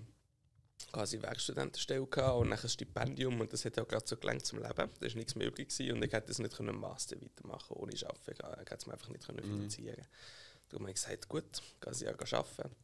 quasi 0.92 1.20
Werkstudentenstelle 1.20 2.06
gehabt 2.06 2.40
und 2.40 2.50
dann 2.50 2.58
ein 2.58 2.68
Stipendium 2.68 3.40
und 3.40 3.52
das 3.52 3.64
hat 3.64 3.78
auch 3.78 3.88
gerade 3.88 4.06
so 4.06 4.16
gelangt 4.16 4.44
zum 4.44 4.58
Leben. 4.58 4.74
Da 4.76 4.86
war 5.06 5.14
nichts 5.14 5.34
mehr 5.34 5.48
übrig 5.48 5.70
gewesen 5.70 5.96
und 5.96 6.04
ich 6.04 6.12
hätte 6.12 6.28
das 6.28 6.38
nicht 6.38 6.56
können 6.56 6.78
Master 6.78 7.20
weitermachen 7.20 7.76
ohne 7.76 7.92
Arbeiten. 7.94 8.30
Ich 8.30 8.70
hätte 8.70 8.76
es 8.76 8.86
mir 8.86 8.92
einfach 8.92 9.08
nicht 9.08 9.26
können 9.26 9.44
mhm. 9.44 9.54
finanzieren 9.54 9.94
können. 9.94 10.08
Darum 10.68 10.82
habe 10.84 10.90
ich 10.90 11.02
gesagt, 11.02 11.28
gut, 11.28 11.44
ich 11.58 11.80
kann 11.80 11.94
ich 11.94 12.08
arbeiten. 12.08 12.76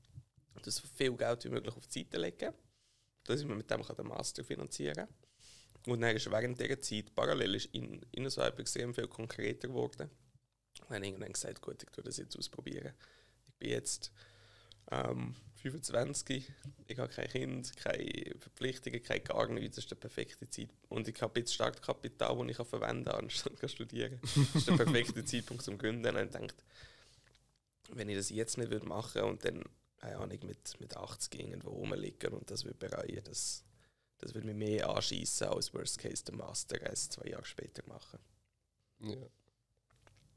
Und 0.55 0.67
das 0.67 0.81
viel 0.81 1.13
Geld 1.13 1.45
wie 1.45 1.49
möglich 1.51 1.77
auf 1.77 1.87
die 1.87 2.01
Seite 2.01 2.19
legen, 2.19 2.53
dass 3.25 3.41
ich 3.41 3.47
mir 3.47 3.55
mit 3.55 3.71
dem 3.71 3.83
den 3.83 4.07
Master 4.07 4.43
finanzieren 4.43 5.07
kann. 5.07 5.09
Und 5.87 6.01
dann 6.01 6.17
ist 6.17 6.31
während 6.31 6.61
dieser 6.61 6.81
Zeit 6.81 7.15
parallel 7.15 7.55
ist 7.55 7.67
in, 7.67 8.05
in 8.13 8.29
so 8.29 8.43
extrem 8.43 8.93
viel 8.93 9.07
konkreter 9.07 9.69
geworden. 9.69 10.11
Und 10.81 10.91
dann 10.91 11.05
irgendwann 11.05 11.33
gesagt, 11.33 11.61
gut, 11.63 11.83
ich 11.83 11.91
tue 11.91 12.05
das 12.05 12.17
jetzt 12.17 12.37
ausprobieren. 12.37 12.93
Ich 13.47 13.55
bin 13.55 13.71
jetzt 13.71 14.13
ähm, 14.91 15.35
25, 15.63 16.53
ich 16.87 16.99
habe 16.99 17.13
kein 17.13 17.29
Kind, 17.29 17.77
keine 17.77 18.35
Verpflichtungen, 18.39 19.03
kein 19.03 19.25
gar 19.25 19.49
nichts. 19.49 19.77
Das 19.77 19.85
ist 19.85 19.91
der 19.91 19.97
perfekte 19.97 20.49
Zeit. 20.49 20.71
Und 20.89 21.09
ich 21.09 21.21
habe 21.21 21.41
jetzt 21.41 21.55
Startkapital, 21.55 22.37
das 22.37 22.59
ich 22.59 22.69
verwenden 22.69 23.05
kann, 23.05 23.25
anstatt 23.25 23.59
zu 23.59 23.69
studieren. 23.69 24.21
Das 24.23 24.55
ist 24.55 24.69
der 24.69 24.77
perfekte 24.77 25.25
Zeitpunkt 25.25 25.65
zum 25.65 25.77
Gründen. 25.77 26.17
Und 26.17 26.25
ich 26.25 26.31
denke, 26.31 26.55
wenn 27.91 28.09
ich 28.09 28.17
das 28.17 28.31
jetzt 28.31 28.57
nicht 28.57 28.71
würde 28.71 28.87
machen 28.87 29.23
und 29.23 29.45
dann, 29.45 29.65
keine 29.97 30.19
Ahnung, 30.19 30.39
mit, 30.45 30.81
mit 30.81 30.97
80 30.97 31.41
irgendwo 31.41 31.71
rumliegen 31.71 32.35
und 32.35 32.51
das 32.51 32.65
würde 32.65 32.79
bereuen, 32.79 33.21
das, 33.25 33.65
das 34.19 34.35
würde 34.35 34.47
mich 34.47 34.57
mehr 34.57 34.89
anschießen 34.89 35.49
als 35.49 35.75
Worst 35.75 35.99
Case 35.99 36.25
den 36.25 36.37
Master 36.37 36.81
erst 36.81 37.13
zwei 37.13 37.31
Jahre 37.31 37.45
später 37.45 37.83
machen. 37.89 38.21
Ja. 39.01 39.17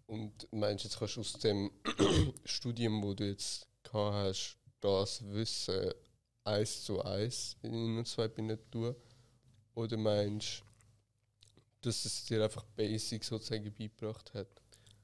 Und 0.08 0.48
meinst 0.52 0.84
du, 0.84 0.88
jetzt 0.88 1.00
kannst 1.00 1.16
du 1.16 1.22
aus 1.22 1.34
dem 1.34 1.72
Studium, 2.46 3.04
wo 3.04 3.14
du 3.14 3.30
jetzt 3.30 3.68
gehabt 3.92 4.16
hast, 4.16 4.58
das 4.80 5.24
Wissen 5.28 5.94
eins 6.44 6.84
zu 6.84 7.02
eins 7.04 7.56
in 7.62 7.98
und 7.98 8.08
zwei 8.08 8.28
Binnen 8.28 8.60
tun? 8.72 8.96
Oder 9.76 9.98
meinst 9.98 10.64
du, 11.82 11.90
dass 11.90 12.06
es 12.06 12.26
dir 12.26 12.44
einfach 12.44 12.66
Basics 12.76 13.28
sozusagen 13.28 13.74
beigebracht 13.74 14.34
hat? 14.34 14.48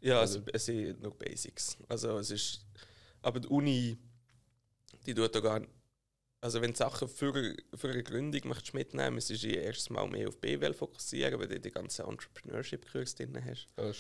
Ja, 0.02 0.20
also, 0.20 0.42
es 0.54 0.66
sind 0.66 1.02
nur 1.02 1.18
Basics. 1.18 1.78
Also 1.88 2.18
es 2.20 2.32
ist, 2.32 2.66
aber 3.22 3.40
die 3.40 3.48
Uni, 3.48 3.98
die 5.06 5.14
tut 5.14 5.34
da 5.34 5.40
gar 5.40 5.60
nicht, 5.60 5.72
also 6.40 6.62
wenn 6.62 6.72
du 6.72 6.78
Sachen 6.78 7.08
für, 7.08 7.56
für 7.74 7.90
eine 7.90 8.04
Gründung 8.04 8.48
möchtest 8.50 8.74
mitnehmen, 8.74 9.16
müsstest 9.16 9.44
du 9.44 9.48
erstes 9.48 9.90
Mal 9.90 10.08
mehr 10.08 10.28
auf 10.28 10.40
BWL 10.40 10.74
fokussieren, 10.74 11.40
weil 11.40 11.48
du 11.48 11.60
die 11.60 11.72
ganze 11.72 12.04
Entrepreneurship-Kurs 12.04 13.16
drin 13.16 13.44
hast. 13.44 13.68
Oh. 13.78 13.92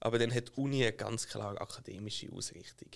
Aber 0.00 0.18
dann 0.18 0.34
hat 0.34 0.48
die 0.48 0.60
Uni 0.60 0.82
eine 0.82 0.92
ganz 0.92 1.26
klar 1.26 1.58
akademische 1.60 2.30
Ausrichtung. 2.32 2.90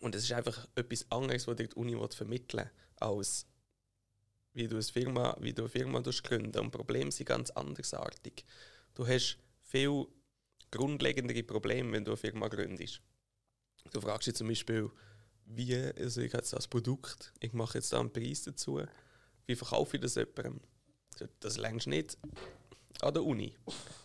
Und 0.00 0.14
es 0.14 0.24
ist 0.24 0.32
einfach 0.32 0.68
etwas 0.74 1.10
anderes, 1.10 1.46
was 1.46 1.56
dir 1.56 1.68
die 1.68 1.76
Uni 1.76 1.96
vermitteln 2.10 2.64
will, 2.64 2.70
als 2.96 3.46
wie 4.52 4.68
du 4.68 4.76
eine 4.76 4.82
Firma, 4.82 5.36
wie 5.40 5.52
du 5.52 5.62
eine 5.62 5.68
Firma 5.68 6.00
gründen 6.00 6.58
Und 6.58 6.70
Probleme 6.70 7.12
sind 7.12 7.26
ganz 7.26 7.50
andersartig. 7.50 8.44
Du 8.94 9.06
hast 9.06 9.38
viel 9.62 10.06
grundlegendere 10.70 11.42
Probleme, 11.42 11.92
wenn 11.92 12.04
du 12.04 12.12
eine 12.12 12.16
Firma 12.16 12.48
gründest. 12.48 13.00
Du 13.92 14.00
fragst 14.00 14.26
dich 14.26 14.34
zum 14.34 14.48
Beispiel, 14.48 14.90
wie, 15.44 15.74
also 15.74 16.20
ich 16.20 16.32
habe 16.32 16.42
jetzt 16.42 16.52
das 16.52 16.68
Produkt, 16.68 17.32
ich 17.40 17.52
mache 17.52 17.78
jetzt 17.78 17.92
da 17.92 18.00
einen 18.00 18.12
Preis 18.12 18.42
dazu, 18.42 18.82
wie 19.46 19.56
verkaufe 19.56 19.96
ich 19.96 20.02
das 20.02 20.16
jemandem? 20.16 20.60
Das 21.40 21.56
lernst 21.56 21.86
du 21.86 21.90
nicht 21.90 22.18
an 23.00 23.14
der 23.14 23.24
Uni. 23.24 23.56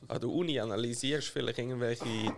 An 0.08 0.22
der 0.22 0.30
Uni 0.30 0.60
analysierst 0.60 1.28
du 1.28 1.32
vielleicht 1.34 1.60
irgendwelche 1.60 2.34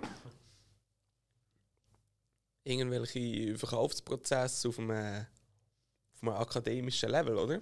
irgendwelche 2.65 3.57
Verkaufsprozesse 3.57 4.67
auf 4.67 4.79
einem, 4.79 5.25
auf 6.13 6.21
einem 6.21 6.33
akademischen 6.33 7.11
Level, 7.11 7.37
oder? 7.37 7.61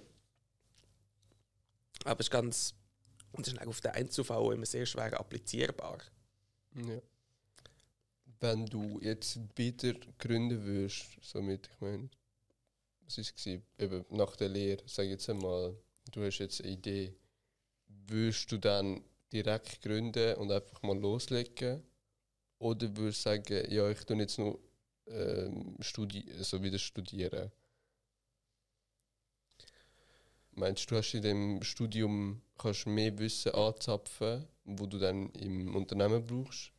Aber 2.04 2.20
es 2.20 2.26
ist 2.26 2.30
ganz, 2.30 2.74
und 3.32 3.46
ist 3.46 3.66
auf 3.66 3.80
den 3.80 3.92
Einzelfall 3.92 4.54
immer 4.54 4.66
sehr 4.66 4.86
schwer 4.86 5.18
applizierbar. 5.18 5.98
Ja. 6.74 7.00
Wenn 8.40 8.66
du 8.66 8.98
jetzt 9.00 9.38
wieder 9.56 9.94
gründen 10.18 10.64
würdest, 10.64 11.06
somit, 11.22 11.68
ich 11.72 11.80
meine, 11.80 12.10
was 13.04 13.18
war 13.18 13.24
es? 13.24 13.46
Eben 13.46 14.04
nach 14.10 14.36
der 14.36 14.48
Lehre, 14.48 14.82
sag 14.86 15.06
jetzt 15.06 15.28
einmal, 15.30 15.76
du 16.10 16.24
hast 16.24 16.38
jetzt 16.38 16.60
eine 16.62 16.72
Idee, 16.72 17.14
würdest 17.86 18.50
du 18.50 18.58
dann 18.58 19.04
direkt 19.32 19.82
gründen 19.82 20.36
und 20.36 20.50
einfach 20.50 20.82
mal 20.82 20.98
loslegen? 20.98 21.82
Oder 22.58 22.96
würdest 22.96 23.20
du 23.26 23.30
sagen, 23.30 23.70
ja, 23.70 23.88
ich 23.90 24.04
tue 24.04 24.16
jetzt 24.16 24.38
nur 24.38 24.58
ähm, 25.06 25.76
studi 25.80 26.24
so 26.40 26.62
wieder 26.62 26.78
studieren? 26.78 27.50
Meinst 30.52 30.90
du, 30.90 30.96
hast 30.96 31.14
in 31.14 31.22
dem 31.22 31.62
Studium 31.62 32.40
kannst 32.56 32.86
mehr 32.86 33.18
Wissen 33.18 33.52
anzapfen, 33.54 34.46
wo 34.64 34.86
du 34.86 34.98
dann 34.98 35.30
im 35.30 35.74
Unternehmen 35.74 36.24
brauchst? 36.24 36.70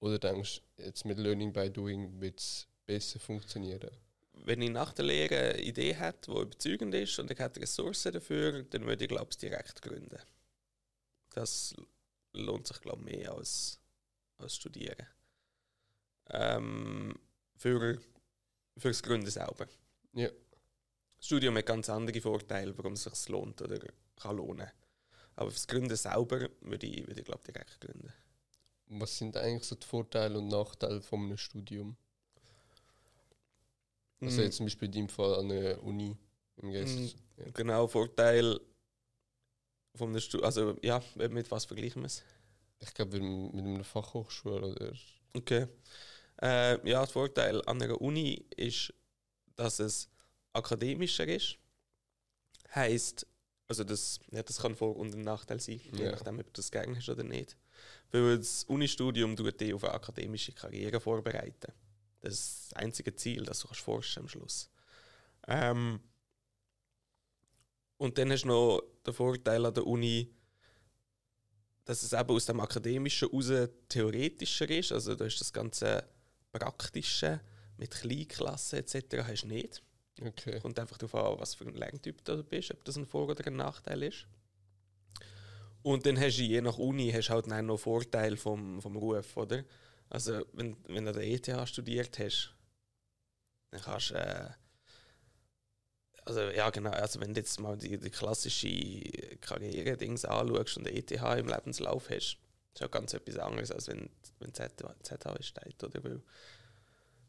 Oder 0.00 0.18
denkst 0.18 0.60
du, 0.76 0.82
jetzt 0.82 1.04
mit 1.04 1.18
Learning 1.18 1.52
by 1.52 1.70
Doing 1.70 2.20
wird 2.20 2.38
es 2.38 2.68
besser 2.84 3.18
funktionieren? 3.18 3.90
Wenn 4.32 4.62
ich 4.62 4.70
nach 4.70 4.92
der 4.92 5.06
Lehre 5.06 5.36
eine 5.36 5.60
Idee 5.62 5.94
hätte, 5.94 6.30
die 6.30 6.40
überzeugend 6.40 6.94
ist 6.94 7.18
und 7.18 7.30
ich 7.30 7.38
hätte 7.38 7.60
Ressourcen 7.60 8.12
dafür, 8.12 8.62
dann 8.64 8.86
würde 8.86 9.04
ich, 9.04 9.08
glaube 9.08 9.28
ich, 9.30 9.38
direkt 9.38 9.82
gründen. 9.82 10.20
Das 11.30 11.74
lohnt 12.34 12.66
sich, 12.66 12.80
glaube 12.80 13.10
ich, 13.10 13.16
mehr 13.16 13.32
als, 13.32 13.80
als 14.36 14.56
Studieren. 14.56 15.06
Ähm, 16.30 17.18
für, 17.58 18.00
für 18.78 18.88
das 18.88 19.02
Gründen 19.02 19.30
selber. 19.30 19.66
Ja. 20.14 20.28
Das 21.18 21.26
Studium 21.26 21.56
hat 21.56 21.66
ganz 21.66 21.90
andere 21.90 22.20
Vorteile, 22.20 22.76
warum 22.78 22.94
es 22.94 23.04
sich 23.04 23.28
lohnt 23.28 23.60
oder 23.60 23.78
kann 24.16 24.36
lohnen. 24.36 24.68
Aber 25.36 25.50
fürs 25.50 25.66
Gründen 25.66 25.96
selber 25.96 26.48
würde 26.60 26.86
ich, 26.86 27.06
würde 27.06 27.20
ich 27.20 27.26
glaube 27.26 27.44
direkt 27.44 27.80
gründen. 27.80 28.12
Was 28.86 29.18
sind 29.18 29.36
eigentlich 29.36 29.64
so 29.64 29.74
die 29.76 29.86
Vorteile 29.86 30.38
und 30.38 30.48
Nachteile 30.48 31.02
von 31.02 31.20
einem 31.24 31.36
Studium? 31.36 31.96
Also 34.20 34.40
Mm, 34.40 34.44
jetzt 34.44 34.56
zum 34.56 34.66
Beispiel 34.66 34.86
in 34.86 34.92
deinem 34.92 35.08
Fall 35.08 35.34
an 35.38 35.48
der 35.48 35.82
Uni. 35.82 36.16
Im 36.56 36.72
Gegensatz- 36.72 37.14
ja. 37.36 37.50
Genau, 37.52 37.86
Vorteil 37.86 38.58
von 39.94 40.12
der 40.12 40.20
Studium. 40.20 40.46
Also 40.46 40.76
ja, 40.82 41.02
mit 41.16 41.50
was 41.50 41.66
vergleichen 41.66 42.02
wir 42.02 42.06
es? 42.06 42.22
Ich 42.80 42.92
glaube 42.94 43.20
mit, 43.20 43.54
mit 43.54 43.64
einer 43.64 43.84
Fachhochschule 43.84 44.72
oder. 44.72 44.92
Okay. 45.34 45.66
Äh, 46.40 46.74
ja, 46.88 47.00
der 47.00 47.06
Vorteil 47.06 47.62
an 47.66 47.82
einer 47.82 48.00
Uni 48.00 48.44
ist, 48.56 48.92
dass 49.56 49.80
es 49.80 50.08
akademischer 50.52 51.26
ist. 51.26 51.58
Heißt, 52.74 53.26
also 53.66 53.84
das, 53.84 54.20
ja, 54.30 54.42
das 54.42 54.58
kann 54.60 54.76
Vor- 54.76 54.96
und 54.96 55.14
ein 55.14 55.22
Nachteil 55.22 55.60
sein, 55.60 55.80
je 55.92 56.04
Ja. 56.04 56.12
nachdem, 56.12 56.38
ob 56.38 56.46
du 56.46 56.52
das 56.54 56.70
gerne 56.70 56.96
hast 56.96 57.08
oder 57.08 57.24
nicht. 57.24 57.56
Weil 58.10 58.38
das 58.38 58.64
Unistudium 58.64 59.36
tut 59.36 59.60
dich 59.60 59.74
auf 59.74 59.84
eine 59.84 59.94
akademische 59.94 60.52
Karriere 60.52 61.00
vorbereiten. 61.00 61.72
Das 62.20 62.34
ist 62.34 62.70
das 62.70 62.72
einzige 62.74 63.14
Ziel, 63.14 63.44
das 63.44 63.60
du 63.60 63.68
kannst 63.68 63.80
forschen 63.80 64.22
am 64.22 64.28
Schluss. 64.28 64.70
Ähm, 65.46 66.00
und 67.96 68.16
dann 68.16 68.30
hast 68.32 68.42
du 68.42 68.48
noch 68.48 68.82
den 69.04 69.14
Vorteil 69.14 69.64
an 69.66 69.74
der 69.74 69.86
Uni, 69.86 70.32
dass 71.84 72.02
es 72.02 72.12
eben 72.12 72.30
aus 72.30 72.46
dem 72.46 72.60
Akademischen 72.60 73.28
raus 73.28 73.50
theoretischer 73.88 74.68
ist. 74.70 74.92
Also 74.92 75.14
da 75.14 75.24
ist 75.24 75.40
das 75.40 75.52
ganze 75.52 76.06
Praktische 76.52 77.40
mit 77.76 77.90
Kleinklassen 77.90 78.78
etc. 78.80 79.24
hast 79.26 79.42
du 79.42 79.48
nicht. 79.48 79.82
Okay. 80.20 80.58
Kommt 80.60 80.78
einfach 80.78 80.98
darauf 80.98 81.14
an, 81.14 81.40
was 81.40 81.54
für 81.54 81.64
ein 81.64 81.74
Lerntyp 81.74 82.24
du 82.24 82.42
bist, 82.42 82.72
ob 82.72 82.84
das 82.84 82.96
ein 82.96 83.06
Vor- 83.06 83.28
oder 83.28 83.46
ein 83.46 83.56
Nachteil 83.56 84.02
ist. 84.02 84.26
Und 85.82 86.06
dann 86.06 86.18
hast 86.18 86.38
du 86.38 86.42
je 86.42 86.60
nach 86.60 86.78
Uni 86.78 87.10
hast 87.12 87.28
du 87.28 87.34
halt 87.34 87.46
noch 87.46 87.78
Vorteil 87.78 88.36
vom, 88.36 88.82
vom 88.82 88.96
Ruf, 88.96 89.36
oder? 89.36 89.64
Also 90.10 90.44
wenn, 90.52 90.76
wenn 90.88 91.04
du 91.04 91.10
an 91.10 91.16
der 91.18 91.28
ETH 91.28 91.68
studiert 91.68 92.18
hast, 92.18 92.54
dann 93.70 93.80
kannst 93.82 94.10
du 94.10 94.14
äh, 94.14 94.50
also 96.24 96.40
ja 96.40 96.68
genau, 96.70 96.90
also 96.90 97.20
wenn 97.20 97.32
du 97.32 97.40
jetzt 97.40 97.58
mal 97.60 97.76
die, 97.78 97.96
die 97.96 98.10
klassische 98.10 98.68
Karriere-Dings 99.40 100.24
anschaust 100.24 100.76
und 100.76 100.86
ETH 100.86 101.10
im 101.10 101.48
Lebenslauf 101.48 102.10
hast, 102.10 102.38
ist 102.78 102.80
ja 102.80 102.86
ganz 102.86 103.12
etwas 103.12 103.38
anderes, 103.38 103.72
als 103.72 103.88
wenn, 103.88 104.08
wenn 104.38 104.54
ZH 104.54 104.94
ZH 105.02 105.42
steht, 105.42 105.82
oder? 105.82 106.04
Weil, 106.04 106.22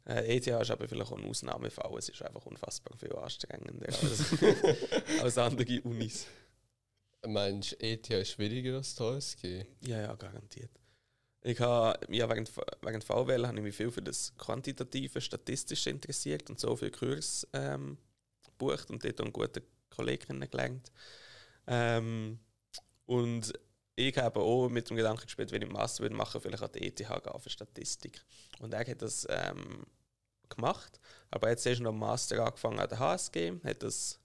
äh, 0.06 0.38
ETH 0.38 0.45
ist 0.45 0.72
aber 0.72 0.88
vielleicht 0.88 1.12
auch 1.12 1.18
ein 1.18 1.26
Ausnahmefall, 1.26 1.97
es 1.97 2.10
ist 2.10 2.22
einfach 2.22 2.45
unfassbar 2.45 2.95
viel 2.97 3.16
anstrengender 3.16 3.88
als, 3.88 4.43
als 5.22 5.38
andere 5.39 5.82
Unis. 5.82 6.28
Meinst 7.28 7.72
du, 7.72 7.80
ETH 7.80 8.10
ist 8.12 8.32
schwieriger 8.32 8.78
als 8.78 9.00
HSG? 9.00 9.66
Ja, 9.82 10.02
ja, 10.02 10.16
garantiert. 10.16 10.72
Ich 11.41 11.60
habe, 11.60 12.00
ja, 12.14 12.30
während, 12.30 12.52
während 12.82 13.04
VWL 13.04 13.47
habe 13.47 13.58
ich 13.58 13.64
mich 13.64 13.76
viel 13.76 13.91
für 13.91 14.02
das 14.04 14.36
quantitative, 14.38 15.20
statistische 15.20 15.89
interessiert 15.89 16.50
und 16.50 16.60
so 16.60 16.76
viel 16.76 16.91
Kurs 16.91 17.47
ähm, 17.54 17.97
gebucht 18.45 18.91
und 18.91 19.04
dort 19.04 19.20
einen 19.20 19.34
guten 19.34 19.64
Kollegen 19.89 20.26
kennengelernt. 20.28 20.91
Ähm, 21.66 22.39
und 23.06 23.54
ich 24.00 24.18
habe 24.18 24.39
auch 24.39 24.70
mit 24.70 24.89
dem 24.89 24.95
Gedanken 24.95 25.24
gespielt, 25.24 25.52
wenn 25.52 25.62
ich 25.62 25.70
Master 25.70 26.04
würde 26.04 26.16
machen, 26.16 26.39
vielleicht 26.39 26.64
an 26.64 26.72
die 26.72 26.88
ETH 26.88 26.95
gehen 26.95 27.39
für 27.39 27.50
Statistik. 27.50 28.24
Und 28.60 28.74
er 28.74 28.88
hat 28.88 29.02
das 29.02 29.28
ähm, 29.30 29.86
gemacht, 30.47 31.00
aber 31.32 31.50
jetzt 31.50 31.66
erst 31.66 31.82
noch 31.82 31.91
Master 31.91 32.45
angefangen 32.45 32.80
an 32.80 32.89
der 32.89 33.00
HSG, 33.00 33.60
hat 33.64 33.84
das 33.84 34.20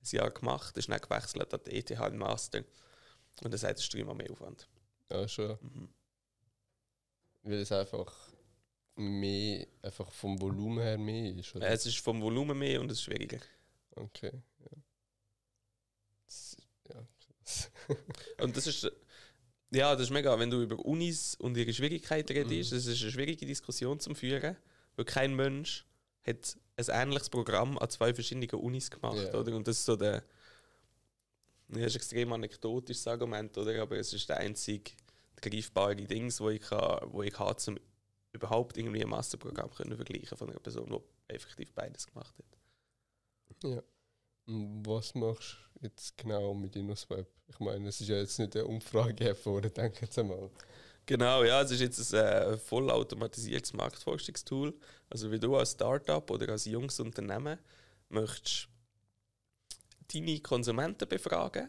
ein 0.00 0.16
Jahr 0.16 0.30
gemacht, 0.30 0.76
ist 0.76 0.88
dann 0.88 1.00
gewechselt 1.00 1.52
an 1.52 1.60
die 1.66 1.76
ETH 1.76 1.90
im 1.90 2.18
Master. 2.18 2.64
Und 3.42 3.52
er 3.52 3.58
sagt, 3.58 3.78
es 3.78 3.84
ist 3.84 3.94
dreimal 3.94 4.14
mehr 4.14 4.30
Aufwand. 4.30 4.68
Ja, 5.10 5.26
schon. 5.26 5.58
Mhm. 5.60 5.88
Weil 7.42 7.60
es 7.60 7.72
einfach 7.72 8.14
mehr, 8.96 9.66
einfach 9.82 10.12
vom 10.12 10.40
Volumen 10.40 10.82
her 10.82 10.98
mehr 10.98 11.34
ist, 11.34 11.54
oder? 11.54 11.68
Es 11.68 11.86
ist 11.86 11.98
vom 11.98 12.20
Volumen 12.20 12.58
mehr 12.58 12.80
und 12.80 12.90
es 12.90 12.98
ist 12.98 13.04
schwieriger. 13.04 13.38
Okay, 13.96 14.32
ja. 14.60 14.82
Das, 16.26 16.56
ja. 16.88 17.06
Und 18.44 18.56
das 18.56 18.66
ist, 18.66 18.90
ja, 19.70 19.92
das 19.94 20.04
ist 20.04 20.10
mega, 20.10 20.38
wenn 20.38 20.50
du 20.50 20.62
über 20.62 20.78
Unis 20.84 21.34
und 21.36 21.56
ihre 21.56 21.72
Schwierigkeiten 21.72 22.32
redest, 22.32 22.72
Mhm. 22.72 22.76
das 22.76 22.86
ist 22.86 23.02
eine 23.02 23.10
schwierige 23.12 23.46
Diskussion 23.46 24.00
zum 24.00 24.14
Führen, 24.14 24.56
weil 24.96 25.04
kein 25.04 25.34
Mensch 25.34 25.84
hat 26.26 26.56
ein 26.76 26.86
ähnliches 27.08 27.28
Programm 27.30 27.76
an 27.78 27.90
zwei 27.90 28.14
verschiedenen 28.14 28.48
Unis 28.50 28.90
gemacht, 28.90 29.16
Ja. 29.18 29.34
oder? 29.38 29.54
Und 29.56 29.66
das 29.68 29.78
ist 29.78 29.84
so 29.84 29.96
der, 29.96 30.22
das 31.68 31.78
ist 31.78 31.92
ein 31.92 31.96
extrem 31.96 32.32
anekdotisches 32.32 33.06
Argument, 33.06 33.56
oder? 33.58 33.82
Aber 33.82 33.96
es 33.98 34.12
ist 34.12 34.28
der 34.28 34.38
einzige 34.38 34.92
greifbare 35.40 35.94
Dings, 35.96 36.40
wo 36.40 36.50
ich, 36.50 36.62
kann, 36.62 37.00
wo 37.12 37.22
ich 37.22 37.38
habe, 37.38 37.60
um 37.68 37.78
überhaupt 38.32 38.76
irgendwie 38.76 39.02
ein 39.02 39.08
Masterprogramm 39.08 39.70
können 39.70 39.96
vergleichen 39.96 40.36
von 40.36 40.50
einer 40.50 40.60
Person, 40.60 40.88
die 40.90 41.32
effektiv 41.34 41.72
beides 41.72 42.06
gemacht 42.06 42.34
hat. 42.38 43.64
Ja. 43.70 43.82
Was 44.50 45.14
machst 45.14 45.58
du 45.74 45.84
jetzt 45.84 46.16
genau 46.16 46.54
mit 46.54 46.74
InnoSwap? 46.74 47.26
Ich 47.48 47.60
meine, 47.60 47.86
es 47.90 48.00
ist 48.00 48.08
ja 48.08 48.16
jetzt 48.16 48.38
nicht 48.38 48.56
eine 48.56 48.64
Umfrage 48.64 49.24
hervor, 49.24 49.60
denke 49.60 50.00
jetzt 50.00 50.18
einmal. 50.18 50.48
Genau, 51.04 51.44
ja, 51.44 51.60
es 51.60 51.70
ist 51.70 51.80
jetzt 51.80 52.14
ein 52.14 52.24
äh, 52.24 52.56
vollautomatisiertes 52.56 53.74
Marktforschungstool. 53.74 54.74
Also 55.10 55.30
wie 55.30 55.38
du 55.38 55.54
als 55.54 55.72
Startup 55.72 56.30
oder 56.30 56.48
als 56.48 56.64
junges 56.64 56.98
Unternehmen 56.98 57.58
möchtest 58.08 58.68
deine 60.10 60.40
Konsumenten 60.40 61.06
befragen, 61.06 61.68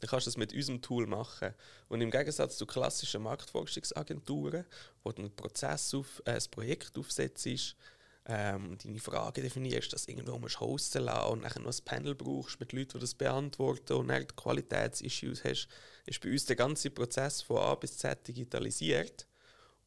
dann 0.00 0.08
kannst 0.08 0.26
du 0.26 0.30
das 0.30 0.38
mit 0.38 0.54
unserem 0.54 0.80
Tool 0.80 1.06
machen. 1.06 1.54
Und 1.88 2.00
im 2.00 2.10
Gegensatz 2.10 2.56
zu 2.56 2.64
klassischen 2.64 3.20
Marktforschungsagenturen, 3.22 4.64
wo 5.04 5.12
du 5.12 5.22
einen 5.22 5.36
Prozess 5.36 5.92
auf, 5.92 6.22
äh, 6.24 6.32
ein 6.32 6.50
Projekt 6.50 6.96
aufsetzt, 6.96 7.46
ähm, 8.28 8.76
deine 8.82 9.00
Fragen 9.00 9.42
definierst, 9.42 9.92
dass 9.92 10.06
irgendwo 10.06 10.38
musst 10.38 10.60
hosten 10.60 11.04
lassen 11.04 11.32
und 11.32 11.42
dann 11.44 11.62
noch 11.62 11.72
ein 11.72 11.84
Panel 11.84 12.14
brauchst 12.14 12.60
mit 12.60 12.72
Leuten, 12.72 12.92
die 12.94 13.00
das 13.00 13.14
beantworten 13.14 13.94
und 13.94 14.08
dann 14.08 14.26
Qualitätsissues 14.26 15.44
hast, 15.44 15.68
ist 16.04 16.20
bei 16.20 16.30
uns 16.30 16.44
der 16.44 16.56
ganze 16.56 16.90
Prozess 16.90 17.40
von 17.40 17.56
A 17.56 17.74
bis 17.74 17.96
Z 17.96 18.28
digitalisiert 18.28 19.26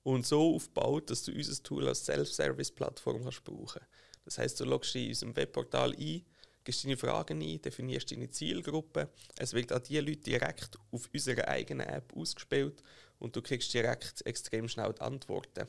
und 0.04 0.26
so 0.26 0.56
aufgebaut, 0.56 1.12
dass 1.12 1.24
du 1.24 1.32
unser 1.32 1.62
Tool 1.62 1.88
als 1.88 2.06
Self-Service-Plattform 2.06 3.22
kannst 3.22 3.44
brauchen 3.44 3.82
Das 4.26 4.40
heißt, 4.40 4.60
du 4.60 4.66
loggst 4.66 4.96
dich 4.96 5.04
in 5.04 5.10
unserem 5.10 5.36
Webportal 5.36 5.94
ein, 5.94 6.26
gibst 6.64 6.84
deine 6.84 6.98
Fragen 6.98 7.44
ein, 7.44 7.62
definierst 7.62 8.12
deine 8.12 8.32
Zielgruppe. 8.32 9.10
Es 9.38 9.54
wird 9.54 9.72
an 9.72 9.84
die 9.84 10.00
Leute 10.00 10.22
direkt 10.22 10.80
auf 10.92 11.10
unserer 11.14 11.48
eigenen 11.48 11.88
App 11.88 12.12
ausgespielt 12.16 12.82
und 13.20 13.36
du 13.36 13.42
kriegst 13.44 13.72
direkt 13.72 14.26
extrem 14.26 14.68
schnell 14.68 14.94
die 14.94 15.02
Antworten. 15.02 15.68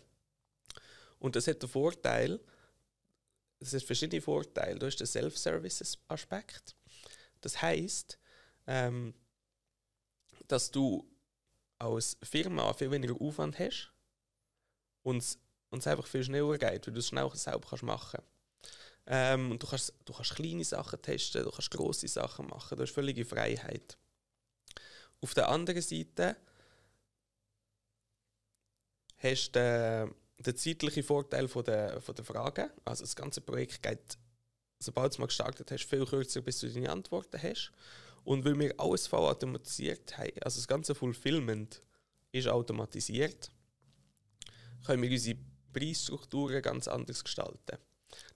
Und 1.18 1.36
das 1.36 1.46
hat 1.46 1.62
den 1.62 1.68
Vorteil, 1.68 2.40
es 3.62 3.72
hat 3.74 3.82
verschiedene 3.82 4.20
Vorteile. 4.20 4.78
Du 4.78 4.86
hast 4.86 4.96
den 4.96 5.06
Self-Services-Aspekt. 5.06 6.76
Das 7.40 7.60
heißt, 7.60 8.18
ähm, 8.66 9.14
dass 10.48 10.70
du 10.70 11.08
als 11.78 12.16
Firma 12.22 12.72
viel 12.74 12.90
weniger 12.90 13.20
Aufwand 13.20 13.58
hast 13.58 13.92
und 15.02 15.18
es 15.18 15.86
einfach 15.86 16.06
viel 16.06 16.22
schneller 16.22 16.58
geht, 16.58 16.86
weil 16.86 16.94
du 16.94 17.00
es 17.00 17.08
schnell 17.08 17.30
selber 17.34 17.66
kannst 17.68 17.82
machen 17.82 18.22
ähm, 19.06 19.52
und 19.52 19.62
du 19.62 19.66
kannst, 19.66 19.92
du 20.04 20.12
kannst 20.12 20.34
kleine 20.34 20.64
Sachen 20.64 21.02
testen, 21.02 21.44
du 21.44 21.50
kannst 21.50 21.70
grosse 21.70 22.08
Sachen 22.08 22.46
machen, 22.46 22.76
du 22.76 22.82
hast 22.82 22.92
völlige 22.92 23.24
Freiheit. 23.24 23.98
Auf 25.20 25.34
der 25.34 25.48
anderen 25.48 25.82
Seite 25.82 26.36
hast 29.18 29.52
du 29.52 30.14
den 30.38 30.56
zeitlichen 30.56 31.02
Vorteil 31.02 31.48
von 31.48 31.64
der, 31.64 32.00
von 32.00 32.14
der 32.14 32.24
Fragen. 32.24 32.70
Also 32.84 33.04
das 33.04 33.14
ganze 33.14 33.40
Projekt 33.40 33.82
geht, 33.82 34.18
sobald 34.78 35.12
du 35.12 35.14
es 35.14 35.18
mal 35.18 35.26
gestartet 35.26 35.70
hast, 35.70 35.84
viel 35.84 36.04
kürzer, 36.04 36.40
bis 36.40 36.60
du 36.60 36.68
deine 36.68 36.90
Antworten 36.90 37.40
hast. 37.42 37.72
Und 38.24 38.44
weil 38.44 38.58
wir 38.58 38.78
alles 38.78 39.06
voll 39.06 39.28
automatisiert 39.28 40.16
haben, 40.16 40.32
also 40.42 40.58
das 40.58 40.68
ganze 40.68 40.94
Fulfillment 40.94 41.82
ist 42.30 42.48
automatisiert, 42.48 43.50
können 44.86 45.02
wir 45.02 45.10
unsere 45.10 45.38
Preisstrukturen 45.72 46.62
ganz 46.62 46.88
anders 46.88 47.22
gestalten. 47.22 47.78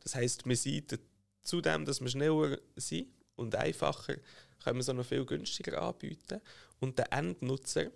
Das 0.02 0.14
heißt, 0.14 0.46
wir 0.46 0.56
sind 0.56 0.98
zudem, 1.42 1.84
dass 1.84 2.00
wir 2.00 2.08
schneller 2.08 2.58
sind 2.76 3.08
und 3.36 3.54
einfacher, 3.54 4.16
können 4.62 4.76
wir 4.76 4.80
es 4.80 4.88
auch 4.88 4.94
noch 4.94 5.06
viel 5.06 5.24
günstiger 5.24 5.80
anbieten 5.82 6.40
und 6.80 6.98
der 6.98 7.12
Endnutzer 7.12 7.90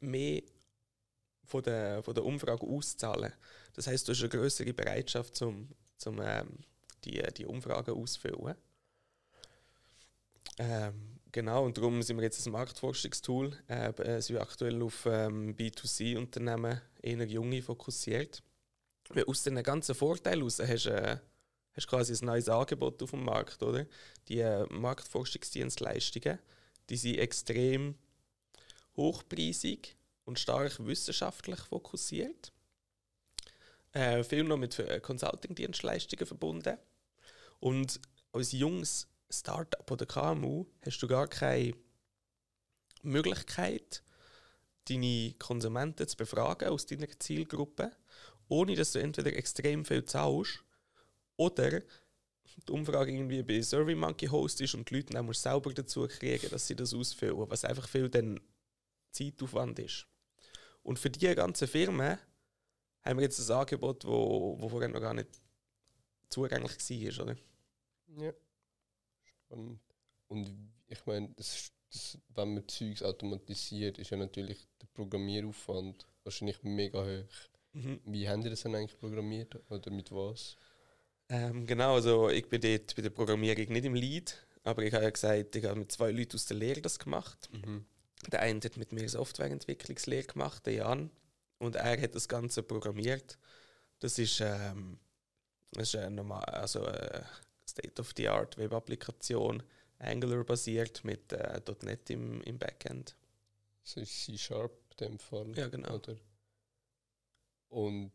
mehr 0.00 0.42
von 1.48 1.62
der, 1.62 2.02
von 2.02 2.14
der 2.14 2.24
Umfrage 2.24 2.66
auszahlen. 2.66 3.32
Das 3.74 3.86
heißt, 3.86 4.06
du 4.06 4.12
hast 4.12 4.20
eine 4.20 4.28
größere 4.28 4.72
Bereitschaft, 4.72 5.34
zum, 5.34 5.68
zum 5.96 6.20
ähm, 6.22 6.58
die, 7.04 7.22
die 7.36 7.46
Umfragen 7.46 7.94
auszufüllen. 7.94 8.54
Ähm, 10.58 11.18
Genau, 11.30 11.66
und 11.66 11.76
darum 11.76 12.02
sind 12.02 12.16
wir 12.16 12.24
jetzt 12.24 12.44
ein 12.46 12.52
Marktforschungstool. 12.52 13.52
Äh, 13.68 13.90
äh 13.90 14.20
sind 14.20 14.36
wir 14.36 14.42
aktuell 14.42 14.82
auf 14.82 15.04
ähm, 15.06 15.54
B2C-Unternehmen, 15.54 16.80
eher 17.02 17.26
junge, 17.26 17.60
fokussiert. 17.60 18.42
Weil 19.10 19.24
aus 19.24 19.42
diesen 19.42 19.62
ganzen 19.62 19.94
Vorteilen 19.94 20.40
heraus 20.40 20.58
hast 20.58 20.86
du 20.86 20.90
äh, 20.90 21.18
quasi 21.86 22.14
ein 22.14 22.26
neues 22.26 22.48
Angebot 22.48 23.02
auf 23.02 23.10
dem 23.10 23.24
Markt, 23.24 23.62
oder? 23.62 23.86
Die 24.28 24.38
äh, 24.38 24.66
Marktforschungsdienstleistungen, 24.70 26.38
die 26.88 26.96
sind 26.96 27.18
extrem 27.18 27.94
hochpreisig 28.96 29.96
und 30.28 30.38
stark 30.38 30.78
wissenschaftlich 30.86 31.58
fokussiert. 31.58 32.52
Äh, 33.92 34.22
viel 34.22 34.44
noch 34.44 34.58
mit 34.58 34.78
äh, 34.78 35.00
Consulting-Dienstleistungen 35.00 36.26
verbunden. 36.26 36.76
Und 37.60 37.98
als 38.32 38.52
junges 38.52 39.08
Startup 39.30 39.90
oder 39.90 40.04
KMU 40.04 40.66
hast 40.84 40.98
du 41.02 41.08
gar 41.08 41.26
keine 41.28 41.72
Möglichkeit, 43.02 44.02
deine 44.88 45.34
Konsumenten 45.38 46.06
zu 46.06 46.16
befragen 46.16 46.68
aus 46.68 46.84
deiner 46.84 47.08
Zielgruppe, 47.18 47.90
ohne 48.48 48.76
dass 48.76 48.92
du 48.92 49.00
entweder 49.00 49.34
extrem 49.34 49.84
viel 49.84 50.04
zahlst 50.04 50.62
oder 51.36 51.80
die 52.66 52.72
Umfrage 52.72 53.12
irgendwie 53.12 53.42
bei 53.42 53.62
SurveyMonkey 53.62 54.26
Host 54.26 54.60
ist 54.60 54.74
und 54.74 54.90
die 54.90 54.96
Leute 54.96 55.14
dann 55.14 55.32
selber 55.32 55.72
dazu 55.72 56.06
kriegen, 56.06 56.50
dass 56.50 56.66
sie 56.66 56.76
das 56.76 56.92
ausfüllen, 56.92 57.48
was 57.48 57.64
einfach 57.64 57.88
viel 57.88 58.10
dann 58.10 58.40
Zeitaufwand 59.10 59.78
ist. 59.78 60.06
Und 60.88 60.98
für 60.98 61.10
diese 61.10 61.34
ganzen 61.34 61.68
Firmen 61.68 62.16
haben 63.02 63.18
wir 63.18 63.22
jetzt 63.22 63.38
ein 63.38 63.56
Angebot, 63.58 64.06
wo, 64.06 64.56
wo 64.58 64.70
vorher 64.70 64.88
noch 64.88 65.02
gar 65.02 65.12
nicht 65.12 65.28
zugänglich 66.30 66.78
war, 66.78 67.24
oder? 67.24 67.36
Ja. 68.16 68.32
Spannend. 69.22 69.82
Und 70.28 70.72
ich 70.86 71.04
meine, 71.04 71.28
das, 71.36 71.72
das, 71.92 72.18
wenn 72.30 72.54
man 72.54 72.66
Zeugs 72.68 73.02
automatisiert, 73.02 73.98
ist 73.98 74.08
ja 74.08 74.16
natürlich 74.16 74.66
der 74.80 74.86
Programmieraufwand 74.94 76.06
wahrscheinlich 76.24 76.62
mega 76.62 77.04
hoch. 77.04 77.50
Mhm. 77.74 78.00
Wie 78.06 78.26
haben 78.26 78.40
die 78.40 78.48
das 78.48 78.62
dann 78.62 78.74
eigentlich 78.74 78.98
programmiert 78.98 79.60
oder 79.70 79.90
mit 79.90 80.10
was? 80.10 80.56
Ähm, 81.28 81.66
genau, 81.66 81.96
also 81.96 82.30
ich 82.30 82.48
bin 82.48 82.62
dort 82.62 82.96
bei 82.96 83.02
der 83.02 83.10
Programmierung 83.10 83.74
nicht 83.74 83.84
im 83.84 83.94
Lead, 83.94 84.42
aber 84.62 84.84
ich 84.84 84.94
habe 84.94 85.04
ja 85.04 85.10
gesagt, 85.10 85.54
ich 85.54 85.66
habe 85.66 85.80
mit 85.80 85.92
zwei 85.92 86.12
Leuten 86.12 86.36
aus 86.36 86.46
der 86.46 86.56
Lehre 86.56 86.80
das 86.80 86.98
gemacht. 86.98 87.50
Mhm. 87.52 87.84
Der 88.26 88.40
eine 88.40 88.60
hat 88.60 88.76
mit 88.76 88.92
mir 88.92 89.08
Softwareentwicklungslehre 89.08 90.26
gemacht, 90.26 90.66
der 90.66 90.74
Jan, 90.74 91.10
und 91.58 91.76
er 91.76 92.00
hat 92.00 92.14
das 92.14 92.28
Ganze 92.28 92.62
programmiert. 92.62 93.38
Das 94.00 94.18
ist, 94.18 94.40
ähm, 94.40 94.98
das 95.72 95.94
ist 95.94 95.96
eine 95.96 96.16
normal, 96.16 96.44
also 96.44 96.84
eine 96.84 97.26
State-of-the-Art 97.66 98.58
Web-Applikation, 98.58 99.62
Angular-basiert 99.98 101.04
mit 101.04 101.32
äh, 101.32 101.60
.NET 101.82 102.10
im, 102.10 102.40
im 102.42 102.58
Backend. 102.58 103.16
Das 103.82 103.96
ist 103.96 104.24
C-Sharp 104.24 104.72
in 104.92 105.06
dem 105.06 105.18
Fall. 105.18 105.56
Ja, 105.56 105.68
genau. 105.68 105.94
Oder? 105.94 106.16
Und 107.68 108.12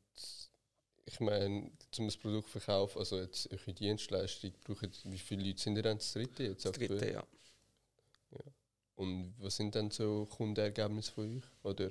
ich 1.05 1.19
meine, 1.19 1.71
zum 1.91 2.05
das 2.05 2.17
Produkt 2.17 2.49
verkaufen, 2.49 2.99
also 2.99 3.19
jetzt 3.19 3.51
eure 3.51 3.73
Dienstleistung, 3.73 4.53
brauchen, 4.63 4.91
wie 5.05 5.19
viele 5.19 5.43
Leute 5.43 5.61
sind 5.61 5.75
ihr 5.75 5.83
dann 5.83 5.97
das 5.97 6.13
dritte 6.13 6.43
jetzt? 6.43 6.65
Das 6.65 6.71
dritte, 6.73 7.11
ja. 7.11 7.23
Und 8.95 9.33
was 9.39 9.55
sind 9.55 9.75
dann 9.75 9.91
so 9.91 10.25
Kundenergebnisse 10.25 11.11
von 11.11 11.37
euch? 11.37 11.43
Oder 11.63 11.89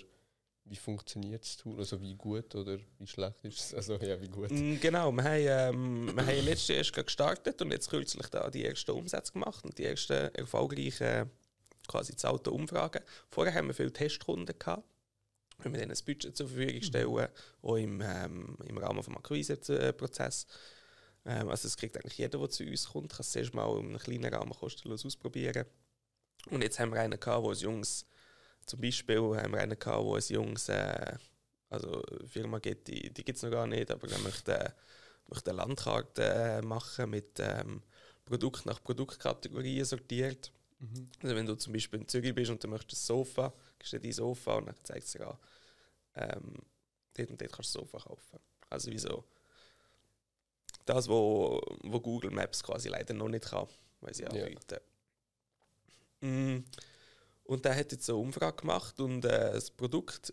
wie 0.65 0.77
funktioniert 0.77 1.43
das 1.43 1.57
Tool? 1.57 1.79
Also 1.79 2.01
wie 2.01 2.15
gut 2.15 2.55
oder 2.55 2.79
wie 2.99 3.07
schlecht 3.07 3.45
ist 3.45 3.59
es? 3.59 3.75
Also 3.75 3.97
ja, 3.97 4.21
wie 4.21 4.29
gut? 4.29 4.51
Mm, 4.51 4.77
genau, 4.81 5.11
wir 5.11 5.25
haben, 5.25 5.75
ähm, 5.75 6.17
wir 6.17 6.27
haben 6.27 6.45
letztes 6.45 6.69
Jahr 6.69 6.79
erst 6.79 6.93
gestartet 6.93 7.61
und 7.61 7.73
jetzt 7.73 7.91
kürzlich 7.91 8.29
da 8.29 8.49
die 8.51 8.65
ersten 8.65 8.93
Umsätze 8.93 9.33
gemacht 9.33 9.65
und 9.65 9.77
die 9.79 9.85
ersten 9.85 10.33
erfolgreichen 10.35 11.31
quasi 11.89 12.15
zahlten 12.15 12.53
Umfragen. 12.53 13.03
Vorher 13.29 13.55
haben 13.55 13.67
wir 13.67 13.75
viele 13.75 13.93
Testkunden 13.93 14.57
gehabt 14.57 14.85
wenn 15.65 15.73
wir 15.73 15.81
denen 15.81 15.93
ein 15.93 16.05
Budget 16.05 16.37
zur 16.37 16.49
Verfügung 16.49 16.83
stellen, 16.83 17.11
mhm. 17.11 17.29
auch 17.63 17.77
im, 17.77 18.01
ähm, 18.01 18.57
im 18.65 18.79
Rahmen 18.79 18.99
des 18.99 19.09
Akquiseprozesses. 19.09 20.47
Ähm, 21.25 21.49
also 21.49 21.69
es 21.69 21.77
kriegt 21.77 21.97
eigentlich 21.97 22.19
jeder, 22.19 22.39
der 22.39 22.51
zu 22.51 22.65
uns 22.65 22.89
kommt, 22.89 23.11
kann 23.11 23.21
es 23.21 23.31
zuerst 23.31 23.55
mal 23.55 23.79
in 23.79 23.91
einem 23.91 23.99
kleinen 23.99 24.33
Rahmen 24.33 24.53
kostenlos 24.53 25.07
ausprobieren. 25.07 25.65
Und 26.51 26.63
jetzt 26.63 26.79
haben 26.79 26.93
wir 26.93 27.01
einen 27.01 27.19
gehabt, 27.19 27.43
wo 27.43 27.51
ein 27.51 27.57
Jungs, 27.57 28.07
zum 28.67 28.81
Beispiel 28.81 29.17
haben 29.19 29.53
wir 29.53 29.61
einen 29.61 29.79
gehabt, 29.79 30.05
wo 30.05 30.15
ein 30.17 30.23
Jungs, 30.23 30.69
äh, 30.69 31.17
also 31.71 32.03
eine 32.03 32.29
Firma 32.29 32.59
gibt, 32.59 32.89
die, 32.89 33.13
die 33.13 33.25
gibt 33.25 33.37
es 33.37 33.43
noch 33.43 33.51
gar 33.51 33.67
nicht, 33.67 33.91
aber 33.91 34.09
er 34.11 34.19
möchte, 34.19 34.75
möchte 35.29 35.51
eine 35.51 35.59
Landkarte 35.59 36.23
äh, 36.23 36.63
machen 36.63 37.11
mit 37.11 37.39
ähm, 37.39 37.83
Produkt 38.25 38.67
nach 38.67 38.83
Produktkategorien 38.83 39.85
sortiert. 39.85 40.53
Mhm. 40.79 41.11
Also 41.23 41.37
wenn 41.37 41.47
du 41.47 41.55
zum 41.57 41.73
Beispiel 41.73 42.01
in 42.01 42.09
Zürich 42.09 42.35
bist 42.35 42.51
und 42.51 42.63
du 42.63 42.69
möchtest 42.69 43.03
ein 43.03 43.07
Sofa, 43.07 43.53
gehst 43.79 43.93
du 43.93 44.01
dein 44.01 44.13
Sofa 44.13 44.57
und 44.57 44.67
dann 44.67 44.77
zeigt 44.83 45.07
es 45.07 45.13
dir 45.13 45.27
an, 45.27 45.39
ähm, 46.15 46.55
dort 47.15 47.31
und 47.31 47.41
dort 47.41 47.53
kannst 47.53 47.75
du 47.75 47.81
ein 47.81 47.83
Sofa 47.85 47.99
kaufen. 47.99 48.41
Also 48.69 48.91
wieso? 48.91 49.25
Das, 50.85 51.09
wo, 51.09 51.61
wo 51.85 52.01
Google 52.01 52.31
Maps 52.31 52.63
quasi 52.63 52.89
leider 52.89 53.15
noch 53.15 53.29
nicht 53.29 53.45
kann, 53.45 53.69
weil 54.01 54.15
sie 54.15 54.27
anbieten. 54.27 54.57
Ja. 54.71 54.79
Mm. 54.79 54.92
Und 56.23 57.65
der 57.65 57.77
hat 57.77 57.93
jetzt 57.93 58.07
so 58.07 58.15
eine 58.15 58.23
Umfrage 58.23 58.57
gemacht 58.57 58.99
und 59.01 59.25
äh, 59.25 59.53
das 59.53 59.71
Produkt 59.71 60.33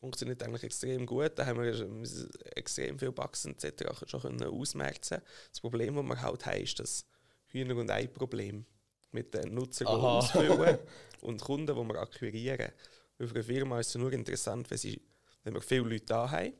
funktioniert 0.00 0.42
eigentlich 0.42 0.64
extrem 0.64 1.06
gut. 1.06 1.32
Da 1.36 1.46
haben 1.46 1.62
wir 1.62 2.56
extrem 2.56 2.98
viel 2.98 3.12
Bugs 3.12 3.44
etc. 3.46 4.06
schon 4.06 4.20
können 4.20 4.42
ausmerzen. 4.42 5.22
Das 5.50 5.60
Problem, 5.60 5.94
das 5.96 6.04
wir 6.04 6.20
halt 6.20 6.46
haben, 6.46 6.62
ist 6.62 6.78
das 6.78 7.06
Hühner- 7.46 7.76
und 7.76 7.90
Ei-Problem 7.90 8.66
mit 9.12 9.32
den 9.32 9.54
Nutzern 9.54 9.86
ausfüllen 9.86 10.78
und 11.22 11.40
Kunden, 11.40 11.74
die 11.74 11.88
wir 11.88 12.00
akquirieren. 12.00 12.72
Weil 13.16 13.28
für 13.28 13.34
eine 13.36 13.44
Firma 13.44 13.80
ist 13.80 13.90
es 13.90 13.94
nur 13.94 14.12
interessant, 14.12 14.70
wenn, 14.70 14.78
sie, 14.78 15.00
wenn 15.44 15.54
wir 15.54 15.62
viele 15.62 15.88
Leute 15.88 16.04
da 16.06 16.30
haben, 16.30 16.52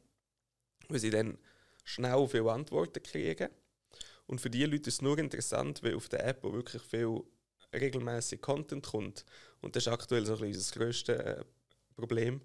weil 0.88 1.00
sie 1.00 1.10
dann 1.10 1.36
schnell 1.84 2.26
viele 2.28 2.50
Antworten 2.50 3.02
kriegen. 3.02 3.50
Und 4.26 4.40
für 4.40 4.48
diese 4.48 4.66
Leute 4.66 4.88
ist 4.88 4.94
es 4.94 5.02
nur 5.02 5.18
interessant, 5.18 5.82
weil 5.82 5.96
auf 5.96 6.08
der 6.08 6.26
App 6.26 6.42
wo 6.42 6.52
wirklich 6.52 6.80
viel 6.82 7.22
regelmäßig 7.74 8.40
Content 8.40 8.86
kommt. 8.86 9.24
Und 9.60 9.76
das 9.76 9.86
ist 9.86 9.92
aktuell 9.92 10.24
so 10.26 10.34
ein 10.34 10.40
bisschen 10.40 10.56
unser 10.56 10.74
grösstes 10.74 11.18
äh, 11.18 11.44
Problem. 11.96 12.40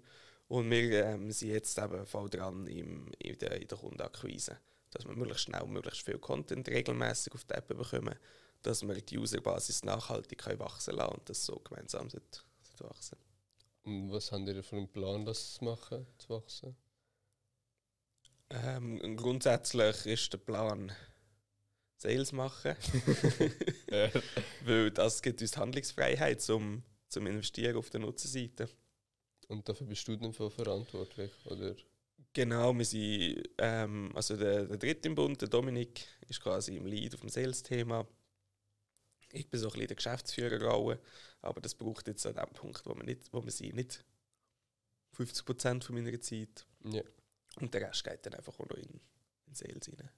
Und 0.48 0.70
wir 0.70 1.06
ähm, 1.06 1.30
sind 1.30 1.50
jetzt 1.50 1.78
eben 1.78 2.06
voll 2.06 2.28
dran 2.28 2.66
im, 2.66 3.12
in, 3.18 3.38
der, 3.38 3.60
in 3.60 3.68
der 3.68 3.78
Kundenakquise. 3.78 4.58
Dass 4.90 5.06
wir 5.06 5.14
möglichst 5.14 5.44
schnell 5.44 5.64
möglichst 5.66 6.02
viel 6.02 6.18
Content 6.18 6.68
regelmäßig 6.68 7.32
auf 7.34 7.44
der 7.44 7.58
App 7.58 7.68
bekommen 7.68 8.16
dass 8.62 8.86
wir 8.86 9.00
die 9.00 9.18
Userbasis 9.18 9.84
nachhaltig 9.84 10.46
wachsen 10.58 10.96
lassen 10.96 11.14
und 11.14 11.28
das 11.28 11.44
so 11.44 11.60
gemeinsam 11.60 12.08
zu 12.10 12.20
wachsen. 12.80 13.18
Und 13.84 14.12
was 14.12 14.30
haben 14.32 14.46
ihr 14.46 14.62
für 14.62 14.76
einen 14.76 14.88
Plan, 14.88 15.24
das 15.24 15.54
zu 15.54 15.64
machen, 15.64 16.06
zu 16.18 16.30
wachsen? 16.30 16.76
Ähm, 18.50 19.16
grundsätzlich 19.16 20.06
ist 20.06 20.32
der 20.32 20.38
Plan, 20.38 20.92
Sales 22.00 22.32
machen. 22.32 22.74
Weil 24.64 24.90
das 24.90 25.22
gibt 25.22 25.42
uns 25.42 25.56
Handlungsfreiheit 25.56 26.40
zum, 26.40 26.82
zum 27.08 27.26
Investieren 27.26 27.76
auf 27.76 27.90
der 27.90 28.00
Nutzerseite. 28.00 28.68
Und 29.48 29.68
dafür 29.68 29.86
bist 29.86 30.06
du 30.08 30.16
dann 30.16 30.32
verantwortlich, 30.32 31.32
oder? 31.44 31.74
Genau, 32.32 32.72
wir 32.76 32.84
sind, 32.84 33.42
ähm, 33.58 34.12
also 34.14 34.36
der, 34.36 34.66
der 34.66 34.76
dritte 34.76 35.08
im 35.08 35.14
Bund, 35.14 35.40
der 35.40 35.48
Dominik, 35.48 36.06
ist 36.28 36.40
quasi 36.40 36.76
im 36.76 36.86
Lead 36.86 37.14
auf 37.14 37.20
dem 37.20 37.28
Sales-Thema. 37.28 38.06
Ich 39.32 39.50
bin 39.50 39.60
so 39.60 39.66
ein 39.66 39.72
bisschen 39.72 39.88
der 39.88 39.96
Geschäftsführerrolle, 39.96 41.00
aber 41.42 41.60
das 41.60 41.74
braucht 41.74 42.06
jetzt 42.06 42.24
an 42.26 42.36
dem 42.36 42.52
Punkt, 42.52 42.86
wo 42.86 42.94
man, 42.94 43.06
nicht, 43.06 43.32
wo 43.32 43.40
man 43.40 43.50
sie 43.50 43.72
nicht 43.72 44.04
50 45.12 45.44
Prozent 45.44 45.84
von 45.84 45.96
meiner 45.96 46.20
Zeit. 46.20 46.66
Ja. 46.84 47.02
Und 47.56 47.74
der 47.74 47.88
Rest 47.88 48.04
geht 48.04 48.24
dann 48.24 48.34
einfach 48.34 48.58
auch 48.58 48.68
noch 48.68 48.76
in, 48.76 49.00
in 49.46 49.54
Sales 49.54 49.88
rein. 49.88 50.10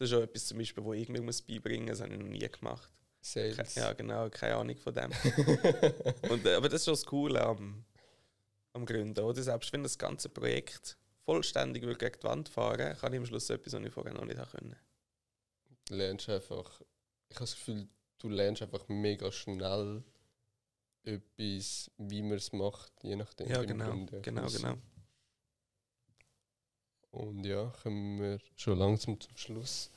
Das 0.00 0.10
ist 0.10 0.16
auch 0.16 0.22
etwas 0.22 0.46
zum 0.46 0.58
Beispiel, 0.58 0.82
wo 0.82 0.94
ich 0.94 1.08
mir 1.08 1.20
muss 1.20 1.42
beibringen 1.42 1.86
muss, 1.86 1.98
das 1.98 2.00
habe 2.00 2.14
ich 2.14 2.20
noch 2.20 2.28
nie 2.28 2.38
gemacht. 2.38 2.90
Sales. 3.20 3.74
Ja, 3.74 3.92
genau, 3.92 4.30
keine 4.30 4.56
Ahnung 4.56 4.76
von 4.78 4.94
dem. 4.94 5.10
Und, 6.30 6.46
äh, 6.46 6.54
aber 6.54 6.70
das 6.70 6.80
ist 6.80 6.84
schon 6.86 6.94
das 6.94 7.04
Coole 7.04 7.42
am, 7.42 7.84
am 8.72 8.86
Gründen, 8.86 9.20
oder? 9.20 9.42
Selbst 9.42 9.72
wenn 9.74 9.82
das 9.82 9.98
ganze 9.98 10.30
Projekt 10.30 10.96
vollständig 11.26 11.82
gegen 11.82 12.18
die 12.18 12.24
Wand 12.24 12.48
fahren 12.48 12.96
kann 12.96 13.12
ich 13.12 13.18
am 13.18 13.26
Schluss 13.26 13.50
etwas, 13.50 13.74
was 13.74 13.82
ich 13.84 13.92
vorher 13.92 14.14
noch 14.14 14.24
nicht 14.24 14.40
können. 14.50 14.74
Du 15.86 15.94
lernst 15.96 16.30
einfach 16.30 16.80
ich 17.30 17.36
habe 17.36 17.44
das 17.44 17.54
Gefühl, 17.54 17.88
du 18.18 18.28
lernst 18.28 18.62
einfach 18.62 18.88
mega 18.88 19.30
schnell 19.30 20.02
etwas, 21.04 21.90
wie 21.96 22.22
man 22.22 22.36
es 22.36 22.52
macht, 22.52 22.92
je 23.02 23.16
nachdem. 23.16 23.48
Ja, 23.48 23.62
genau, 23.62 23.86
Grunde. 23.86 24.20
genau, 24.20 24.46
genau. 24.46 24.74
Und 27.10 27.44
ja, 27.44 27.72
kommen 27.82 28.20
wir 28.20 28.38
schon 28.56 28.78
langsam 28.78 29.18
zum 29.20 29.36
Schluss. 29.36 29.90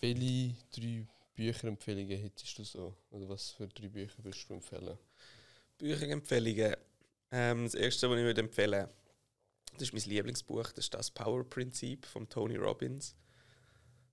Welche 0.00 0.54
drei 0.74 1.06
Bücherempfehlungen 1.34 2.18
hättest 2.18 2.58
du 2.58 2.64
so? 2.64 2.96
Oder 3.10 3.28
was 3.28 3.50
für 3.50 3.68
drei 3.68 3.88
Bücher 3.88 4.24
würdest 4.24 4.48
du 4.48 4.54
empfehlen? 4.54 4.98
Bücherempfehlungen. 5.78 6.76
Ähm, 7.30 7.64
das 7.64 7.74
erste, 7.74 8.10
was 8.10 8.18
ich 8.18 8.24
würde 8.24 8.40
empfehlen 8.40 8.88
das 9.74 9.82
ist 9.82 9.92
mein 9.92 10.14
Lieblingsbuch, 10.14 10.72
das 10.72 10.86
ist 10.86 10.94
das 10.94 11.10
Power 11.10 11.44
Prinzip 11.48 12.04
von 12.04 12.28
Tony 12.28 12.56
Robbins 12.56 13.14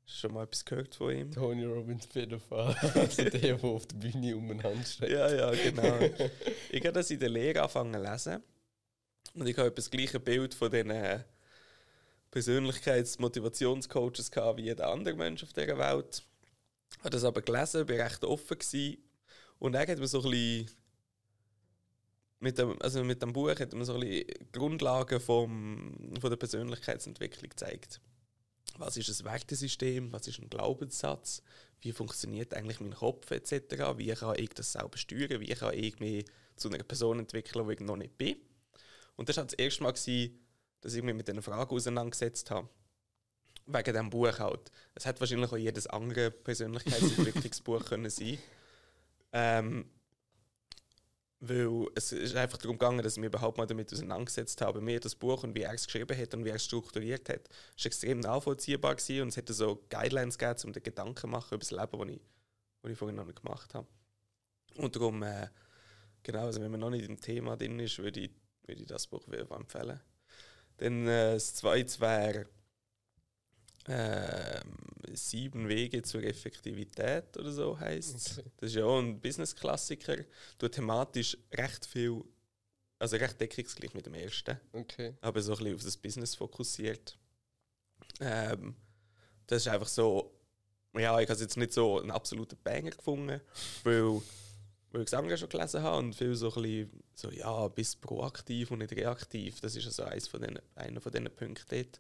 Hast 0.06 0.16
du 0.16 0.20
schon 0.20 0.34
mal 0.34 0.44
etwas 0.44 0.64
gehört 0.64 0.96
von 0.96 1.12
ihm? 1.14 1.32
Tony 1.32 1.66
Robbins 1.66 2.08
Pädophil. 2.08 2.58
also 2.96 3.24
der, 3.24 3.32
der 3.32 3.64
auf 3.64 3.86
der 3.88 3.98
Bühne 3.98 4.38
umeinander 4.38 4.86
steht. 4.86 5.10
Ja, 5.10 5.30
ja, 5.30 5.52
genau. 5.52 6.00
ich 6.70 6.80
habe 6.82 6.94
das 6.94 7.12
in 7.12 7.20
der 7.20 7.28
Lehre 7.28 7.62
angefangen 7.62 7.94
zu 7.94 8.00
lesen. 8.10 8.44
Und 9.34 9.48
ich 9.48 9.58
habe 9.58 9.72
das 9.72 9.92
gleiche 9.92 10.22
Bild 10.22 10.54
von 10.54 10.72
den 10.72 10.92
Persönlichkeits-Motivationscoaches 12.38 14.30
wie 14.58 14.66
jeder 14.66 14.90
andere 14.90 15.16
Mensch 15.16 15.42
auf 15.42 15.54
dieser 15.54 15.80
Welt. 15.80 16.24
Ich 16.92 17.00
habe 17.00 17.10
das 17.10 17.24
aber 17.24 17.42
gelesen, 17.42 17.90
war 17.90 17.98
recht 17.98 18.24
offen. 18.24 18.60
Gewesen. 18.60 18.98
Und 19.58 19.74
er 19.74 19.88
hat 19.88 19.98
mir 19.98 20.08
so 20.08 20.22
ein 20.22 20.30
bisschen 20.30 20.70
mit 22.40 22.60
dem, 22.60 22.80
also 22.80 23.04
mit 23.04 23.24
dem 23.24 23.34
Buch 23.34 23.60
hat 23.60 23.74
man 23.74 23.86
so 23.86 23.96
ein 23.96 24.24
Grundlagen 24.52 25.20
vom, 25.20 25.96
von 26.22 26.30
der 26.30 26.38
Persönlichkeitsentwicklung 26.38 27.50
gezeigt. 27.50 28.02
Was 28.78 28.98
ist 28.98 29.10
ein 29.10 29.26
Wertesystem? 29.26 30.14
Was 30.14 30.28
ist 30.28 30.38
ein 30.38 30.52
Glaubenssatz? 30.52 31.42
Wie 31.82 31.92
funktioniert 31.92 32.54
eigentlich 32.54 32.80
mein 32.80 32.94
Kopf 32.94 33.32
etc.? 33.32 33.98
Wie 33.98 34.14
kann 34.14 34.38
ich 34.38 34.50
das 34.50 34.74
selber 34.74 35.00
steuern? 35.00 35.42
Wie 35.42 35.56
kann 35.56 35.74
ich 35.74 36.00
mich 36.00 36.24
zu 36.56 36.70
einer 36.70 36.84
Person 36.84 37.18
entwickeln, 37.18 37.68
die 37.68 37.74
ich 37.74 37.80
noch 37.80 37.98
nicht 37.98 38.16
bin? 38.16 38.36
Und 39.16 39.28
das 39.28 39.38
war 39.38 39.46
das 39.46 39.56
erste 39.56 39.82
Mal, 39.82 39.94
gewesen, 39.94 40.40
dass 40.82 40.94
ich 40.94 41.04
mich 41.04 41.16
mit 41.16 41.28
diesen 41.28 41.42
Fragen 41.42 41.76
auseinandergesetzt 41.76 42.52
habe. 42.52 42.70
Wegen 43.66 43.94
diesem 43.94 44.10
Buch 44.10 44.40
halt. 44.40 44.72
Es 44.96 45.06
hätte 45.06 45.20
wahrscheinlich 45.20 45.52
auch 45.52 45.58
jedes 45.58 45.88
andere 45.88 46.32
Persönlichkeitsentwicklungsbuch 46.32 47.86
können 47.90 48.10
sein 48.10 48.38
ähm, 49.34 49.86
weil 51.40 51.88
es 51.94 52.12
ist 52.12 52.36
einfach 52.36 52.58
darum 52.58 52.80
gegangen, 52.80 53.04
dass 53.04 53.14
ich 53.14 53.20
mich 53.20 53.28
überhaupt 53.28 53.58
mal 53.58 53.68
damit 53.68 53.94
auseinandergesetzt 53.94 54.60
habe. 54.62 54.82
Mir 54.82 55.00
das 55.00 55.14
Buch 55.14 55.44
und 55.44 55.54
wie 55.54 55.62
er 55.62 55.74
es 55.74 55.86
geschrieben 55.86 56.18
hat 56.18 56.34
und 56.34 56.46
wie 56.46 56.50
er 56.50 56.56
es 56.56 56.66
strukturiert 56.66 57.30
hat, 57.30 57.48
ist 57.76 57.86
extrem 57.86 58.20
nachvollziehbar 58.22 58.96
gewesen 58.96 59.22
und 59.22 59.28
es 59.30 59.38
hätte 59.38 59.54
so 59.54 59.84
Guidelines 59.90 60.38
gegeben, 60.38 60.60
um 60.66 60.74
den 60.74 60.84
Gedanken 60.84 61.18
zu 61.18 61.28
machen 61.28 61.50
über 61.50 61.60
das 61.60 61.72
Leben, 61.72 62.08
das 62.08 62.10
ich, 62.10 62.92
ich 62.92 62.98
vorhin 62.98 63.18
noch 63.18 63.26
nicht 63.26 63.42
gemacht 63.44 63.74
habe. 63.76 63.88
Und 64.78 64.96
darum, 64.96 65.22
äh, 65.22 65.50
genau, 66.24 66.46
also 66.46 66.60
wenn 66.62 66.72
man 66.72 66.80
noch 66.80 66.90
nicht 66.90 67.08
im 67.08 67.20
Thema 67.22 67.56
drin 67.56 67.80
ist, 67.80 68.00
würde 68.00 68.22
ich, 68.22 68.32
würde 68.66 68.82
ich 68.82 68.88
das 68.88 69.06
Buch 69.06 69.28
empfehlen. 69.28 70.00
Dann 70.78 71.08
äh, 71.08 71.34
das 71.34 71.56
zweite 71.56 72.00
wäre 72.00 72.48
äh, 73.88 74.62
Sieben 75.14 75.68
Wege 75.70 76.02
zur 76.04 76.24
Effektivität 76.24 77.38
oder 77.38 77.52
so 77.52 77.80
heißt 77.80 78.40
okay. 78.40 78.50
Das 78.58 78.70
ist 78.70 78.76
ja 78.76 78.86
auch 78.86 79.00
ein 79.00 79.20
Business-Klassiker. 79.20 80.18
Du 80.58 80.68
thematisch 80.68 81.38
recht 81.54 81.86
viel, 81.86 82.24
also 83.00 83.16
recht 83.16 83.40
deckungsgleich 83.40 83.94
mit 83.94 84.06
dem 84.06 84.14
ersten. 84.14 84.60
Okay. 84.74 85.16
Aber 85.22 85.42
so 85.42 85.54
ein 85.54 85.58
bisschen 85.58 85.76
auf 85.76 85.84
das 85.84 85.98
Business 85.98 86.36
fokussiert. 86.36 87.18
Ähm, 88.20 88.76
das 89.48 89.64
ist 89.64 89.68
einfach 89.70 89.88
so, 89.88 90.38
ja, 90.94 91.20
ich 91.20 91.30
habe 91.30 91.40
jetzt 91.40 91.58
nicht 91.58 91.74
so 91.74 92.00
einen 92.00 92.12
absoluten 92.12 92.58
Banger 92.64 92.92
gefunden, 92.92 93.42
weil, 93.84 94.22
weil 94.92 95.04
ich 95.04 95.16
andere 95.16 95.38
schon 95.38 95.50
gelesen 95.50 95.82
habe 95.82 95.98
und 95.98 96.16
viel 96.16 96.36
so 96.36 96.54
ein 96.54 96.62
bisschen, 96.62 97.04
so, 97.14 97.32
ja, 97.32 97.68
bist 97.68 98.02
proaktiv 98.02 98.72
und 98.72 98.80
nicht 98.80 98.94
reaktiv. 98.94 99.60
Das 99.60 99.76
ist 99.76 99.86
also 99.86 100.04
eins 100.04 100.28
von 100.28 100.42
den, 100.42 100.60
einer 100.76 101.02
von 101.02 101.12
diesen 101.12 101.30
Punkten 101.36 101.66
dort. 101.70 102.00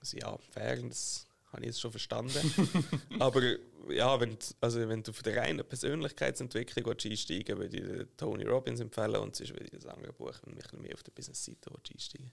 Also 0.00 0.16
ja, 0.16 0.36
fair, 0.38 0.76
das 0.82 1.26
habe 1.52 1.62
ich 1.62 1.68
jetzt 1.68 1.80
schon 1.80 1.90
verstanden. 1.90 2.54
Aber 3.18 3.42
ja, 3.88 4.18
wenn, 4.20 4.36
also 4.60 4.88
wenn 4.88 5.02
du 5.02 5.12
von 5.12 5.22
der 5.24 5.36
reinen 5.36 5.66
Persönlichkeitsentwicklung 5.66 6.96
einsteigen 6.96 7.58
würde 7.58 7.76
ich 7.76 8.06
Tony 8.16 8.44
Robbins 8.44 8.80
empfehlen 8.80 9.16
und 9.16 9.36
sonst 9.36 9.52
würde 9.52 9.64
ich 9.64 9.70
das 9.70 9.86
andere 9.86 10.12
Buch 10.12 10.34
mich 10.46 10.72
mehr 10.72 10.94
auf 10.94 11.02
der 11.02 11.12
Business-Seite 11.12 11.70
einsteigen 11.92 12.32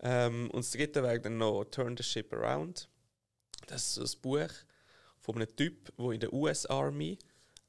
ähm, 0.00 0.50
Und 0.50 0.64
das 0.64 0.72
dritte 0.72 1.02
wäre 1.02 1.20
dann 1.20 1.38
noch 1.38 1.64
Turn 1.64 1.96
the 1.96 2.02
Ship 2.02 2.32
Around. 2.32 2.88
Das 3.66 3.82
ist 3.82 3.94
so 3.94 4.02
ein 4.02 4.22
Buch 4.22 4.54
von 5.18 5.36
einem 5.36 5.54
Typ, 5.54 5.92
der 5.98 6.10
in 6.12 6.20
der 6.20 6.32
US-Army 6.32 7.18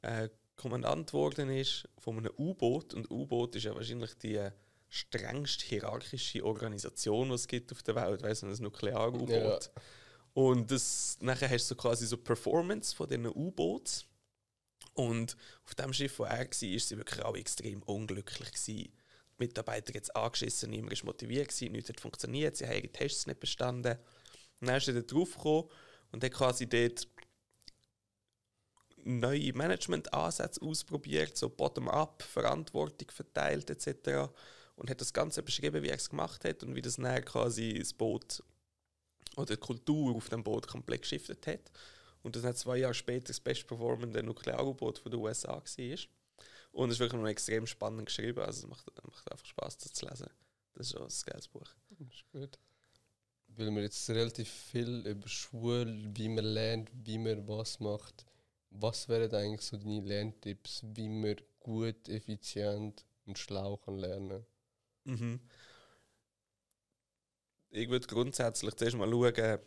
äh, 0.04 0.30
Kommandant 0.62 1.08
geworden 1.08 1.50
ist, 1.50 1.90
von 1.98 2.18
einem 2.18 2.32
U-Boot. 2.38 2.94
Und 2.94 3.10
U-Boot 3.10 3.56
ist 3.56 3.64
ja 3.64 3.74
wahrscheinlich 3.74 4.14
die 4.16 4.40
strengst 4.90 5.62
hierarchische 5.62 6.46
Organisation, 6.46 7.30
die 7.30 7.36
es 7.36 7.48
gibt 7.48 7.72
auf 7.72 7.82
der 7.82 7.96
Welt, 7.96 8.22
weißt 8.22 8.44
du, 8.44 8.48
ein 8.48 8.62
Nuklear-U-Boot. 8.62 9.30
Ja. 9.30 9.82
Und 10.34 10.70
das, 10.70 11.18
nachher 11.22 11.50
hast 11.50 11.66
du 11.66 11.76
so 11.76 11.76
quasi 11.76 12.06
so 12.06 12.18
Performance 12.18 12.96
von 12.96 13.08
diesen 13.08 13.26
U-Boots. 13.26 14.06
Und 14.94 15.36
auf 15.64 15.74
dem 15.76 15.94
Schiff, 15.94 16.20
wo 16.20 16.24
er 16.26 16.40
war, 16.40 16.46
ist 16.46 16.60
sie 16.62 16.98
wirklich 16.98 17.24
auch 17.24 17.36
extrem 17.36 17.82
unglücklich 17.84 18.52
gewesen. 18.52 18.76
Die 18.76 18.94
Mitarbeiter 19.38 19.94
jetzt 19.94 20.16
angeschissen, 20.16 20.70
niemand 20.70 21.00
war 21.00 21.06
motiviert, 21.06 21.48
gewesen, 21.48 21.72
nichts 21.72 21.90
hat 21.90 22.00
funktioniert, 22.00 22.56
sie 22.56 22.68
haben 22.68 22.76
ihre 22.76 22.90
Tests 22.90 23.26
nicht 23.26 23.40
bestanden. 23.40 23.98
Und 24.60 24.68
dann 24.68 24.78
ist 24.78 24.88
er 24.88 24.94
da 24.94 25.02
drauf 25.02 25.36
gekommen 25.36 25.70
und 26.12 26.24
hat 26.24 26.34
quasi 26.34 26.68
dort 26.68 27.08
neue 29.04 29.54
Management-Ansätze 29.54 30.62
ausprobiert, 30.62 31.38
so 31.38 31.50
bottom-up, 31.50 32.24
Verantwortung 32.24 33.12
verteilt 33.12 33.70
etc 33.70 34.30
und 34.82 34.90
hat 34.90 35.00
das 35.00 35.14
Ganze 35.14 35.44
beschrieben, 35.44 35.84
wie 35.84 35.90
er 35.90 35.96
es 35.96 36.10
gemacht 36.10 36.44
hat 36.44 36.64
und 36.64 36.76
wie 36.76 36.82
das 36.82 36.98
nachher 36.98 37.22
quasi 37.22 37.76
das 37.78 37.94
Boot 37.94 38.44
oder 39.36 39.56
die 39.56 39.62
Kultur 39.62 40.16
auf 40.16 40.30
dem 40.30 40.44
Boot 40.44 40.68
komplett 40.68 41.04
geschiftet 41.04 41.46
hat. 41.46 41.72
Und 42.24 42.36
das 42.36 42.44
hat 42.44 42.58
zwei 42.58 42.78
Jahre 42.78 42.96
später 42.96 43.28
das 43.28 43.40
best 43.40 43.68
performende 43.68 44.24
Nuklear-U-Boot 44.24 45.04
der 45.06 45.20
USA 45.20 45.54
war. 45.54 45.98
Und 46.72 46.90
es 46.90 46.96
ist 46.96 47.00
wirklich 47.00 47.22
noch 47.22 47.28
extrem 47.28 47.68
spannend 47.68 48.08
geschrieben. 48.08 48.40
Also 48.40 48.64
es 48.64 48.68
macht, 48.68 48.88
macht 49.06 49.32
einfach 49.32 49.46
Spaß, 49.46 49.78
das 49.78 49.94
zu 49.94 50.08
lesen. 50.08 50.30
Das 50.74 50.88
ist 50.88 50.94
schon 50.94 51.04
ein 51.04 51.14
geiles 51.26 51.48
Buch. 51.48 51.68
Das 51.90 52.00
ist 52.00 52.32
gut. 52.32 52.60
Weil 53.50 53.70
wir 53.72 53.84
jetzt 53.84 54.10
relativ 54.10 54.50
viel 54.50 55.06
über 55.06 55.28
Schule, 55.28 56.10
wie 56.16 56.30
man 56.30 56.46
lernt, 56.46 56.90
wie 56.94 57.20
man 57.20 57.48
was 57.48 57.80
macht. 57.80 58.26
Was 58.72 59.10
wären 59.10 59.34
eigentlich 59.36 59.62
so 59.62 59.78
deine 59.78 60.02
Lerntipps, 60.02 60.84
wie 60.96 61.10
man 61.10 61.36
gut, 61.60 62.08
effizient 62.08 63.06
und 63.26 63.38
schlau 63.38 63.78
kann 63.78 63.98
lernen? 63.98 64.46
Mhm. 65.04 65.40
Ich 67.70 67.90
würde 67.90 68.08
grundsätzlich 68.08 68.74
zuerst 68.76 68.98
mal 68.98 69.10
schauen, 69.10 69.60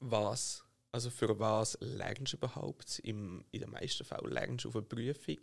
was, 0.00 0.64
also 0.90 1.10
für 1.10 1.38
was 1.38 1.78
lernst 1.80 2.32
du 2.32 2.36
überhaupt? 2.36 2.98
Im, 3.00 3.44
in 3.52 3.60
den 3.60 3.70
meisten 3.70 4.04
Fällen 4.04 4.32
lernst 4.32 4.64
du 4.64 4.68
auf 4.68 4.76
eine 4.76 4.84
Prüfung. 4.84 5.38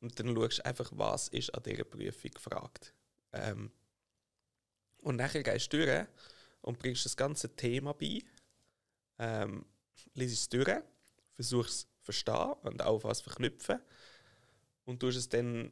Und 0.00 0.18
dann 0.18 0.34
schaust 0.34 0.58
du 0.58 0.64
einfach, 0.64 0.90
was 0.94 1.28
ist 1.28 1.54
an 1.54 1.62
dieser 1.62 1.84
Prüfung 1.84 2.30
gefragt. 2.30 2.94
Ähm, 3.32 3.70
und 4.98 5.16
nachher 5.16 5.42
gehst 5.42 5.72
du 5.72 5.78
durch 5.78 6.06
und 6.60 6.78
bringst 6.78 7.04
das 7.04 7.16
ganze 7.16 7.54
Thema 7.54 7.92
bei, 7.92 8.22
ähm, 9.18 9.64
liest 10.14 10.34
es 10.34 10.48
durch, 10.48 10.82
versuchst 11.36 11.70
es 11.70 11.80
zu 11.80 11.88
verstehen 12.02 12.52
und 12.62 12.82
auch 12.82 13.04
was 13.04 13.20
verknüpfen 13.20 13.80
und 14.84 15.00
tust 15.00 15.18
es 15.18 15.28
dann 15.28 15.70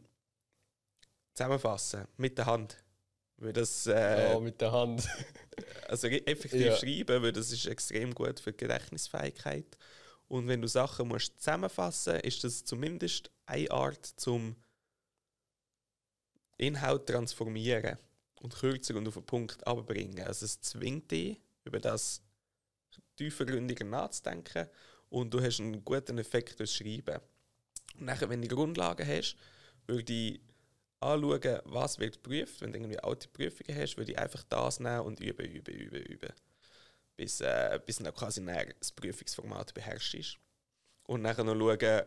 zusammenfassen 1.33 2.07
mit 2.17 2.39
der 2.39 2.47
Hand. 2.47 2.77
Weil 3.37 3.53
das, 3.53 3.87
äh, 3.87 4.33
ja, 4.33 4.39
mit 4.39 4.61
der 4.61 4.71
Hand. 4.71 5.09
also 5.89 6.07
effektiv 6.07 6.61
ja. 6.61 6.77
schreiben, 6.77 7.23
weil 7.23 7.33
das 7.33 7.51
ist 7.51 7.67
extrem 7.67 8.15
gut 8.15 8.39
für 8.39 8.53
die 8.53 8.59
Gedächtnisfähigkeit. 8.59 9.77
Und 10.29 10.47
wenn 10.47 10.63
du 10.63 10.69
Sachen 10.69 11.09
musst 11.09 11.39
zusammenfassen 11.39 12.15
musst, 12.15 12.25
ist 12.25 12.45
das 12.45 12.65
zumindest 12.65 13.31
eine 13.47 13.71
Art 13.71 14.07
zum 14.07 14.57
Inhalt 16.57 17.07
transformieren 17.07 17.99
und 18.41 18.55
kürzer 18.55 18.95
und 18.95 19.09
auf 19.09 19.15
den 19.15 19.27
Punkt 19.27 19.67
abbringen. 19.67 20.25
Also 20.25 20.47
es 20.47 20.61
zwingt 20.61 21.11
dich, 21.11 21.41
über 21.65 21.81
das 21.81 22.23
tiefergründiger 23.17 23.85
nachzudenken 23.85 24.69
und 25.15 25.33
du 25.33 25.41
hast 25.41 25.61
einen 25.61 25.85
guten 25.85 26.19
Effekt 26.19 26.59
durchs 26.59 26.75
Schreiben. 26.75 27.21
Und 27.95 28.07
nachher, 28.07 28.29
wenn 28.29 28.43
du 28.43 28.49
Grundlagen 28.49 29.07
hast, 29.07 29.37
würde 29.87 30.13
ich 30.13 30.41
anschauen, 30.99 31.61
was 31.67 32.01
wird 32.01 32.21
geprüft. 32.21 32.61
Wenn 32.61 32.73
du 32.73 32.79
irgendwie 32.79 32.99
alte 32.99 33.29
Prüfungen 33.29 33.81
hast, 33.81 33.97
würde 33.97 34.11
ich 34.11 34.19
einfach 34.19 34.43
das 34.43 34.81
nehmen 34.81 35.03
und 35.03 35.21
üben, 35.21 35.47
üben, 35.47 35.73
üben, 35.73 36.03
üben. 36.03 36.33
Bis, 37.17 37.41
äh, 37.41 37.79
bis 37.87 37.99
dann 37.99 38.13
quasi 38.13 38.45
das 38.45 38.91
Prüfungsformat 38.91 39.73
beherrscht 39.73 40.15
ist. 40.15 40.37
Und 41.05 41.23
dann 41.23 41.47
noch 41.47 41.55
schauen, 41.55 42.03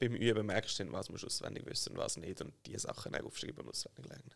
beim 0.00 0.14
Üben 0.16 0.46
merkst 0.46 0.80
du 0.80 0.90
was 0.90 1.10
musst 1.10 1.24
auswendig 1.24 1.64
wissen 1.66 1.92
und 1.92 1.98
was 1.98 2.16
nicht. 2.16 2.40
Und 2.40 2.52
diese 2.66 2.80
Sachen 2.80 3.12
dann 3.12 3.24
aufschreiben 3.24 3.60
und 3.60 3.68
auswendig 3.68 4.06
lernen. 4.06 4.34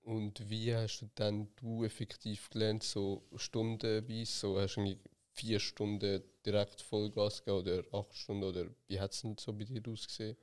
Und 0.00 0.48
wie 0.48 0.74
hast 0.74 1.00
du 1.00 1.10
dann 1.14 1.48
du 1.56 1.84
effektiv 1.84 2.48
gelernt, 2.48 2.84
so 2.84 3.28
stundenweise? 3.36 4.32
So 4.32 4.58
hast 4.58 4.76
du 4.76 4.96
vier 5.36 5.60
Stunden 5.60 6.22
direkt 6.44 6.80
Vollgas 6.80 7.44
gegeben 7.44 7.58
oder 7.58 7.98
acht 7.98 8.16
Stunden? 8.16 8.44
Oder 8.44 8.66
wie 8.88 8.98
hat 8.98 9.12
es 9.12 9.22
denn 9.22 9.36
so 9.38 9.52
bei 9.52 9.64
dir 9.64 9.82
ausgesehen? 9.86 10.36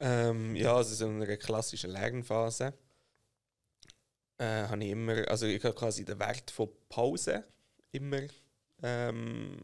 Ähm, 0.00 0.56
ja, 0.56 0.74
also 0.74 0.94
so 0.94 1.06
in 1.06 1.22
einer 1.22 1.36
klassischen 1.36 1.90
Lernphase 1.90 2.72
äh, 4.38 4.66
habe 4.66 4.82
ich 4.82 4.90
immer, 4.90 5.28
also 5.28 5.46
ich 5.46 5.62
habe 5.62 5.74
quasi 5.74 6.04
den 6.04 6.18
Wert 6.18 6.50
von 6.50 6.70
Pause 6.88 7.44
immer, 7.92 8.22
ähm, 8.82 9.62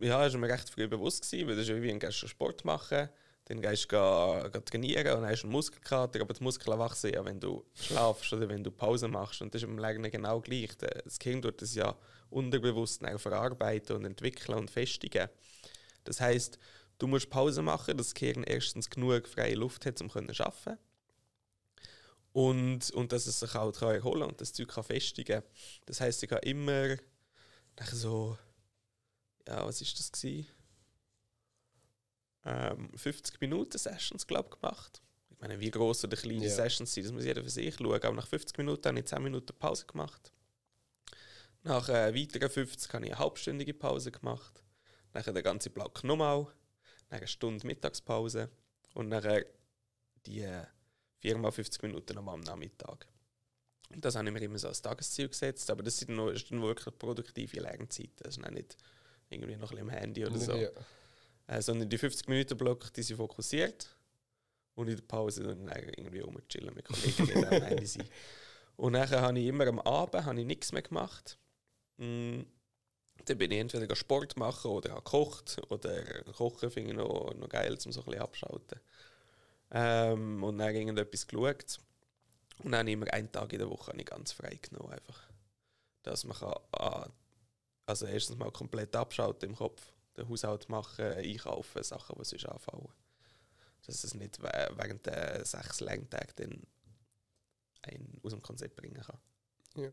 ja, 0.00 0.26
ist 0.26 0.36
mir 0.36 0.48
recht 0.48 0.68
früh 0.68 0.88
bewusst 0.88 1.30
gewesen, 1.30 1.48
weil 1.48 1.56
das 1.56 1.68
ist 1.68 1.82
wie 1.82 1.92
ein 1.92 2.12
Sport 2.12 2.64
machen, 2.64 3.08
dann 3.48 3.60
gehst 3.60 3.84
du 3.92 4.50
geh, 4.52 4.60
trainieren 4.60 5.18
und 5.18 5.26
hast 5.26 5.44
einen 5.44 5.52
Muskelkater, 5.52 6.20
aber 6.20 6.34
die 6.34 6.42
Muskeln 6.42 6.78
wachsen 6.78 7.14
ja, 7.14 7.24
wenn 7.24 7.38
du 7.38 7.64
schlafst 7.74 8.32
oder 8.32 8.48
wenn 8.48 8.64
du 8.64 8.72
Pause 8.72 9.06
machst. 9.06 9.40
Und 9.40 9.54
das 9.54 9.62
ist 9.62 9.68
im 9.68 9.78
Lernen 9.78 10.10
genau 10.10 10.40
gleich. 10.40 10.76
Das 10.76 11.18
Gehirn 11.18 11.40
tut 11.40 11.62
das 11.62 11.76
ja 11.76 11.96
unterbewusst 12.28 13.02
verarbeiten 13.18 13.96
und 13.96 14.04
entwickeln 14.04 14.58
und 14.58 14.68
festigen. 14.68 15.28
Das 16.02 16.20
heißt, 16.20 16.58
du 16.98 17.06
musst 17.06 17.30
Pause 17.30 17.62
machen, 17.62 17.96
dass 17.96 18.08
das 18.08 18.14
Gehirn 18.14 18.42
erstens 18.42 18.90
genug 18.90 19.28
freie 19.28 19.54
Luft 19.54 19.86
hat, 19.86 20.00
um 20.00 20.10
zu 20.10 20.18
arbeiten. 20.18 20.78
Und, 22.32 22.90
und 22.90 23.12
dass 23.12 23.28
es 23.28 23.38
sich 23.38 23.54
auch 23.54 23.80
erholen 23.80 24.20
kann 24.20 24.30
und 24.30 24.40
das 24.40 24.52
Zeug 24.52 24.68
kann 24.68 24.84
festigen 24.84 25.42
Das 25.86 26.00
heißt, 26.00 26.22
ich 26.22 26.30
habe 26.32 26.44
immer 26.44 26.96
so, 27.92 28.36
ja, 29.46 29.64
was 29.64 29.80
ist 29.80 29.98
das 30.00 30.10
gewesen? 30.10 30.55
Ähm, 32.46 32.90
50 32.94 33.40
Minuten 33.40 33.76
Sessions 33.76 34.26
glaub, 34.26 34.50
gemacht. 34.50 35.02
Ich 35.30 35.40
meine, 35.40 35.58
wie 35.60 35.70
groß 35.70 36.04
oder 36.04 36.16
klein 36.16 36.38
die 36.38 36.46
yeah. 36.46 36.54
Sessions 36.54 36.94
sind, 36.94 37.04
das 37.04 37.12
muss 37.12 37.24
jeder 37.24 37.42
für 37.42 37.50
sich 37.50 37.74
schauen. 37.74 38.02
Aber 38.02 38.12
nach 38.12 38.26
50 38.26 38.56
Minuten 38.56 38.88
habe 38.88 38.98
ich 39.00 39.06
10 39.06 39.22
Minuten 39.22 39.52
Pause 39.58 39.84
gemacht. 39.84 40.32
Nach 41.64 41.88
äh, 41.88 42.14
weiteren 42.14 42.48
50 42.48 42.92
habe 42.92 43.04
ich 43.04 43.12
eine 43.12 43.18
halbstündige 43.18 43.74
Pause 43.74 44.12
gemacht. 44.12 44.62
Nachher 45.12 45.32
den 45.32 45.42
ganzen 45.42 45.72
Block 45.72 46.04
nochmal. 46.04 46.46
Nach 47.10 47.18
eine 47.18 47.26
Stunde 47.26 47.66
Mittagspause. 47.66 48.48
Und 48.94 49.08
nachher 49.08 49.44
die 50.24 50.42
äh, 50.42 50.64
4 51.18 51.38
mal 51.38 51.50
50 51.50 51.82
Minuten 51.82 52.14
nochmal 52.14 52.34
am 52.34 52.40
Nachmittag. 52.40 53.08
Und 53.90 54.04
das 54.04 54.14
habe 54.14 54.28
ich 54.28 54.32
mir 54.32 54.42
immer 54.42 54.58
so 54.58 54.68
als 54.68 54.80
Tagesziel 54.80 55.28
gesetzt. 55.28 55.68
Aber 55.70 55.82
das 55.82 55.96
sind 55.98 56.14
nur, 56.14 56.32
ist 56.32 56.50
dann 56.50 56.62
wirklich 56.62 56.96
produktive 56.96 57.60
Lernzeit. 57.60 58.10
Das 58.18 58.36
ist 58.36 58.50
nicht 58.50 58.76
irgendwie 59.28 59.56
noch 59.56 59.72
ein 59.72 59.76
bisschen 59.76 59.88
im 59.88 59.90
Handy 59.90 60.24
oder 60.24 60.38
so. 60.38 60.54
Ja. 60.54 60.70
Äh, 61.46 61.62
sondern 61.62 61.88
die 61.88 61.98
50-Minuten-Block, 61.98 62.92
die 62.92 63.02
sind 63.02 63.16
fokussiert. 63.16 63.96
Und 64.74 64.88
in 64.88 64.96
der 64.96 65.04
Pause 65.04 65.42
dann 65.42 65.68
irgendwie 65.68 66.20
rumchillen 66.20 66.74
mit 66.74 66.84
Kollegen, 66.84 67.26
die 67.26 67.34
am 67.34 67.62
Handy 67.62 67.86
sind. 67.86 68.10
Und 68.76 68.92
dann 68.92 69.08
habe 69.08 69.38
ich 69.38 69.46
immer 69.46 69.66
am 69.66 69.80
Abend 69.80 70.24
habe 70.26 70.38
ich 70.38 70.46
nichts 70.46 70.70
mehr 70.70 70.82
gemacht. 70.82 71.38
Mm, 71.96 72.42
dann 73.24 73.38
bin 73.38 73.50
ich 73.50 73.58
entweder 73.58 73.96
Sport 73.96 74.36
machen 74.36 74.70
oder 74.70 74.90
habe 74.90 75.02
gekocht. 75.02 75.56
Oder 75.70 76.22
Kochen 76.24 76.70
finde 76.70 76.90
ich 76.90 76.96
noch, 76.96 77.32
noch 77.34 77.48
geil, 77.48 77.72
um 77.72 77.92
so 77.92 78.00
ein 78.00 78.04
bisschen 78.04 78.20
abschalten. 78.20 78.80
Ähm, 79.70 80.44
und 80.44 80.58
dann 80.58 80.74
irgendetwas 80.74 81.26
geschaut. 81.26 81.78
Und 82.58 82.72
dann 82.72 82.80
habe 82.80 82.90
ich 82.90 82.94
immer 82.94 83.12
einen 83.12 83.32
Tag 83.32 83.50
in 83.54 83.60
der 83.60 83.70
Woche 83.70 83.92
ich 83.96 84.04
ganz 84.04 84.32
frei 84.32 84.58
genommen. 84.60 84.92
Einfach. 84.92 85.22
Dass 86.02 86.24
man 86.24 86.36
kann, 86.36 86.54
ah, 86.72 87.08
also 87.86 88.04
erstens 88.04 88.36
mal 88.36 88.50
komplett 88.50 88.94
abschalten 88.94 89.48
im 89.50 89.56
Kopf 89.56 89.95
den 90.16 90.28
Haushalt 90.28 90.68
machen, 90.68 91.04
einkaufen, 91.04 91.82
Sachen, 91.82 92.16
die 92.18 92.24
sonst 92.24 92.46
anfallen. 92.46 92.88
Dass 93.86 94.02
es 94.02 94.14
nicht 94.14 94.42
während 94.42 95.06
der 95.06 95.44
sechs 95.44 95.80
Lerntagen 95.80 96.66
einen 97.82 98.20
aus 98.22 98.32
dem 98.32 98.42
Konzept 98.42 98.76
bringen 98.76 99.00
kann. 99.00 99.18
Ja. 99.76 99.92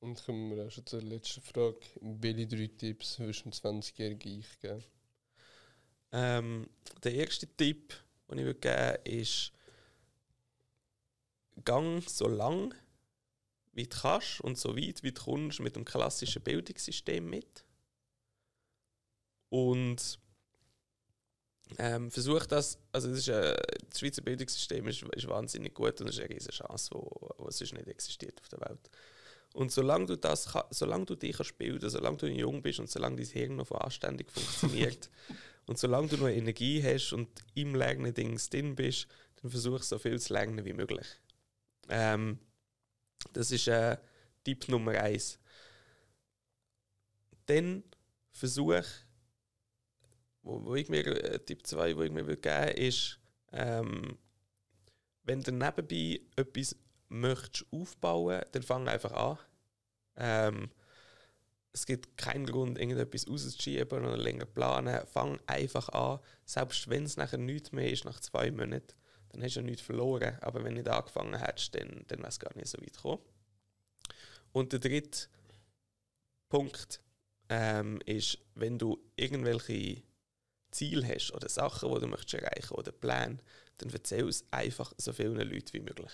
Und 0.00 0.22
kommen 0.24 0.54
wir 0.54 0.66
auch 0.66 0.70
schon 0.70 0.86
zur 0.86 1.02
letzten 1.02 1.42
Frage. 1.42 1.80
Welche 2.00 2.46
drei 2.46 2.66
Tipps 2.66 3.18
würdest 3.18 3.44
du 3.44 3.50
20-Jährigen 3.50 4.40
ich 4.40 4.60
geben? 4.60 4.84
Ähm, 6.12 6.68
der 7.02 7.14
erste 7.14 7.46
Tipp, 7.46 7.94
den 8.30 8.38
ich 8.38 8.44
geben 8.44 8.62
würde, 8.62 9.00
ist, 9.04 9.52
gang 11.64 12.02
so 12.08 12.28
lang 12.28 12.74
wie 13.72 13.86
du 13.86 13.96
kannst 13.96 14.40
und 14.40 14.58
so 14.58 14.76
weit 14.76 15.02
wie 15.02 15.12
du 15.12 15.22
kommst 15.22 15.60
mit 15.60 15.76
dem 15.76 15.84
klassischen 15.84 16.42
Bildungssystem 16.42 17.28
mit. 17.28 17.63
Und 19.54 20.18
ähm, 21.78 22.10
versucht 22.10 22.50
das, 22.50 22.76
also 22.90 23.08
das, 23.08 23.18
ist, 23.18 23.28
äh, 23.28 23.56
das 23.88 24.00
Schweizer 24.00 24.20
Bildungssystem 24.20 24.88
ist, 24.88 25.04
ist 25.04 25.28
wahnsinnig 25.28 25.74
gut 25.74 26.00
und 26.00 26.08
ist 26.08 26.18
eine 26.18 26.28
riesige 26.28 26.50
Chance, 26.50 26.90
die 26.92 27.52
sonst 27.52 27.72
nicht 27.72 27.86
existiert 27.86 28.40
auf 28.40 28.48
der 28.48 28.62
Welt. 28.62 28.90
Und 29.52 29.70
solange 29.70 30.06
du, 30.06 30.16
das, 30.16 30.52
solange 30.70 31.04
du 31.04 31.14
dich 31.14 31.36
kannst 31.36 31.56
bilden 31.56 31.88
solange 31.88 32.16
du 32.16 32.26
jung 32.26 32.62
bist 32.62 32.80
und 32.80 32.90
solange 32.90 33.14
dein 33.14 33.26
Hirn 33.26 33.54
noch 33.54 33.70
anständig 33.70 34.32
funktioniert 34.32 35.08
und 35.66 35.78
solange 35.78 36.08
du 36.08 36.16
noch 36.16 36.26
Energie 36.26 36.82
hast 36.82 37.12
und 37.12 37.28
im 37.54 37.76
Lernen 37.76 38.12
Dings 38.12 38.50
drin 38.50 38.74
bist, 38.74 39.06
dann 39.40 39.52
versuch 39.52 39.84
so 39.84 40.00
viel 40.00 40.18
zu 40.18 40.32
lernen 40.32 40.64
wie 40.64 40.72
möglich. 40.72 41.06
Ähm, 41.88 42.40
das 43.32 43.52
ist 43.52 43.68
äh, 43.68 43.98
Tipp 44.42 44.68
Nummer 44.68 44.94
eins. 44.94 45.38
Dann 47.46 47.84
versuch 48.32 48.82
wo, 50.44 50.64
wo 50.64 50.74
ich 50.74 50.88
mir, 50.88 51.06
äh, 51.06 51.38
Tipp 51.40 51.66
2, 51.66 51.96
wo 51.96 52.02
ich 52.02 52.12
mir 52.12 52.24
geben 52.24 52.44
würde, 52.44 52.70
ist, 52.72 53.18
ähm, 53.52 54.18
wenn 55.24 55.40
du 55.40 55.52
nebenbei 55.52 56.20
etwas 56.36 56.76
möchtest 57.08 57.66
aufbauen, 57.72 58.42
dann 58.52 58.62
fang 58.62 58.88
einfach 58.88 59.12
an. 59.12 59.38
Ähm, 60.16 60.70
es 61.72 61.86
gibt 61.86 62.16
keinen 62.16 62.46
Grund, 62.46 62.78
irgendetwas 62.78 63.28
rauszuschieben 63.28 64.04
oder 64.04 64.16
länger 64.16 64.44
planen. 64.44 65.04
Fang 65.06 65.40
einfach 65.46 65.88
an. 65.88 66.20
Selbst 66.44 66.88
wenn 66.88 67.04
es 67.04 67.16
nachher 67.16 67.38
nichts 67.38 67.72
mehr 67.72 67.90
ist, 67.90 68.04
nach 68.04 68.20
zwei 68.20 68.50
Monaten, 68.50 68.94
dann 69.30 69.42
hast 69.42 69.56
du 69.56 69.60
ja 69.60 69.66
nichts 69.66 69.82
verloren. 69.82 70.38
Aber 70.40 70.62
wenn 70.62 70.74
du 70.74 70.82
nicht 70.82 70.88
angefangen 70.88 71.36
hättest, 71.36 71.74
dann, 71.74 72.04
dann 72.06 72.22
wärst 72.22 72.42
du 72.42 72.46
gar 72.46 72.56
nicht 72.56 72.68
so 72.68 72.78
weit 72.78 72.92
gekommen. 72.92 73.22
Und 74.52 74.72
der 74.72 74.78
dritte 74.78 75.26
Punkt 76.48 77.00
ähm, 77.48 78.00
ist, 78.06 78.38
wenn 78.54 78.78
du 78.78 78.98
irgendwelche 79.16 80.02
Ziel 80.74 81.06
hast 81.06 81.32
oder 81.32 81.48
Sachen, 81.48 81.92
die 81.94 82.00
du 82.00 82.06
möchtest 82.06 82.34
erreichen 82.34 82.74
oder 82.74 82.92
Pläne, 82.92 83.38
dann 83.78 83.90
erzähl 83.90 84.28
es 84.28 84.44
einfach 84.50 84.92
so 84.96 85.12
vielen 85.12 85.36
Leuten 85.36 85.72
wie 85.72 85.80
möglich. 85.80 86.12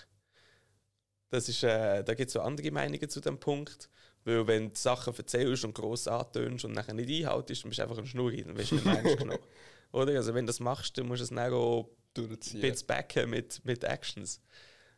Das 1.29 1.47
ist, 1.47 1.63
äh, 1.63 2.03
da 2.03 2.13
gibt 2.13 2.27
es 2.27 2.33
so 2.33 2.41
andere 2.41 2.71
Meinungen 2.71 3.09
zu 3.09 3.21
dem 3.21 3.39
Punkt. 3.39 3.89
Weil 4.23 4.45
wenn 4.45 4.69
du 4.69 4.75
Sachen 4.75 5.15
erzählst 5.15 5.65
und 5.65 5.73
gross 5.73 6.07
antönst 6.07 6.65
und 6.65 6.73
nachher 6.73 6.93
nicht 6.93 7.09
einhaltest, 7.09 7.63
dann 7.63 7.69
bist 7.69 7.79
du 7.79 7.83
einfach 7.83 7.97
ein 7.97 8.05
Schnurri, 8.05 8.43
dann 8.43 8.55
wirst 8.55 8.71
du 8.71 8.75
nicht 8.75 8.85
ernst 8.85 9.17
genommen. 9.17 9.39
Oder? 9.91 10.13
Also 10.13 10.33
wenn 10.33 10.45
du 10.45 10.49
das 10.49 10.59
machst, 10.59 10.97
dann 10.97 11.07
musst 11.07 11.21
du 11.21 11.23
es 11.23 11.29
dann 11.29 11.53
auch 11.53 11.89
durchziehen. 12.13 12.63
Ein 12.63 12.77
backen 12.85 13.29
mit, 13.29 13.65
mit 13.65 13.83
Actions. 13.83 14.41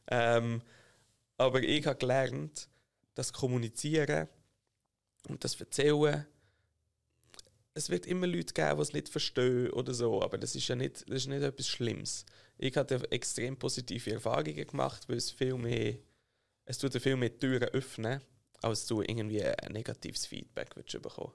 Ähm, 0.08 0.62
aber 1.38 1.64
ich 1.64 1.86
habe 1.86 1.98
gelernt, 1.98 2.68
das 3.16 3.32
Kommunizieren 3.32 4.28
und 5.30 5.44
das 5.44 5.60
Erzählen 5.60 6.26
es 7.74 7.90
wird 7.90 8.06
immer 8.06 8.28
Leute 8.28 8.54
geben, 8.54 8.76
die 8.76 8.82
es 8.82 8.94
nicht 8.94 9.10
verstehen 9.10 9.72
oder 9.72 9.94
so, 9.94 10.22
aber 10.22 10.38
das 10.38 10.56
ist 10.56 10.68
ja 10.68 10.76
nicht, 10.76 11.10
das 11.10 11.18
ist 11.18 11.28
nicht 11.28 11.42
etwas 11.42 11.68
Schlimmes. 11.68 12.26
Ich 12.58 12.76
habe 12.78 13.12
extrem 13.12 13.58
positive 13.58 14.12
Erfahrungen 14.12 14.68
gemacht, 14.68 15.10
weil 15.10 15.18
es 15.18 15.32
viel 15.32 15.56
mehr, 15.56 15.98
es 16.66 16.78
tut 16.78 16.94
viel 17.02 17.16
mehr 17.16 17.38
Türen 17.38 17.70
öffnen, 17.70 18.22
als 18.62 18.86
du 18.86 19.02
irgendwie 19.02 19.44
ein 19.44 19.74
negatives 19.74 20.26
Feedback 20.26 20.76
willst 20.76 21.02
bekommen. 21.02 21.34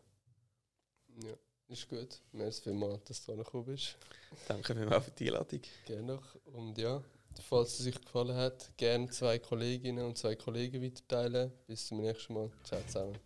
Ja, 1.25 1.35
ist 1.69 1.89
gut. 1.89 2.21
Merci 2.33 2.63
vielmals, 2.63 3.05
dass 3.05 3.27
du 3.27 3.37
gekommen 3.37 3.67
bist. 3.67 3.97
Danke 4.47 4.75
vielmals 4.75 5.05
für 5.05 5.11
die 5.11 5.27
Einladung. 5.27 5.61
Gerne. 5.87 6.19
Und 6.45 6.79
ja, 6.79 7.03
falls 7.49 7.81
es 7.81 7.87
euch 7.87 8.01
gefallen 8.01 8.37
hat, 8.37 8.71
gerne 8.77 9.11
zwei 9.11 9.39
Kolleginnen 9.39 10.05
und 10.05 10.17
zwei 10.17 10.37
Kollegen 10.37 10.83
weiterteilen. 10.83 11.53
Bis 11.67 11.89
zum 11.89 12.01
nächsten 12.01 12.35
Mal. 12.35 12.51
Ciao 12.65 12.81
zusammen. 12.87 13.19